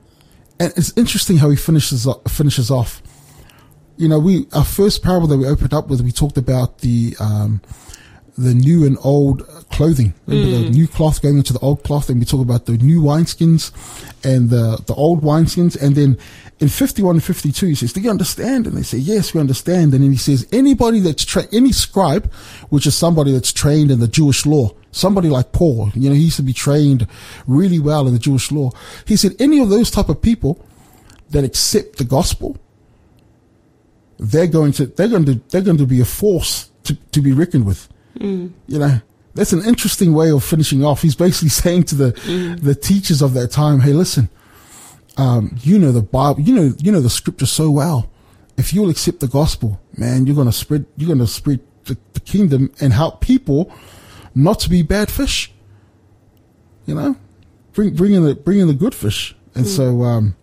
and 0.58 0.72
it's 0.76 0.92
interesting 0.96 1.38
how 1.38 1.50
he 1.50 1.56
finishes 1.56 2.06
finishes 2.28 2.70
off. 2.70 3.02
You 3.96 4.08
know, 4.08 4.18
we 4.18 4.46
our 4.52 4.64
first 4.64 5.02
parable 5.02 5.26
that 5.28 5.38
we 5.38 5.46
opened 5.46 5.72
up 5.72 5.88
with, 5.88 6.00
we 6.00 6.12
talked 6.12 6.36
about 6.36 6.78
the 6.78 7.16
um, 7.18 7.60
the 8.36 8.54
new 8.54 8.84
and 8.84 8.98
old 9.02 9.46
clothing. 9.70 10.12
Remember 10.26 10.58
the 10.58 10.64
mm. 10.64 10.74
new 10.74 10.88
cloth 10.88 11.22
going 11.22 11.38
into 11.38 11.52
the 11.52 11.58
old 11.60 11.82
cloth, 11.84 12.10
and 12.10 12.20
we 12.20 12.26
talk 12.26 12.40
about 12.40 12.66
the 12.66 12.76
new 12.76 13.00
wineskins 13.00 13.72
and 14.24 14.50
the 14.50 14.82
the 14.86 14.94
old 14.94 15.22
wineskins, 15.22 15.80
and 15.80 15.96
then 15.96 16.18
in 16.58 16.68
51 16.68 17.16
and 17.16 17.24
52 17.24 17.66
he 17.66 17.74
says, 17.74 17.92
"Do 17.92 18.00
you 18.00 18.10
understand?" 18.10 18.66
And 18.66 18.76
they 18.76 18.82
say, 18.82 18.98
"Yes, 18.98 19.32
we 19.32 19.40
understand." 19.40 19.94
And 19.94 20.04
then 20.04 20.10
he 20.10 20.18
says, 20.18 20.46
"Anybody 20.52 21.00
that's 21.00 21.24
tra- 21.24 21.48
any 21.52 21.72
scribe, 21.72 22.30
which 22.68 22.86
is 22.86 22.94
somebody 22.94 23.32
that's 23.32 23.52
trained 23.52 23.90
in 23.90 24.00
the 24.00 24.08
Jewish 24.08 24.44
law, 24.44 24.70
somebody 24.92 25.28
like 25.28 25.52
Paul, 25.52 25.90
you 25.94 26.08
know, 26.08 26.14
he 26.14 26.24
used 26.24 26.36
to 26.36 26.42
be 26.42 26.52
trained 26.52 27.06
really 27.46 27.78
well 27.78 28.06
in 28.06 28.12
the 28.12 28.18
Jewish 28.18 28.52
law. 28.52 28.70
He 29.06 29.16
said, 29.16 29.34
any 29.38 29.60
of 29.60 29.68
those 29.70 29.90
type 29.90 30.08
of 30.08 30.20
people 30.20 30.64
that 31.30 31.44
accept 31.44 31.96
the 31.96 32.04
gospel." 32.04 32.56
They're 34.18 34.46
going 34.46 34.72
to, 34.72 34.86
they're 34.86 35.08
going 35.08 35.26
to, 35.26 35.34
they're 35.50 35.60
going 35.60 35.76
to 35.76 35.84
be 35.84 36.00
a 36.00 36.06
force 36.06 36.70
to, 36.84 36.94
to 36.94 37.20
be 37.20 37.32
reckoned 37.32 37.66
with 37.66 37.86
you 38.20 38.78
know 38.78 39.00
that's 39.34 39.52
an 39.52 39.62
interesting 39.64 40.14
way 40.14 40.30
of 40.30 40.42
finishing 40.42 40.84
off. 40.84 41.02
He's 41.02 41.14
basically 41.14 41.48
saying 41.62 41.84
to 41.84 41.94
the 41.94 42.58
the 42.60 42.74
teachers 42.74 43.22
of 43.22 43.34
that 43.34 43.48
time 43.50 43.80
hey 43.80 43.92
listen 43.92 44.28
um, 45.18 45.56
you 45.62 45.78
know 45.78 45.92
the 45.92 46.02
bible 46.02 46.40
you 46.40 46.54
know 46.54 46.74
you 46.78 46.92
know 46.92 47.00
the 47.00 47.10
scripture 47.10 47.46
so 47.46 47.70
well. 47.70 48.10
If 48.56 48.72
you'll 48.72 48.88
accept 48.90 49.20
the 49.20 49.28
gospel 49.28 49.80
man 49.96 50.26
you're 50.26 50.34
going 50.34 50.46
to 50.48 50.52
spread 50.52 50.86
you're 50.96 51.06
going 51.08 51.18
to 51.18 51.26
spread 51.26 51.60
the, 51.84 51.96
the 52.14 52.20
kingdom 52.20 52.72
and 52.80 52.92
help 52.92 53.20
people 53.20 53.72
not 54.34 54.60
to 54.60 54.70
be 54.70 54.82
bad 54.82 55.10
fish. 55.10 55.52
You 56.86 56.94
know? 56.94 57.16
Bring 57.72 57.94
bring 57.94 58.12
in 58.14 58.24
the 58.24 58.34
bring 58.34 58.58
in 58.60 58.68
the 58.68 58.74
good 58.74 58.94
fish. 58.94 59.34
And 59.54 59.66
so 59.66 60.02
um 60.02 60.36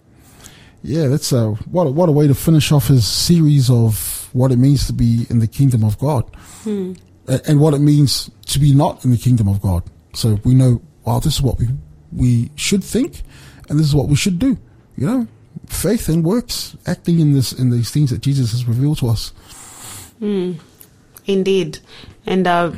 yeah 0.84 1.07
that's 1.07 1.32
a 1.32 1.51
what 1.71 1.88
a, 1.88 1.91
what 1.91 2.09
a 2.09 2.11
way 2.11 2.28
to 2.28 2.36
finish 2.36 2.71
off 2.71 2.88
his 2.88 3.05
series 3.07 3.69
of 3.69 4.30
what 4.34 4.51
it 4.51 4.57
means 4.57 4.86
to 4.88 4.93
be 4.93 5.26
in 5.30 5.39
the 5.39 5.47
kingdom 5.47 5.84
of 5.84 5.97
god. 5.99 6.26
A- 6.65 6.95
and 7.28 7.59
what 7.59 7.74
it 7.74 7.80
means 7.80 8.30
to 8.47 8.59
be 8.59 8.74
not 8.74 9.03
in 9.05 9.11
the 9.11 9.17
kingdom 9.17 9.47
of 9.47 9.61
God. 9.61 9.84
So 10.13 10.39
we 10.43 10.53
know, 10.53 10.82
wow, 11.05 11.19
this 11.19 11.36
is 11.36 11.41
what 11.41 11.59
we 11.59 11.67
we 12.11 12.51
should 12.55 12.84
think, 12.84 13.21
and 13.69 13.80
this 13.80 13.88
is 13.88 13.95
what 13.95 14.07
we 14.07 14.15
should 14.15 14.39
do. 14.39 14.57
You 14.95 15.07
know, 15.07 15.28
faith 15.67 16.09
and 16.09 16.24
works, 16.24 16.76
acting 16.86 17.19
in 17.19 17.34
this 17.34 17.51
in 17.53 17.69
these 17.69 17.91
things 17.91 18.09
that 18.11 18.21
Jesus 18.21 18.51
has 18.51 18.67
revealed 18.67 18.99
to 18.99 19.07
us. 19.09 19.34
Indeed. 21.26 21.80
And 22.26 22.47
uh, 22.47 22.71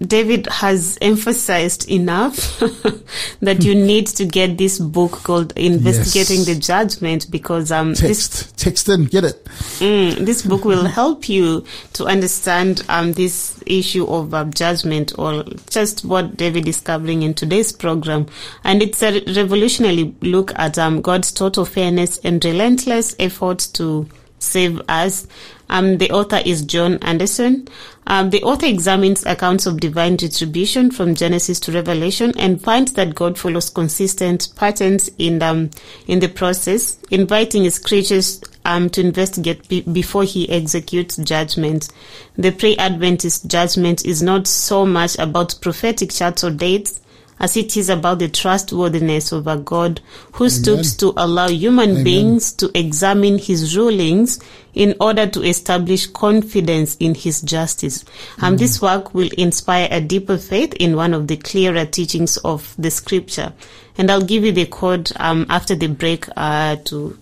David 0.00 0.46
has 0.46 0.96
emphasized 1.02 1.90
enough 1.90 2.58
that 3.40 3.62
you 3.64 3.74
need 3.74 4.06
to 4.06 4.24
get 4.24 4.56
this 4.56 4.78
book 4.78 5.12
called 5.12 5.52
Investigating 5.56 6.38
Yes. 6.38 6.46
the 6.46 6.54
Judgment 6.54 7.30
because 7.30 7.70
um, 7.70 7.92
this 7.94 8.28
Text, 8.28 8.58
text 8.58 8.88
in, 8.88 9.04
get 9.04 9.24
it. 9.24 9.44
Mm, 9.78 10.24
this 10.24 10.42
book 10.42 10.64
will 10.64 10.86
help 10.86 11.28
you 11.28 11.64
to 11.94 12.06
understand 12.06 12.82
um, 12.88 13.12
this 13.12 13.62
issue 13.66 14.06
of 14.06 14.32
uh, 14.32 14.44
judgment 14.44 15.12
or 15.18 15.44
just 15.68 16.04
what 16.04 16.36
David 16.36 16.66
is 16.66 16.80
covering 16.80 17.22
in 17.22 17.34
today's 17.34 17.70
program. 17.70 18.26
And 18.64 18.82
it's 18.82 19.02
a 19.02 19.20
revolutionary 19.34 20.14
look 20.22 20.52
at 20.58 20.78
um, 20.78 21.02
God's 21.02 21.30
total 21.30 21.66
fairness 21.66 22.18
and 22.24 22.42
relentless 22.42 23.14
efforts 23.18 23.66
to 23.68 24.08
save 24.40 24.80
us. 24.88 25.26
Um, 25.68 25.98
the 25.98 26.10
author 26.10 26.40
is 26.44 26.62
John 26.62 26.98
Anderson. 26.98 27.68
Um, 28.08 28.30
the 28.30 28.42
author 28.42 28.66
examines 28.66 29.24
accounts 29.24 29.66
of 29.66 29.78
divine 29.78 30.16
retribution 30.20 30.90
from 30.90 31.14
Genesis 31.14 31.60
to 31.60 31.72
Revelation 31.72 32.36
and 32.36 32.60
finds 32.60 32.94
that 32.94 33.14
God 33.14 33.38
follows 33.38 33.70
consistent 33.70 34.48
patterns 34.56 35.10
in 35.16 35.40
um, 35.42 35.70
in 36.08 36.18
the 36.18 36.28
process, 36.28 36.98
inviting 37.10 37.62
his 37.62 37.78
creatures 37.78 38.42
um, 38.64 38.90
to 38.90 39.00
investigate 39.00 39.68
be- 39.68 39.82
before 39.82 40.24
he 40.24 40.50
executes 40.50 41.16
judgment. 41.18 41.88
The 42.36 42.50
pre-Adventist 42.50 43.46
judgment 43.46 44.04
is 44.04 44.22
not 44.22 44.46
so 44.46 44.84
much 44.84 45.16
about 45.18 45.54
prophetic 45.60 46.10
charts 46.10 46.42
or 46.42 46.50
dates 46.50 46.99
as 47.40 47.56
it 47.56 47.76
is 47.76 47.88
about 47.88 48.18
the 48.18 48.28
trustworthiness 48.28 49.32
of 49.32 49.46
a 49.46 49.56
God 49.56 50.00
who 50.34 50.50
stoops 50.50 50.94
to 50.96 51.14
allow 51.16 51.48
human 51.48 51.90
Amen. 51.90 52.04
beings 52.04 52.52
to 52.52 52.70
examine 52.78 53.38
his 53.38 53.76
rulings 53.76 54.38
in 54.74 54.94
order 55.00 55.26
to 55.26 55.42
establish 55.42 56.06
confidence 56.06 56.96
in 57.00 57.14
his 57.14 57.40
justice. 57.40 58.04
And 58.40 58.58
this 58.58 58.80
work 58.82 59.14
will 59.14 59.30
inspire 59.38 59.88
a 59.90 60.00
deeper 60.00 60.36
faith 60.36 60.74
in 60.74 60.96
one 60.96 61.14
of 61.14 61.26
the 61.28 61.38
clearer 61.38 61.86
teachings 61.86 62.36
of 62.38 62.74
the 62.78 62.90
scripture. 62.90 63.54
And 63.96 64.10
I'll 64.10 64.20
give 64.20 64.44
you 64.44 64.52
the 64.52 64.66
code 64.66 65.10
um, 65.16 65.46
after 65.48 65.74
the 65.74 65.88
break 65.88 66.26
uh, 66.36 66.76
to 66.84 67.18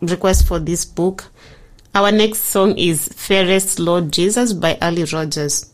request 0.00 0.46
for 0.46 0.60
this 0.60 0.84
book. 0.84 1.26
Our 1.94 2.12
next 2.12 2.44
song 2.44 2.78
is 2.78 3.08
Fairest 3.08 3.78
Lord 3.78 4.12
Jesus 4.12 4.52
by 4.52 4.78
Ali 4.80 5.04
Rogers. 5.04 5.72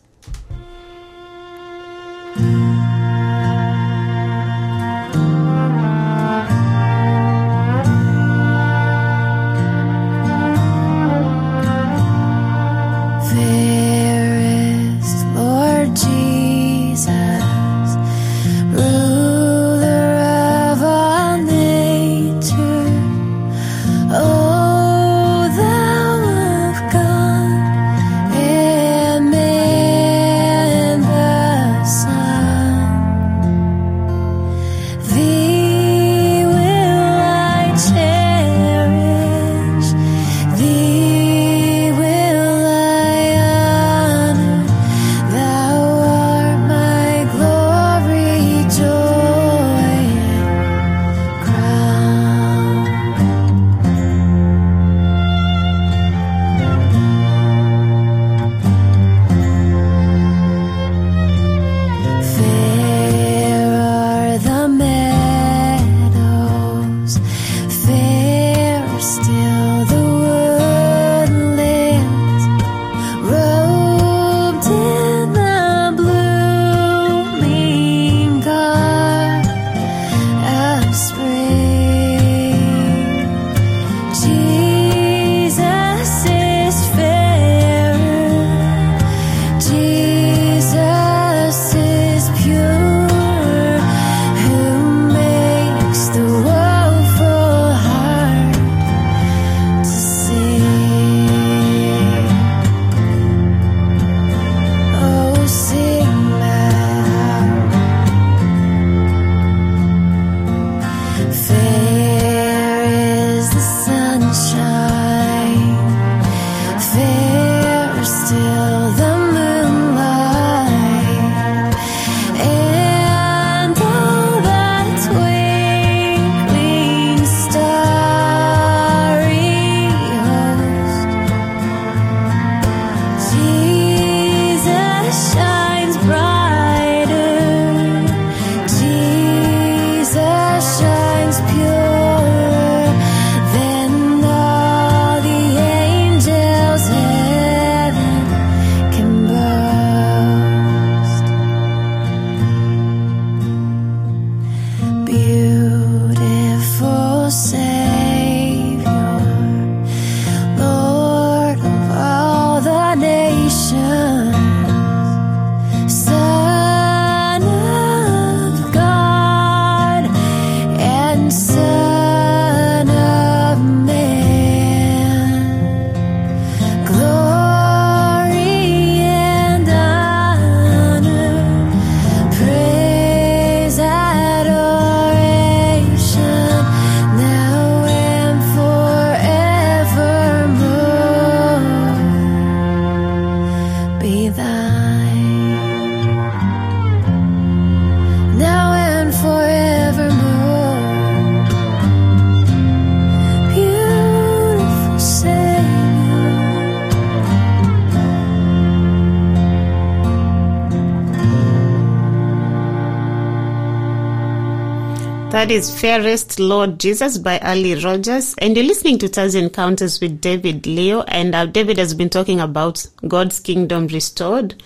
That 215.43 215.51
is 215.51 215.77
Fairest 215.77 216.39
Lord 216.39 216.79
Jesus 216.79 217.17
by 217.17 217.37
Ali 217.39 217.75
Rogers. 217.75 218.33
And 218.37 218.55
you're 218.55 218.65
listening 218.65 218.97
to 218.99 219.09
Taz 219.09 219.35
Encounters 219.35 219.99
with 219.99 220.21
David 220.21 220.65
Leo. 220.65 221.01
And 221.01 221.35
uh, 221.35 221.47
David 221.47 221.77
has 221.79 221.93
been 221.93 222.09
talking 222.09 222.39
about 222.39 222.87
God's 223.09 223.41
kingdom 223.41 223.87
restored. 223.87 224.63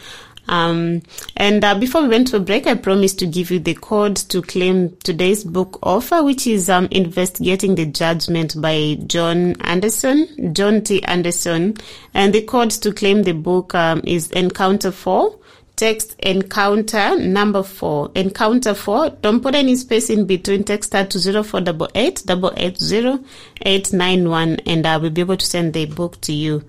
Um, 0.48 1.02
and 1.36 1.64
uh, 1.64 1.80
before 1.80 2.04
we 2.04 2.10
went 2.10 2.28
to 2.28 2.38
a 2.38 2.40
break, 2.40 2.68
I 2.68 2.76
promised 2.76 3.18
to 3.18 3.26
give 3.26 3.50
you 3.50 3.58
the 3.58 3.74
code 3.74 4.18
to 4.18 4.44
claim 4.44 4.96
today's 4.98 5.44
book 5.44 5.80
offer, 5.82 6.22
which 6.22 6.46
is 6.46 6.70
um, 6.70 6.88
Investigating 6.92 7.74
the 7.74 7.88
Judgment 7.88 8.62
by 8.62 9.00
John 9.08 9.60
Anderson, 9.62 10.54
John 10.54 10.84
T. 10.84 11.04
Anderson. 11.06 11.76
And 12.14 12.36
the 12.36 12.44
code 12.44 12.70
to 12.70 12.94
claim 12.94 13.24
the 13.24 13.34
book 13.34 13.74
um, 13.74 14.02
is 14.04 14.30
Encounter 14.30 14.92
4. 14.92 15.40
Text 15.78 16.16
encounter 16.20 17.20
number 17.20 17.62
four. 17.62 18.12
Encounter 18.16 18.74
four. 18.74 19.12
Don't 19.22 19.42
put 19.42 19.54
any 19.54 19.76
space 19.76 20.10
in 20.10 20.26
between. 20.26 20.64
Text 20.64 20.92
that 20.92 21.12
to 21.12 21.20
zero 21.20 21.44
four 21.44 21.62
double 21.62 21.88
eight 21.94 22.24
double 22.26 22.52
eight 22.58 22.80
zero 22.80 23.24
eight 23.62 23.94
nine 23.94 24.28
one, 24.28 24.56
and 24.66 24.88
I 24.88 24.98
will 24.98 25.12
be 25.12 25.22
able 25.22 25.38
to 25.38 25.46
send 25.46 25.74
the 25.74 25.86
book 25.86 26.20
to 26.22 26.34
you. 26.34 26.64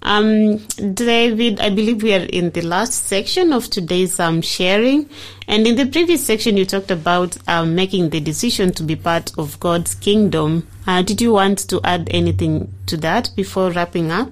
Um, 0.00 0.58
David, 0.94 1.60
I 1.60 1.68
believe 1.68 2.02
we 2.02 2.14
are 2.14 2.24
in 2.24 2.50
the 2.50 2.62
last 2.62 3.06
section 3.06 3.52
of 3.52 3.68
today's 3.68 4.18
um, 4.18 4.40
sharing. 4.40 5.10
And 5.46 5.66
in 5.66 5.76
the 5.76 5.86
previous 5.86 6.24
section, 6.24 6.56
you 6.56 6.64
talked 6.64 6.90
about 6.90 7.36
um, 7.46 7.74
making 7.74 8.08
the 8.08 8.20
decision 8.20 8.72
to 8.72 8.82
be 8.82 8.96
part 8.96 9.32
of 9.36 9.60
God's 9.60 9.94
kingdom. 9.94 10.66
Uh, 10.86 11.02
did 11.02 11.20
you 11.20 11.32
want 11.32 11.58
to 11.68 11.80
add 11.84 12.08
anything 12.10 12.72
to 12.86 12.96
that 12.98 13.30
before 13.36 13.70
wrapping 13.70 14.10
up? 14.10 14.30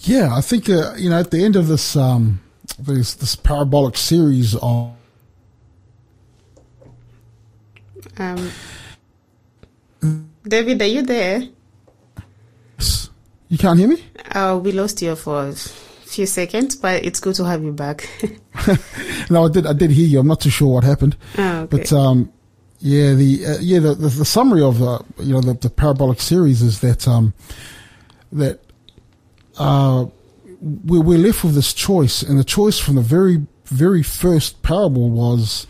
Yeah, 0.00 0.36
I 0.36 0.42
think 0.42 0.68
uh, 0.68 0.94
you 0.98 1.08
know 1.08 1.18
at 1.18 1.30
the 1.30 1.42
end 1.42 1.56
of 1.56 1.68
this 1.68 1.96
um, 1.96 2.40
this 2.78 3.14
this 3.14 3.36
parabolic 3.36 3.96
series 3.96 4.54
on 4.56 4.94
Um, 8.16 8.50
David, 10.46 10.80
are 10.82 10.86
you 10.86 11.02
there? 11.02 11.42
you 13.48 13.58
can't 13.58 13.78
hear 13.78 13.88
me. 13.88 14.04
Uh, 14.30 14.60
we 14.62 14.72
lost 14.72 15.02
you 15.02 15.16
for 15.16 15.48
a 15.48 15.52
few 15.52 16.26
seconds, 16.26 16.76
but 16.76 17.04
it's 17.04 17.18
good 17.18 17.34
to 17.36 17.44
have 17.44 17.62
you 17.62 17.72
back. 17.72 18.08
No, 19.30 19.46
I 19.46 19.48
did 19.50 19.66
I 19.66 19.72
did 19.72 19.90
hear 19.90 20.06
you. 20.06 20.20
I'm 20.20 20.26
not 20.26 20.40
too 20.42 20.50
sure 20.50 20.68
what 20.74 20.84
happened. 20.84 21.16
Oh, 21.38 21.60
okay. 21.62 21.76
But 21.78 21.92
um, 21.92 22.30
yeah, 22.80 23.14
the 23.14 23.46
uh, 23.46 23.56
yeah 23.60 23.78
the, 23.80 23.94
the 23.94 24.08
the 24.08 24.24
summary 24.24 24.62
of 24.62 24.80
uh, 24.82 24.98
you 25.18 25.32
know 25.32 25.40
the, 25.40 25.54
the 25.54 25.70
parabolic 25.70 26.20
series 26.20 26.60
is 26.62 26.80
that 26.80 27.08
um 27.08 27.32
that 28.32 28.60
uh 29.58 30.04
we're, 30.64 31.00
we're 31.00 31.18
left 31.18 31.44
with 31.44 31.54
this 31.54 31.74
choice, 31.74 32.22
and 32.22 32.38
the 32.38 32.44
choice 32.44 32.78
from 32.78 32.94
the 32.94 33.02
very 33.02 33.46
very 33.66 34.02
first 34.02 34.62
parable 34.62 35.10
was, 35.10 35.66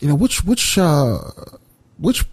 you 0.00 0.08
know, 0.08 0.14
which 0.14 0.44
which 0.44 0.76
uh 0.78 1.18
which 1.98 2.24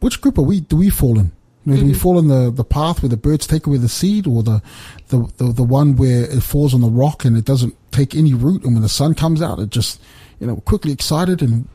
which 0.00 0.20
group 0.20 0.38
are 0.38 0.42
we 0.42 0.60
do 0.60 0.76
we 0.76 0.90
fall 0.90 1.18
in? 1.18 1.32
You 1.64 1.72
know, 1.72 1.80
Do 1.80 1.86
we 1.86 1.94
fall 1.94 2.16
in 2.18 2.28
the, 2.28 2.52
the 2.52 2.62
path 2.62 3.02
where 3.02 3.08
the 3.08 3.16
birds 3.16 3.44
take 3.44 3.66
away 3.66 3.78
the 3.78 3.88
seed, 3.88 4.28
or 4.28 4.44
the, 4.44 4.62
the, 5.08 5.28
the 5.38 5.52
the 5.52 5.64
one 5.64 5.96
where 5.96 6.22
it 6.24 6.42
falls 6.42 6.72
on 6.72 6.80
the 6.80 6.88
rock 6.88 7.24
and 7.24 7.36
it 7.36 7.44
doesn't 7.44 7.74
take 7.90 8.14
any 8.14 8.34
root, 8.34 8.62
and 8.64 8.74
when 8.74 8.82
the 8.82 8.88
sun 8.88 9.14
comes 9.14 9.42
out, 9.42 9.58
it 9.58 9.70
just 9.70 10.00
you 10.38 10.46
know 10.46 10.56
quickly 10.56 10.92
excited 10.92 11.42
and 11.42 11.66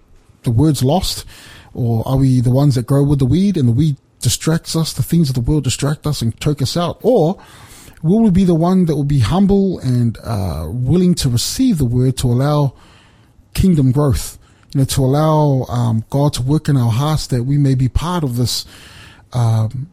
the 0.44 0.52
word's 0.52 0.84
lost, 0.84 1.26
or 1.74 2.08
are 2.08 2.18
we 2.18 2.40
the 2.40 2.52
ones 2.52 2.76
that 2.76 2.86
grow 2.86 3.04
with 3.04 3.20
the 3.20 3.26
weed 3.26 3.58
and 3.58 3.68
the 3.68 3.74
weed 3.74 3.98
distracts 4.22 4.76
us, 4.76 4.94
the 4.94 5.04
things 5.04 5.28
of 5.28 5.36
the 5.36 5.42
world 5.42 5.64
distract 5.64 6.06
us 6.08 6.22
and 6.22 6.40
choke 6.40 6.62
us 6.62 6.78
out, 6.78 7.00
or 7.02 7.38
will 8.04 8.22
we 8.22 8.32
be 8.32 8.44
the 8.44 8.56
one 8.56 8.86
that 8.86 8.96
will 8.96 9.04
be 9.04 9.20
humble 9.20 9.80
and 9.80 10.18
uh, 10.24 10.68
willing 10.70 11.14
to 11.16 11.30
receive 11.30 11.78
the 11.78 11.86
word 11.86 12.18
to 12.18 12.28
allow 12.28 12.74
kingdom 13.54 13.92
growth, 13.92 14.38
you 14.74 14.80
know, 14.80 14.86
to 14.86 15.02
allow 15.02 15.66
um, 15.70 16.04
God 16.10 16.34
to 16.34 16.42
work 16.42 16.70
in 16.70 16.78
our 16.78 16.92
hearts 16.92 17.28
that 17.28 17.44
we 17.44 17.58
may 17.58 17.76
be 17.76 17.90
part 17.90 18.24
of 18.24 18.38
this 18.38 18.66
um, 19.34 19.90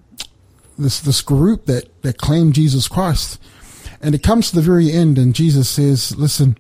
this 0.79 1.01
this 1.01 1.21
group 1.23 1.67
that 1.67 2.03
that 2.03 2.19
claim 2.19 2.53
Jesus 2.53 2.89
Christ. 2.89 3.41
And 4.01 4.15
it 4.15 4.23
comes 4.23 4.51
to 4.51 4.57
the 4.57 4.63
very 4.63 4.93
end, 4.93 5.19
and 5.19 5.35
Jesus 5.35 5.69
says, 5.69 6.17
"Listen, 6.17 6.57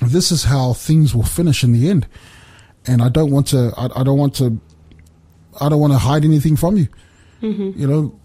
this 0.00 0.30
is 0.30 0.44
how 0.44 0.74
things 0.74 1.14
will 1.14 1.24
finish 1.24 1.64
in 1.64 1.72
the 1.72 1.90
end, 1.90 2.06
and 2.86 3.02
I 3.02 3.08
don't 3.08 3.30
want 3.32 3.48
to. 3.48 3.72
I, 3.76 4.00
I 4.00 4.04
don't 4.04 4.18
want 4.18 4.36
to. 4.36 4.60
I 5.60 5.68
don't 5.68 5.80
want 5.80 5.92
to 5.92 5.98
hide 5.98 6.24
anything 6.24 6.54
from 6.56 6.76
you. 6.76 6.86
You 7.76 7.86
know, 7.86 8.20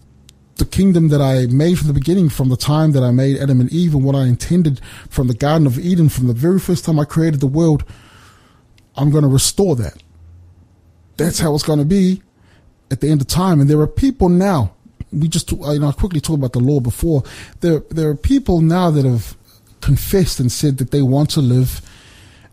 the 0.56 0.64
kingdom 0.66 1.08
that 1.08 1.20
I 1.20 1.46
made 1.46 1.78
from 1.78 1.88
the 1.88 1.94
beginning, 1.94 2.28
from 2.28 2.48
the 2.48 2.56
time 2.56 2.92
that 2.92 3.02
I 3.02 3.10
made 3.10 3.38
Adam 3.38 3.60
and 3.60 3.70
Eve, 3.72 3.94
and 3.94 4.04
what 4.04 4.14
I 4.14 4.26
intended 4.26 4.80
from 5.08 5.28
the 5.28 5.34
Garden 5.34 5.66
of 5.66 5.78
Eden, 5.78 6.08
from 6.08 6.26
the 6.26 6.34
very 6.34 6.58
first 6.58 6.84
time 6.84 7.00
I 7.00 7.04
created 7.04 7.40
the 7.40 7.46
world, 7.46 7.84
I'm 8.96 9.10
going 9.10 9.22
to 9.22 9.28
restore 9.28 9.76
that. 9.76 10.02
That's 11.16 11.38
how 11.38 11.54
it's 11.54 11.64
going 11.64 11.78
to 11.78 11.84
be 11.84 12.22
at 12.90 13.00
the 13.00 13.08
end 13.08 13.20
of 13.20 13.26
time. 13.26 13.60
And 13.60 13.68
there 13.68 13.80
are 13.80 13.86
people 13.86 14.28
now. 14.28 14.74
We 15.10 15.28
just, 15.28 15.50
you 15.52 15.78
know, 15.78 15.88
I 15.88 15.92
quickly 15.92 16.20
talked 16.20 16.38
about 16.38 16.52
the 16.52 16.60
law 16.60 16.80
before. 16.80 17.22
There, 17.60 17.80
there 17.90 18.08
are 18.10 18.16
people 18.16 18.60
now 18.60 18.90
that 18.90 19.04
have 19.04 19.36
confessed 19.80 20.40
and 20.40 20.50
said 20.50 20.78
that 20.78 20.90
they 20.90 21.02
want 21.02 21.30
to 21.30 21.40
live 21.40 21.80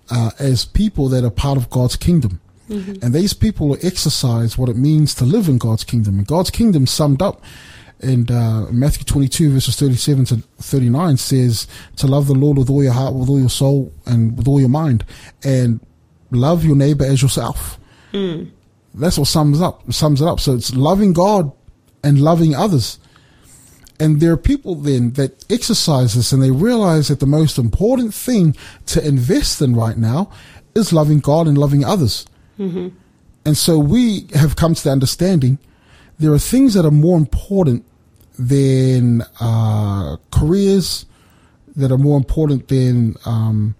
uh, 0.09 0.31
as 0.39 0.65
people 0.65 1.09
that 1.09 1.23
are 1.23 1.29
part 1.29 1.57
of 1.57 1.69
God's 1.69 1.95
kingdom. 1.95 2.41
And 3.01 3.13
these 3.13 3.33
people 3.33 3.67
will 3.67 3.79
exercise 3.81 4.55
what 4.57 4.69
it 4.69 4.75
means 4.75 5.15
to 5.15 5.25
live 5.25 5.47
in 5.49 5.57
God's 5.57 5.83
kingdom. 5.83 6.19
And 6.19 6.27
God's 6.27 6.51
kingdom 6.51 6.85
summed 6.85 7.21
up 7.21 7.41
in 8.01 8.29
uh, 8.31 8.67
Matthew 8.71 9.03
22 9.03 9.51
verses 9.51 9.75
37 9.75 10.25
to 10.25 10.35
39 10.59 11.17
says 11.17 11.67
to 11.97 12.07
love 12.07 12.27
the 12.27 12.33
Lord 12.33 12.57
with 12.57 12.69
all 12.69 12.83
your 12.83 12.93
heart, 12.93 13.13
with 13.13 13.29
all 13.29 13.39
your 13.39 13.49
soul, 13.49 13.91
and 14.05 14.37
with 14.37 14.47
all 14.47 14.59
your 14.59 14.69
mind, 14.69 15.05
and 15.43 15.79
love 16.31 16.63
your 16.63 16.75
neighbor 16.75 17.05
as 17.05 17.21
yourself. 17.21 17.79
That's 18.93 19.17
what 19.17 19.27
sums 19.27 19.61
up 19.61 19.91
sums 19.93 20.21
it 20.21 20.27
up. 20.27 20.39
So 20.39 20.53
it's 20.55 20.73
loving 20.75 21.13
God 21.13 21.51
and 22.03 22.21
loving 22.21 22.55
others. 22.55 22.99
And 23.99 24.21
there 24.21 24.31
are 24.31 24.37
people 24.37 24.75
then 24.75 25.11
that 25.13 25.43
exercise 25.51 26.15
this 26.15 26.31
and 26.31 26.41
they 26.41 26.51
realize 26.51 27.09
that 27.09 27.19
the 27.19 27.25
most 27.25 27.57
important 27.57 28.13
thing 28.13 28.55
to 28.87 29.05
invest 29.05 29.61
in 29.61 29.75
right 29.75 29.97
now 29.97 30.31
is 30.73 30.93
loving 30.93 31.19
God 31.19 31.47
and 31.47 31.57
loving 31.57 31.83
others. 31.83 32.25
And 33.45 33.57
so 33.57 33.77
we 33.77 34.27
have 34.35 34.55
come 34.55 34.73
to 34.73 34.83
the 34.83 34.91
understanding 34.91 35.59
there 36.19 36.31
are 36.33 36.39
things 36.39 36.73
that 36.73 36.85
are 36.85 36.91
more 36.91 37.17
important 37.17 37.85
than 38.37 39.23
uh, 39.39 40.17
careers, 40.31 41.05
that 41.75 41.91
are 41.91 41.97
more 41.97 42.17
important 42.17 42.67
than 42.67 43.15
um, 43.25 43.75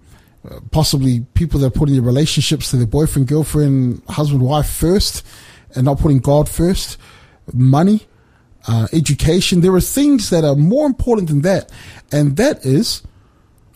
possibly 0.71 1.21
people 1.33 1.59
that 1.59 1.67
are 1.67 1.77
putting 1.79 1.95
their 1.95 2.03
relationships 2.03 2.71
to 2.71 2.77
their 2.77 2.87
boyfriend, 2.87 3.27
girlfriend, 3.27 4.01
husband, 4.07 4.41
wife 4.41 4.69
first, 4.69 5.25
and 5.75 5.85
not 5.85 5.99
putting 5.99 6.19
God 6.19 6.49
first. 6.49 6.97
Money, 7.53 8.07
uh, 8.67 8.87
education. 8.93 9.61
There 9.61 9.73
are 9.73 9.81
things 9.81 10.29
that 10.29 10.43
are 10.43 10.55
more 10.55 10.85
important 10.85 11.29
than 11.29 11.41
that, 11.41 11.71
and 12.11 12.37
that 12.37 12.65
is 12.65 13.01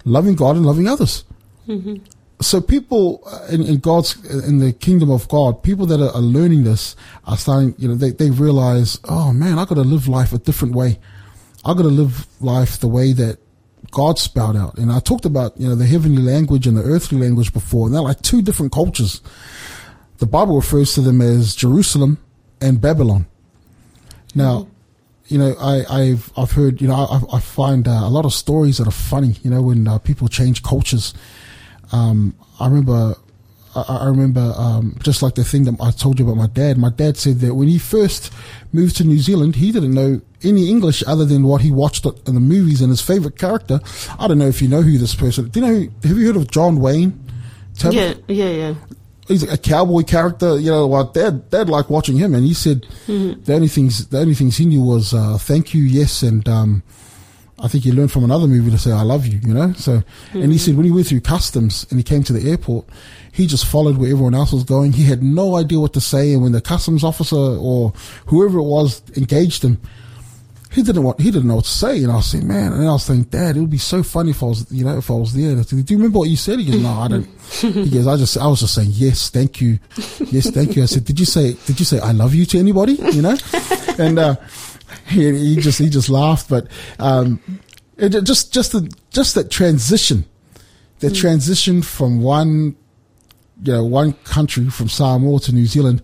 loving 0.06 0.36
God 0.36 0.56
and 0.56 0.66
loving 0.66 0.88
others. 0.88 1.26
So 2.44 2.60
people 2.62 3.24
uh, 3.26 3.48
in, 3.50 3.64
in 3.64 3.78
God's 3.78 4.24
in 4.48 4.60
the 4.60 4.74
kingdom 4.74 5.10
of 5.10 5.28
God, 5.28 5.64
people 5.64 5.86
that 5.88 6.02
are, 6.02 6.20
learning 6.20 6.64
this 6.64 6.96
are 7.26 7.38
starting. 7.38 7.74
You 7.78 7.88
know, 7.88 7.96
they 7.96 8.12
they 8.12 8.30
realize, 8.30 9.00
oh 9.06 9.32
man, 9.34 9.58
I 9.58 9.66
got 9.66 9.76
to 9.76 9.82
live 9.82 10.08
life 10.08 10.34
a 10.34 10.38
different 10.38 10.76
way. 10.76 11.00
I 11.66 11.74
got 11.74 11.84
to 11.84 11.88
live 11.90 12.28
life 12.42 12.80
the 12.80 12.88
way 12.88 13.14
that 13.14 13.40
God 13.92 14.20
spelled 14.20 14.58
out. 14.58 14.78
And 14.78 14.92
I 14.92 15.00
talked 15.00 15.26
about 15.26 15.58
you 15.58 15.68
know 15.68 15.76
the 15.76 15.86
heavenly 15.86 16.22
language 16.22 16.68
and 16.68 16.76
the 16.76 16.84
earthly 16.84 17.18
language 17.18 17.54
before, 17.54 17.86
and 17.88 17.96
they're 17.96 18.02
like 18.02 18.22
two 18.22 18.42
different 18.42 18.72
cultures. 18.72 19.22
The 20.18 20.26
Bible 20.26 20.56
refers 20.56 20.94
to 20.96 21.02
them 21.02 21.22
as 21.22 21.56
Jerusalem 21.56 22.18
and 22.62 22.80
Babylon. 22.82 23.26
Now, 24.36 24.68
you 25.28 25.38
know, 25.38 25.56
I, 25.60 25.84
I've 25.90 26.32
I've 26.36 26.52
heard, 26.52 26.82
you 26.82 26.88
know, 26.88 26.96
I, 26.96 27.38
I 27.38 27.40
find 27.40 27.88
uh, 27.88 28.02
a 28.04 28.10
lot 28.10 28.26
of 28.26 28.34
stories 28.34 28.78
that 28.80 28.88
are 28.88 28.92
funny. 28.92 29.36
You 29.44 29.52
know, 29.52 29.62
when 29.62 29.88
uh, 29.88 29.98
people 30.00 30.28
change 30.28 30.64
cultures. 30.64 31.14
Um, 31.94 32.36
I 32.60 32.68
remember, 32.68 33.16
I, 33.76 33.82
I 33.82 34.06
remember, 34.08 34.54
um, 34.58 34.98
just 35.04 35.22
like 35.22 35.36
the 35.36 35.44
thing 35.44 35.64
that 35.66 35.76
I 35.80 35.92
told 35.92 36.20
you 36.20 36.26
about 36.26 36.38
my 36.38 36.48
dad. 36.48 36.78
My 36.78 36.90
dad 36.90 37.16
said 37.18 37.40
that 37.40 37.56
when 37.56 37.68
he 37.68 37.78
first 37.78 38.34
moved 38.74 38.98
to 38.98 39.04
New 39.04 39.20
Zealand, 39.20 39.56
he 39.56 39.72
didn't 39.72 39.94
know 39.94 40.20
any 40.44 40.70
English 40.70 41.04
other 41.08 41.24
than 41.24 41.44
what 41.44 41.62
he 41.62 41.72
watched 41.72 42.06
in 42.06 42.34
the 42.34 42.40
movies 42.42 42.82
and 42.82 42.90
his 42.90 43.02
favorite 43.02 43.38
character. 43.38 43.80
I 44.20 44.28
don't 44.28 44.40
know 44.40 44.48
if 44.48 44.62
you 44.62 44.68
know 44.68 44.82
who 44.82 44.98
this 44.98 45.16
person. 45.16 45.48
Do 45.50 45.60
you 45.60 45.66
know? 45.66 45.74
Who, 46.02 46.08
have 46.10 46.18
you 46.18 46.26
heard 46.28 46.36
of 46.36 46.52
John 46.52 46.82
Wayne? 46.82 47.20
Yeah, 47.90 48.14
yeah, 48.28 48.50
yeah. 48.50 48.76
he's 49.28 49.44
a 49.44 49.58
cowboy 49.58 50.04
character. 50.04 50.60
You 50.60 50.72
know, 50.72 50.88
like 50.88 51.14
dad, 51.14 51.50
dad 51.50 51.70
liked 51.70 51.90
watching 51.90 52.18
him, 52.18 52.36
and 52.36 52.44
he 52.44 52.54
said 52.54 52.86
the 53.46 53.54
only 53.54 53.68
things 53.68 54.08
the 54.08 54.20
only 54.20 54.34
things 54.34 54.58
he 54.58 54.66
knew 54.66 54.82
was 54.84 55.14
uh, 55.14 55.38
thank 55.38 55.74
you, 55.74 55.84
yes, 55.84 56.24
and 56.24 56.48
um, 56.50 56.84
I 57.64 57.70
think 57.70 57.86
he 57.86 57.92
learned 57.94 58.12
from 58.12 58.26
another 58.26 58.46
movie 58.46 58.70
to 58.72 58.78
say 58.78 58.92
I 58.92 59.04
love 59.04 59.26
you. 59.26 59.40
You 59.42 59.54
know, 59.54 59.74
so 59.74 60.04
and 60.34 60.52
he 60.52 60.58
said 60.58 60.76
when 60.76 60.86
he 60.86 60.92
went 60.92 61.08
through 61.08 61.22
customs 61.22 61.88
and 61.90 61.98
he 61.98 62.04
came 62.04 62.22
to 62.24 62.34
the 62.34 62.50
airport, 62.52 62.86
he 63.32 63.48
just 63.48 63.66
followed 63.66 63.98
where 63.98 64.12
everyone 64.12 64.36
else 64.36 64.52
was 64.52 64.66
going. 64.66 64.92
He 64.92 65.06
had 65.06 65.24
no 65.24 65.56
idea 65.56 65.80
what 65.80 65.94
to 65.94 66.02
say, 66.02 66.34
and 66.34 66.44
when 66.44 66.52
the 66.52 66.62
customs 66.62 67.04
officer 67.04 67.36
or 67.36 67.94
whoever 68.28 68.60
it 68.60 68.64
was 68.64 69.02
engaged 69.16 69.64
him. 69.64 69.80
He 70.72 70.82
didn't 70.82 71.04
want. 71.04 71.22
He 71.22 71.30
didn't 71.30 71.48
know 71.48 71.58
what 71.58 71.66
to 71.66 71.70
say, 71.70 72.02
and 72.02 72.12
I 72.12 72.16
was 72.16 72.26
saying, 72.26 72.48
"Man," 72.48 72.74
and 72.74 72.82
I 72.88 72.92
was 72.92 73.06
thinking, 73.06 73.30
"Dad, 73.30 73.56
it 73.56 73.60
would 73.60 73.70
be 73.70 73.78
so 73.78 74.02
funny 74.02 74.32
if 74.32 74.42
I 74.42 74.48
was, 74.48 74.66
you 74.72 74.84
know, 74.84 74.98
if 74.98 75.12
I 75.12 75.14
was 75.14 75.32
there." 75.32 75.56
I 75.56 75.62
said, 75.62 75.86
Do 75.86 75.94
you 75.94 76.00
remember 76.00 76.18
what 76.18 76.30
you 76.30 76.36
said? 76.36 76.58
He 76.60 76.66
goes, 76.66 76.82
"No, 76.82 76.90
I 76.90 77.08
don't." 77.08 77.28
He 77.62 77.92
goes, 77.92 78.08
"I 78.08 78.18
just, 78.18 78.38
I 78.40 78.48
was 78.48 78.62
just 78.62 78.74
saying, 78.74 78.90
yes, 78.92 79.30
thank 79.30 79.62
you, 79.62 79.78
yes, 80.32 80.50
thank 80.50 80.76
you." 80.76 80.82
I 80.82 80.88
said, 80.88 81.06
"Did 81.06 81.20
you 81.20 81.28
say, 81.28 81.54
did 81.68 81.78
you 81.80 81.86
say 81.86 82.00
I 82.00 82.12
love 82.12 82.34
you 82.34 82.48
to 82.48 82.58
anybody?" 82.58 82.94
You 82.94 83.22
know, 83.22 83.38
and 84.00 84.18
uh, 84.18 84.36
he, 85.08 85.56
he 85.56 85.56
just, 85.58 85.80
he 85.80 85.90
just 85.90 86.10
laughed. 86.10 86.50
But 86.50 86.68
um, 87.00 87.40
it 87.98 88.10
just 88.24 88.54
just 88.54 88.72
the 88.72 88.92
just 89.12 89.36
that 89.36 89.50
transition, 89.52 90.26
the 91.00 91.12
transition 91.12 91.82
from 91.82 92.22
one, 92.22 92.76
you 93.64 93.74
know, 93.74 93.84
one 93.84 94.14
country 94.24 94.70
from 94.70 94.90
Samoa 94.90 95.40
to 95.42 95.54
New 95.54 95.66
Zealand. 95.66 96.02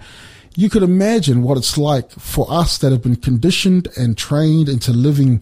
You 0.56 0.70
could 0.70 0.84
imagine 0.84 1.44
what 1.44 1.58
it's 1.58 1.78
like 1.78 2.12
for 2.12 2.46
us 2.50 2.80
that 2.80 2.92
have 2.92 3.02
been 3.02 3.16
conditioned 3.16 3.88
and 3.96 4.18
trained 4.18 4.68
into 4.68 4.92
living 4.92 5.42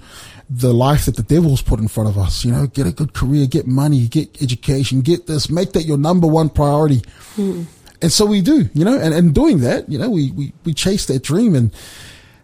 the 0.49 0.73
life 0.73 1.05
that 1.05 1.15
the 1.15 1.23
devil's 1.23 1.61
put 1.61 1.79
in 1.79 1.87
front 1.87 2.09
of 2.09 2.17
us. 2.17 2.45
You 2.45 2.51
know, 2.51 2.67
get 2.67 2.87
a 2.87 2.91
good 2.91 3.13
career, 3.13 3.47
get 3.47 3.67
money, 3.67 4.07
get 4.07 4.41
education, 4.41 5.01
get 5.01 5.27
this, 5.27 5.49
make 5.49 5.73
that 5.73 5.83
your 5.83 5.97
number 5.97 6.27
one 6.27 6.49
priority. 6.49 7.01
And 7.37 8.11
so 8.11 8.25
we 8.25 8.41
do, 8.41 8.69
you 8.73 8.85
know, 8.85 8.97
and, 8.97 9.13
and 9.13 9.33
doing 9.33 9.59
that, 9.61 9.89
you 9.89 9.97
know, 9.97 10.09
we, 10.09 10.31
we, 10.31 10.53
we 10.63 10.73
chase 10.73 11.07
that 11.07 11.23
dream 11.23 11.55
and, 11.55 11.73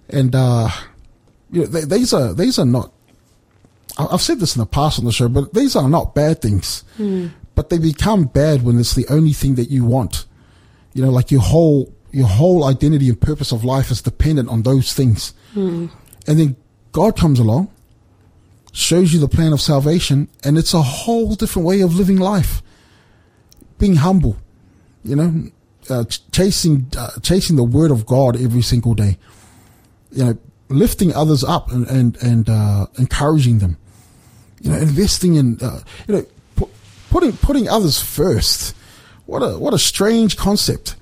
and, 0.09 0.33
uh, 0.33 0.69
you 1.53 1.61
know, 1.61 1.67
th- 1.71 1.85
these 1.85 2.13
are, 2.13 2.33
these 2.33 2.59
are 2.59 2.65
not, 2.65 2.91
I've 3.97 4.21
said 4.21 4.39
this 4.39 4.55
in 4.55 4.59
the 4.59 4.65
past 4.65 4.99
on 4.99 5.05
the 5.05 5.11
show, 5.11 5.29
but 5.29 5.53
these 5.53 5.75
are 5.75 5.87
not 5.87 6.15
bad 6.15 6.41
things, 6.41 6.83
but 7.55 7.69
they 7.69 7.77
become 7.77 8.25
bad 8.25 8.63
when 8.63 8.79
it's 8.79 8.95
the 8.95 9.05
only 9.09 9.33
thing 9.33 9.55
that 9.55 9.69
you 9.69 9.85
want. 9.85 10.25
You 10.93 11.03
know, 11.05 11.11
like 11.11 11.31
your 11.31 11.41
whole, 11.41 11.93
your 12.11 12.27
whole 12.27 12.63
identity 12.65 13.07
and 13.09 13.19
purpose 13.19 13.51
of 13.51 13.63
life 13.63 13.91
is 13.91 14.01
dependent 14.01 14.49
on 14.49 14.63
those 14.63 14.93
things. 14.93 15.33
And 15.53 15.89
then 16.25 16.55
God 16.91 17.15
comes 17.17 17.39
along, 17.39 17.69
shows 18.71 19.13
you 19.13 19.19
the 19.19 19.27
plan 19.27 19.53
of 19.53 19.61
salvation, 19.61 20.27
and 20.43 20.57
it's 20.57 20.73
a 20.73 20.81
whole 20.81 21.35
different 21.35 21.67
way 21.67 21.81
of 21.81 21.95
living 21.95 22.17
life. 22.17 22.61
Being 23.77 23.97
humble, 23.97 24.37
you 25.03 25.15
know, 25.15 25.51
uh, 25.89 26.05
ch- 26.05 26.21
chasing, 26.31 26.87
uh, 26.97 27.11
chasing 27.21 27.55
the 27.57 27.63
word 27.63 27.91
of 27.91 28.05
God 28.05 28.39
every 28.41 28.61
single 28.61 28.93
day. 28.95 29.17
You 30.11 30.23
know, 30.25 30.37
lifting 30.73 31.13
others 31.13 31.43
up 31.43 31.71
and, 31.71 31.87
and, 31.87 32.17
and, 32.21 32.49
uh, 32.49 32.87
encouraging 32.97 33.59
them. 33.59 33.77
You 34.61 34.71
know, 34.71 34.77
investing 34.77 35.35
in, 35.35 35.57
uh, 35.61 35.81
you 36.07 36.15
know, 36.15 36.25
pu- 36.55 36.69
putting, 37.09 37.33
putting 37.33 37.67
others 37.67 38.01
first. 38.01 38.75
What 39.25 39.39
a, 39.39 39.57
what 39.57 39.73
a 39.73 39.79
strange 39.79 40.37
concept. 40.37 40.95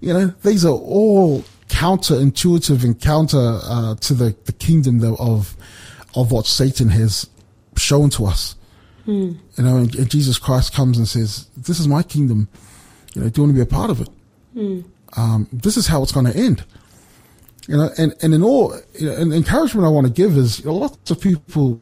You 0.00 0.12
know, 0.12 0.26
these 0.42 0.64
are 0.64 0.72
all 0.72 1.44
counterintuitive 1.68 2.84
and 2.84 3.00
counter, 3.00 3.58
uh, 3.64 3.94
to 3.96 4.14
the, 4.14 4.36
the 4.44 4.52
kingdom 4.52 5.02
of, 5.18 5.56
of 6.14 6.30
what 6.30 6.46
Satan 6.46 6.88
has 6.90 7.28
shown 7.76 8.10
to 8.10 8.26
us. 8.26 8.54
You 9.58 9.64
know, 9.64 9.76
and, 9.78 9.94
and 9.94 10.10
Jesus 10.10 10.38
Christ 10.38 10.72
comes 10.72 10.98
and 10.98 11.06
says, 11.08 11.48
this 11.56 11.78
is 11.78 11.88
my 11.88 12.02
kingdom. 12.02 12.48
You 13.14 13.22
know, 13.22 13.28
do 13.28 13.40
you 13.40 13.46
want 13.46 13.56
to 13.56 13.64
be 13.64 13.68
a 13.68 13.78
part 13.78 13.90
of 13.90 14.00
it? 14.00 14.08
Um, 15.16 15.48
this 15.52 15.76
is 15.76 15.86
how 15.86 16.02
it's 16.02 16.12
going 16.12 16.26
to 16.26 16.36
end. 16.36 16.64
You 17.66 17.78
know, 17.78 17.90
and, 17.96 18.14
and 18.22 18.34
in 18.34 18.42
all, 18.42 18.78
you 18.98 19.06
know, 19.06 19.16
and 19.16 19.32
encouragement 19.32 19.86
I 19.86 19.90
want 19.90 20.06
to 20.06 20.12
give 20.12 20.36
is 20.36 20.60
you 20.60 20.66
know, 20.66 20.74
lots 20.74 21.10
of 21.10 21.20
people 21.20 21.80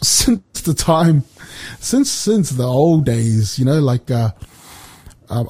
since 0.00 0.62
the 0.62 0.74
time, 0.74 1.24
since, 1.80 2.10
since 2.10 2.50
the 2.50 2.64
old 2.64 3.04
days, 3.04 3.58
you 3.58 3.64
know, 3.64 3.80
like, 3.80 4.10
uh, 4.10 4.30
um, 5.28 5.48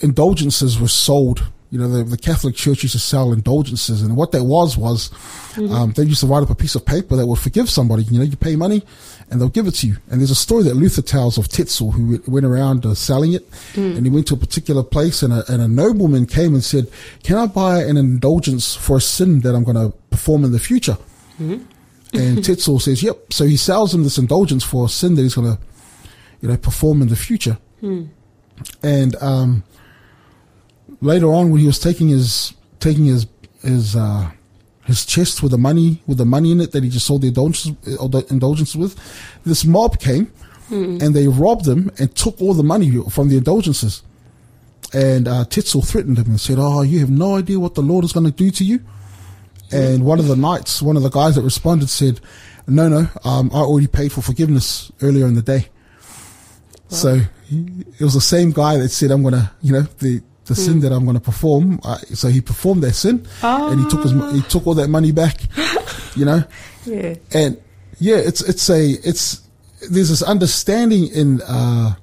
indulgences 0.00 0.80
were 0.80 0.88
sold. 0.88 1.51
You 1.72 1.78
know, 1.78 1.88
the, 1.88 2.04
the 2.04 2.18
Catholic 2.18 2.54
Church 2.54 2.82
used 2.82 2.92
to 2.92 2.98
sell 2.98 3.32
indulgences, 3.32 4.02
and 4.02 4.14
what 4.14 4.30
that 4.32 4.44
was 4.44 4.76
was 4.76 5.10
um, 5.56 5.92
they 5.92 6.02
used 6.04 6.20
to 6.20 6.26
write 6.26 6.42
up 6.42 6.50
a 6.50 6.54
piece 6.54 6.74
of 6.74 6.84
paper 6.84 7.16
that 7.16 7.26
would 7.26 7.38
forgive 7.38 7.70
somebody. 7.70 8.02
You 8.04 8.18
know, 8.18 8.24
you 8.24 8.36
pay 8.36 8.56
money, 8.56 8.82
and 9.30 9.40
they'll 9.40 9.48
give 9.48 9.66
it 9.66 9.72
to 9.76 9.86
you. 9.86 9.96
And 10.10 10.20
there's 10.20 10.30
a 10.30 10.34
story 10.34 10.64
that 10.64 10.74
Luther 10.76 11.00
tells 11.00 11.38
of 11.38 11.48
Tetzel, 11.48 11.92
who 11.92 12.20
went- 12.26 12.44
around 12.44 12.84
uh, 12.84 12.92
selling 12.94 13.32
it, 13.32 13.48
and 13.96 14.04
he 14.04 14.10
went 14.10 14.26
to 14.26 14.34
a 14.34 14.36
particular 14.36 14.82
place, 14.82 15.22
and 15.22 15.32
a, 15.32 15.50
and 15.50 15.62
a 15.62 15.66
nobleman 15.68 16.26
came 16.26 16.52
and 16.52 16.62
said, 16.62 16.88
"Can 17.22 17.36
I 17.38 17.46
buy 17.46 17.82
an 17.82 17.96
indulgence 17.96 18.74
for 18.76 18.98
a 18.98 19.00
sin 19.00 19.40
that 19.40 19.54
I'm 19.54 19.64
going 19.64 19.76
to 19.78 19.96
perform 20.10 20.44
in 20.44 20.52
the 20.52 20.58
future?" 20.60 20.98
And 21.38 22.44
Tetzel 22.44 22.80
says, 22.80 23.02
"Yep." 23.02 23.32
So 23.32 23.46
he 23.46 23.56
sells 23.56 23.94
him 23.94 24.02
this 24.04 24.18
indulgence 24.18 24.62
for 24.62 24.84
a 24.84 24.88
sin 24.90 25.14
that 25.14 25.22
he's 25.22 25.34
going 25.36 25.56
to, 25.56 25.58
you 26.42 26.48
know, 26.50 26.56
perform 26.58 27.00
in 27.00 27.08
the 27.08 27.16
future. 27.16 27.56
And 28.82 29.16
um, 29.22 29.64
later 31.02 31.26
on, 31.26 31.50
when 31.50 31.60
he 31.60 31.66
was 31.66 31.78
taking 31.78 32.08
his 32.08 32.54
taking 32.80 33.04
his 33.04 33.26
his 33.62 33.94
uh, 33.94 34.30
his 34.84 35.04
chest 35.04 35.42
with 35.42 35.52
the 35.52 35.58
money 35.58 36.02
with 36.06 36.18
the 36.18 36.24
money 36.24 36.50
in 36.52 36.60
it 36.60 36.72
that 36.72 36.82
he 36.82 36.88
just 36.88 37.06
sold 37.06 37.22
the 37.22 37.28
indulgences, 37.28 37.72
the 37.84 38.26
indulgences 38.30 38.76
with, 38.76 38.98
this 39.44 39.64
mob 39.64 40.00
came 40.00 40.32
and 41.02 41.14
they 41.14 41.28
robbed 41.28 41.68
him 41.68 41.90
and 41.98 42.14
took 42.16 42.40
all 42.40 42.54
the 42.54 42.62
money 42.62 42.90
from 43.10 43.28
the 43.28 43.36
indulgences. 43.36 44.02
And 44.94 45.28
uh, 45.28 45.44
Tetzel 45.44 45.82
threatened 45.82 46.18
him 46.18 46.26
and 46.26 46.40
said, 46.40 46.56
"Oh, 46.58 46.82
you 46.82 47.00
have 47.00 47.10
no 47.10 47.36
idea 47.36 47.58
what 47.58 47.74
the 47.74 47.82
Lord 47.82 48.04
is 48.04 48.12
going 48.12 48.26
to 48.26 48.32
do 48.32 48.50
to 48.50 48.64
you." 48.64 48.80
And 49.70 50.04
one 50.04 50.18
of 50.18 50.28
the 50.28 50.36
knights, 50.36 50.82
one 50.82 50.96
of 50.98 51.02
the 51.02 51.08
guys 51.08 51.34
that 51.36 51.42
responded, 51.42 51.88
said, 51.88 52.20
"No, 52.66 52.88
no, 52.88 53.08
um, 53.24 53.50
I 53.54 53.58
already 53.58 53.86
paid 53.86 54.12
for 54.12 54.20
forgiveness 54.20 54.92
earlier 55.00 55.26
in 55.26 55.34
the 55.34 55.42
day." 55.42 55.68
So 56.88 57.20
it 57.48 58.00
was 58.00 58.12
the 58.12 58.20
same 58.20 58.50
guy 58.52 58.76
that 58.76 58.90
said, 58.90 59.10
"I'm 59.10 59.22
gonna, 59.22 59.52
you 59.62 59.72
know, 59.72 59.82
the 60.00 60.20
the 60.46 60.54
sin 60.54 60.80
that 60.80 60.92
I'm 60.92 61.04
gonna 61.06 61.20
perform." 61.20 61.80
Uh, 61.84 61.98
so 62.14 62.28
he 62.28 62.40
performed 62.40 62.82
that 62.82 62.94
sin, 62.94 63.26
and 63.42 63.80
he 63.80 63.88
took 63.88 64.02
his 64.02 64.12
he 64.34 64.42
took 64.48 64.66
all 64.66 64.74
that 64.74 64.88
money 64.88 65.12
back. 65.12 65.40
You 66.14 66.26
know, 66.26 66.44
Yeah. 66.84 67.14
and 67.32 67.56
yeah, 67.98 68.16
it's 68.16 68.42
it's 68.42 68.68
a 68.68 68.90
it's 69.02 69.40
there's 69.90 70.10
this 70.10 70.20
understanding 70.22 71.08
in 71.08 71.40
uh 71.40 71.94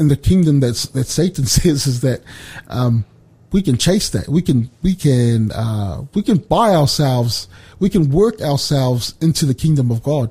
in 0.00 0.08
the 0.08 0.16
kingdom 0.16 0.58
that's 0.58 0.86
that 0.88 1.06
Satan 1.06 1.46
says 1.58 1.86
is 1.86 2.00
that 2.00 2.22
um 2.66 3.04
we 3.52 3.62
can 3.62 3.76
chase 3.78 4.08
that 4.10 4.28
we 4.28 4.42
can 4.42 4.68
we 4.82 4.96
can 4.96 5.52
uh 5.52 6.02
we 6.12 6.22
can 6.22 6.38
buy 6.38 6.74
ourselves 6.74 7.46
we 7.78 7.88
can 7.88 8.10
work 8.10 8.40
ourselves 8.42 9.14
into 9.20 9.46
the 9.46 9.54
kingdom 9.54 9.92
of 9.92 10.02
God 10.02 10.30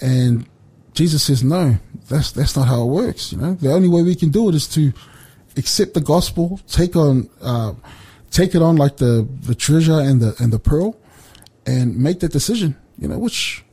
and 0.00 0.46
Jesus 0.94 1.22
says 1.24 1.42
no 1.42 1.78
that's 2.08 2.30
that's 2.32 2.56
not 2.56 2.68
how 2.68 2.82
it 2.82 2.86
works 2.86 3.32
you 3.32 3.38
know 3.38 3.54
the 3.54 3.72
only 3.72 3.88
way 3.88 4.02
we 4.02 4.14
can 4.14 4.30
do 4.30 4.48
it 4.48 4.54
is 4.54 4.68
to 4.68 4.92
accept 5.60 5.94
the 5.94 6.00
gospel 6.00 6.60
take 6.66 6.96
on 6.96 7.30
uh 7.42 7.72
take 8.30 8.54
it 8.54 8.62
on 8.62 8.76
like 8.76 8.96
the 8.96 9.26
the 9.42 9.54
treasure 9.54 10.00
and 10.00 10.20
the 10.20 10.34
and 10.40 10.52
the 10.52 10.58
pearl 10.58 10.96
and 11.66 11.96
make 11.96 12.20
that 12.20 12.32
decision 12.32 12.76
you 12.98 13.06
know 13.06 13.18
which 13.18 13.64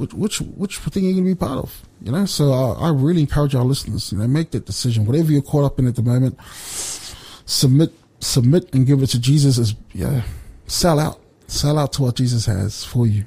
which 0.00 0.12
which 0.12 0.40
which 0.40 0.78
thing 0.78 1.04
you're 1.04 1.12
going 1.12 1.24
to 1.24 1.30
be 1.30 1.34
part 1.34 1.58
of. 1.58 1.82
You 2.02 2.12
know, 2.12 2.24
so 2.24 2.52
I, 2.52 2.86
I 2.86 2.90
really 2.90 3.20
encourage 3.20 3.54
our 3.54 3.64
listeners. 3.64 4.12
You 4.12 4.18
know, 4.18 4.26
make 4.26 4.50
that 4.52 4.66
decision. 4.66 5.06
Whatever 5.06 5.32
you're 5.32 5.42
caught 5.42 5.64
up 5.64 5.78
in 5.78 5.86
at 5.86 5.96
the 5.96 6.02
moment, 6.02 6.38
submit 6.42 7.92
submit 8.20 8.74
and 8.74 8.86
give 8.86 9.02
it 9.02 9.08
to 9.08 9.20
Jesus. 9.20 9.58
As 9.58 9.74
yeah, 9.92 10.22
sell 10.66 10.98
out, 10.98 11.20
sell 11.46 11.78
out 11.78 11.92
to 11.94 12.02
what 12.02 12.16
Jesus 12.16 12.46
has 12.46 12.84
for 12.84 13.06
you. 13.06 13.24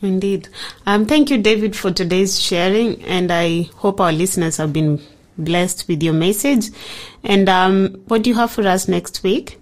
Indeed. 0.00 0.48
Um, 0.86 1.06
thank 1.06 1.28
you, 1.28 1.38
David, 1.38 1.74
for 1.74 1.90
today's 1.90 2.40
sharing, 2.40 3.02
and 3.02 3.32
I 3.32 3.62
hope 3.74 4.00
our 4.00 4.12
listeners 4.12 4.58
have 4.58 4.72
been 4.72 5.02
blessed 5.38 5.88
with 5.88 6.02
your 6.02 6.14
message. 6.14 6.70
And 7.22 7.48
um, 7.48 8.02
what 8.08 8.22
do 8.22 8.30
you 8.30 8.36
have 8.36 8.50
for 8.50 8.66
us 8.66 8.88
next 8.88 9.22
week? 9.22 9.58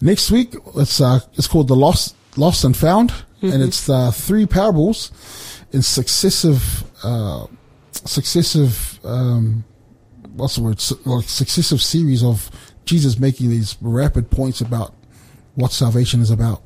Next 0.00 0.30
week, 0.30 0.54
it's 0.76 1.00
uh, 1.00 1.20
it's 1.34 1.48
called 1.48 1.68
the 1.68 1.76
lost 1.76 2.14
lost 2.36 2.62
and 2.64 2.76
found, 2.76 3.12
and 3.42 3.62
it's 3.62 3.88
uh, 3.88 4.12
three 4.12 4.46
parables 4.46 5.10
in 5.72 5.82
successive 5.82 6.84
uh, 7.02 7.46
successive 7.92 9.00
um, 9.04 9.64
what's 10.38 10.56
the 10.56 10.62
word? 10.62 10.82
Like 11.04 11.28
successive 11.28 11.82
series 11.82 12.22
of 12.22 12.50
Jesus 12.84 13.18
making 13.18 13.50
these 13.50 13.76
rapid 13.80 14.30
points 14.30 14.60
about 14.60 14.94
what 15.54 15.72
salvation 15.72 16.20
is 16.20 16.30
about. 16.30 16.62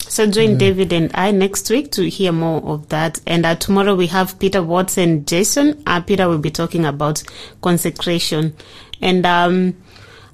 So 0.00 0.26
join 0.26 0.58
David 0.58 0.92
and 0.92 1.10
I 1.14 1.30
next 1.30 1.70
week 1.70 1.92
to 1.92 2.08
hear 2.08 2.32
more 2.32 2.60
of 2.62 2.88
that. 2.88 3.20
And 3.26 3.46
uh, 3.46 3.54
tomorrow 3.54 3.94
we 3.94 4.08
have 4.08 4.38
Peter 4.38 4.62
Watson, 4.62 5.24
Jason. 5.24 5.82
Uh, 5.86 6.00
Peter 6.00 6.28
will 6.28 6.38
be 6.38 6.50
talking 6.50 6.84
about 6.84 7.22
consecration. 7.62 8.54
And 9.00 9.24
um, 9.24 9.76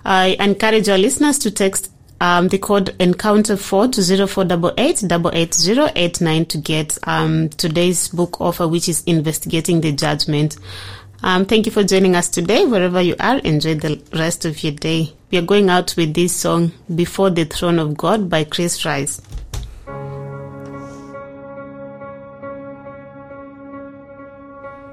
I 0.04 0.36
encourage 0.40 0.88
our 0.88 0.98
listeners 0.98 1.38
to 1.40 1.50
text 1.50 1.90
um, 2.20 2.48
the 2.48 2.58
code 2.58 2.94
encounter 2.98 3.56
4 3.56 3.88
to 3.88 4.26
0488 4.26 6.48
to 6.48 6.58
get 6.58 6.98
um, 7.04 7.48
today's 7.50 8.08
book 8.08 8.40
offer, 8.40 8.68
which 8.68 8.88
is 8.88 9.02
Investigating 9.04 9.80
the 9.80 9.92
Judgment. 9.92 10.56
Um, 11.22 11.44
thank 11.44 11.66
you 11.66 11.72
for 11.72 11.84
joining 11.84 12.16
us 12.16 12.28
today. 12.28 12.64
Wherever 12.64 13.00
you 13.02 13.14
are, 13.20 13.38
enjoy 13.38 13.74
the 13.74 14.00
rest 14.14 14.46
of 14.46 14.62
your 14.64 14.72
day. 14.72 15.12
We 15.30 15.36
are 15.38 15.42
going 15.42 15.68
out 15.68 15.94
with 15.96 16.14
this 16.14 16.34
song, 16.34 16.72
Before 16.94 17.28
the 17.28 17.44
Throne 17.44 17.78
of 17.78 17.96
God 17.96 18.30
by 18.30 18.44
Chris 18.44 18.84
Rice. 18.86 19.20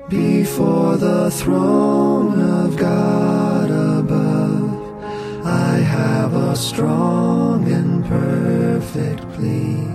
Before 0.09 0.97
the 0.97 1.31
throne 1.31 2.39
of 2.39 2.77
God 2.77 3.69
above, 3.69 5.45
I 5.45 5.77
have 5.79 6.33
a 6.33 6.55
strong 6.55 7.69
and 7.71 8.05
perfect 8.05 9.21
plea. 9.33 9.86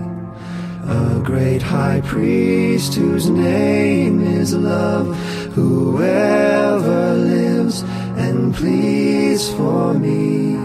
A 0.85 1.20
great 1.22 1.62
high 1.62 2.01
priest 2.01 2.95
whose 2.95 3.30
name 3.30 4.20
is 4.20 4.53
love, 4.53 5.16
whoever 5.55 7.14
lives 7.14 7.83
and 8.16 8.53
pleads 8.53 9.49
for 9.51 9.95
me. 9.95 10.57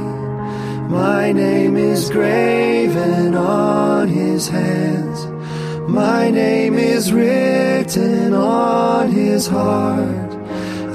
My 0.90 1.32
name 1.32 1.78
is 1.78 2.10
graven 2.10 3.36
on 3.36 4.08
his 4.08 4.48
hands. 4.48 5.28
My 5.88 6.32
name 6.32 6.80
is 6.80 7.14
written 7.14 8.34
on 8.34 9.12
his 9.12 9.46
heart. 9.46 10.34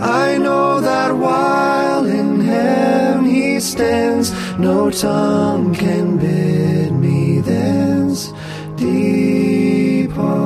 I 0.00 0.36
know 0.36 0.80
that 0.80 1.14
while 1.16 2.06
in 2.06 2.40
heaven 2.40 3.24
he 3.24 3.60
stands, 3.60 4.32
no 4.58 4.90
tongue 4.90 5.74
can 5.76 6.18
bid 6.18 6.81
depart. 8.82 10.42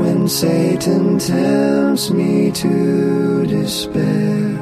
When 0.00 0.28
Satan 0.28 1.18
tempts 1.18 2.10
me 2.10 2.50
to 2.52 3.46
despair 3.46 4.58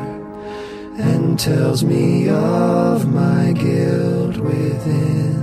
and 0.99 1.39
tells 1.39 1.85
me 1.85 2.29
of 2.29 3.13
my 3.13 3.53
guilt 3.53 4.37
within. 4.39 5.37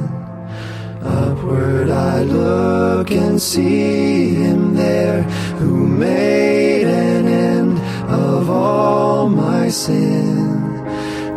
Upward 1.01 1.89
I 1.89 2.23
look 2.23 3.11
and 3.11 3.41
see 3.41 4.35
him 4.35 4.75
there 4.75 5.23
who 5.59 5.87
made 5.87 6.87
an 6.87 7.27
end 7.27 7.79
of 8.09 8.49
all 8.49 9.29
my 9.29 9.69
sin. 9.69 10.36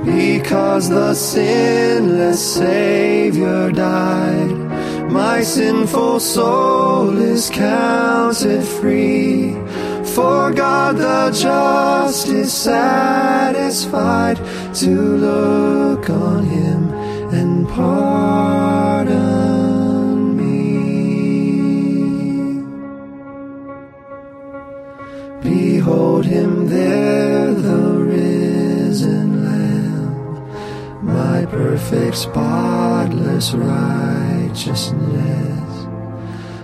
Because 0.05 0.89
the 0.89 1.15
sinless 1.15 2.55
Savior 2.55 3.71
died, 3.71 4.57
my 5.11 5.43
sinful 5.43 6.21
soul 6.21 7.19
is 7.19 7.51
counted 7.51 8.65
free. 8.65 9.55
For 10.15 10.53
God 10.53 10.97
the 10.97 11.31
just 11.31 12.29
is 12.29 12.53
satisfied 12.53 14.37
to 14.75 14.91
look 14.91 16.11
on 16.11 16.45
him 16.45 16.91
and 17.33 17.69
pardon 17.69 19.17
me. 20.37 20.71
Behold 25.43 26.25
him 26.25 26.67
there, 26.69 27.53
the 27.53 28.00
my 31.03 31.45
perfect, 31.47 32.17
spotless 32.17 33.53
righteousness. 33.53 35.87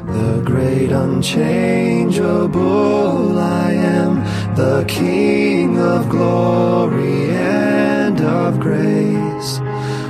The 0.06 0.42
great 0.44 0.92
unchangeable 0.92 3.38
I 3.38 3.72
am, 3.72 4.22
the 4.54 4.84
King 4.86 5.78
of 5.78 6.08
glory 6.08 7.30
and 7.30 8.20
of 8.20 8.60
grace. 8.60 9.58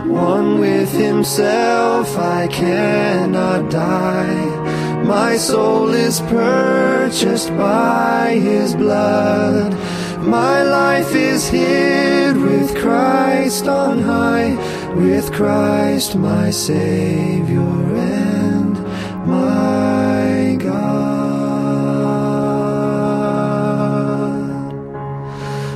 One 0.06 0.58
with 0.58 0.92
himself 0.92 2.18
I 2.18 2.48
cannot 2.48 3.70
die. 3.70 5.04
My 5.04 5.36
soul 5.36 5.94
is 5.94 6.20
purchased 6.22 7.50
by 7.50 8.40
his 8.42 8.74
blood. 8.74 9.72
My 10.18 10.62
life 10.62 11.14
is 11.14 11.46
hid 11.48 12.36
with 12.36 12.74
Christ 12.76 13.66
on 13.68 14.00
high, 14.00 14.56
with 14.94 15.30
Christ 15.32 16.16
my 16.16 16.50
Savior 16.50 17.60
and 17.60 18.74
my 19.26 20.56
God. 20.58 20.96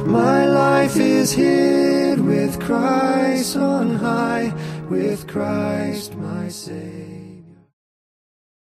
My 0.06 0.46
life 0.46 0.96
is 0.96 1.32
hid 1.32 2.20
with 2.20 2.58
Christ 2.60 3.56
on 3.56 3.94
high, 3.96 4.54
with 4.88 5.26
Christ 5.28 6.14
my 6.16 6.48
Savior. 6.48 7.09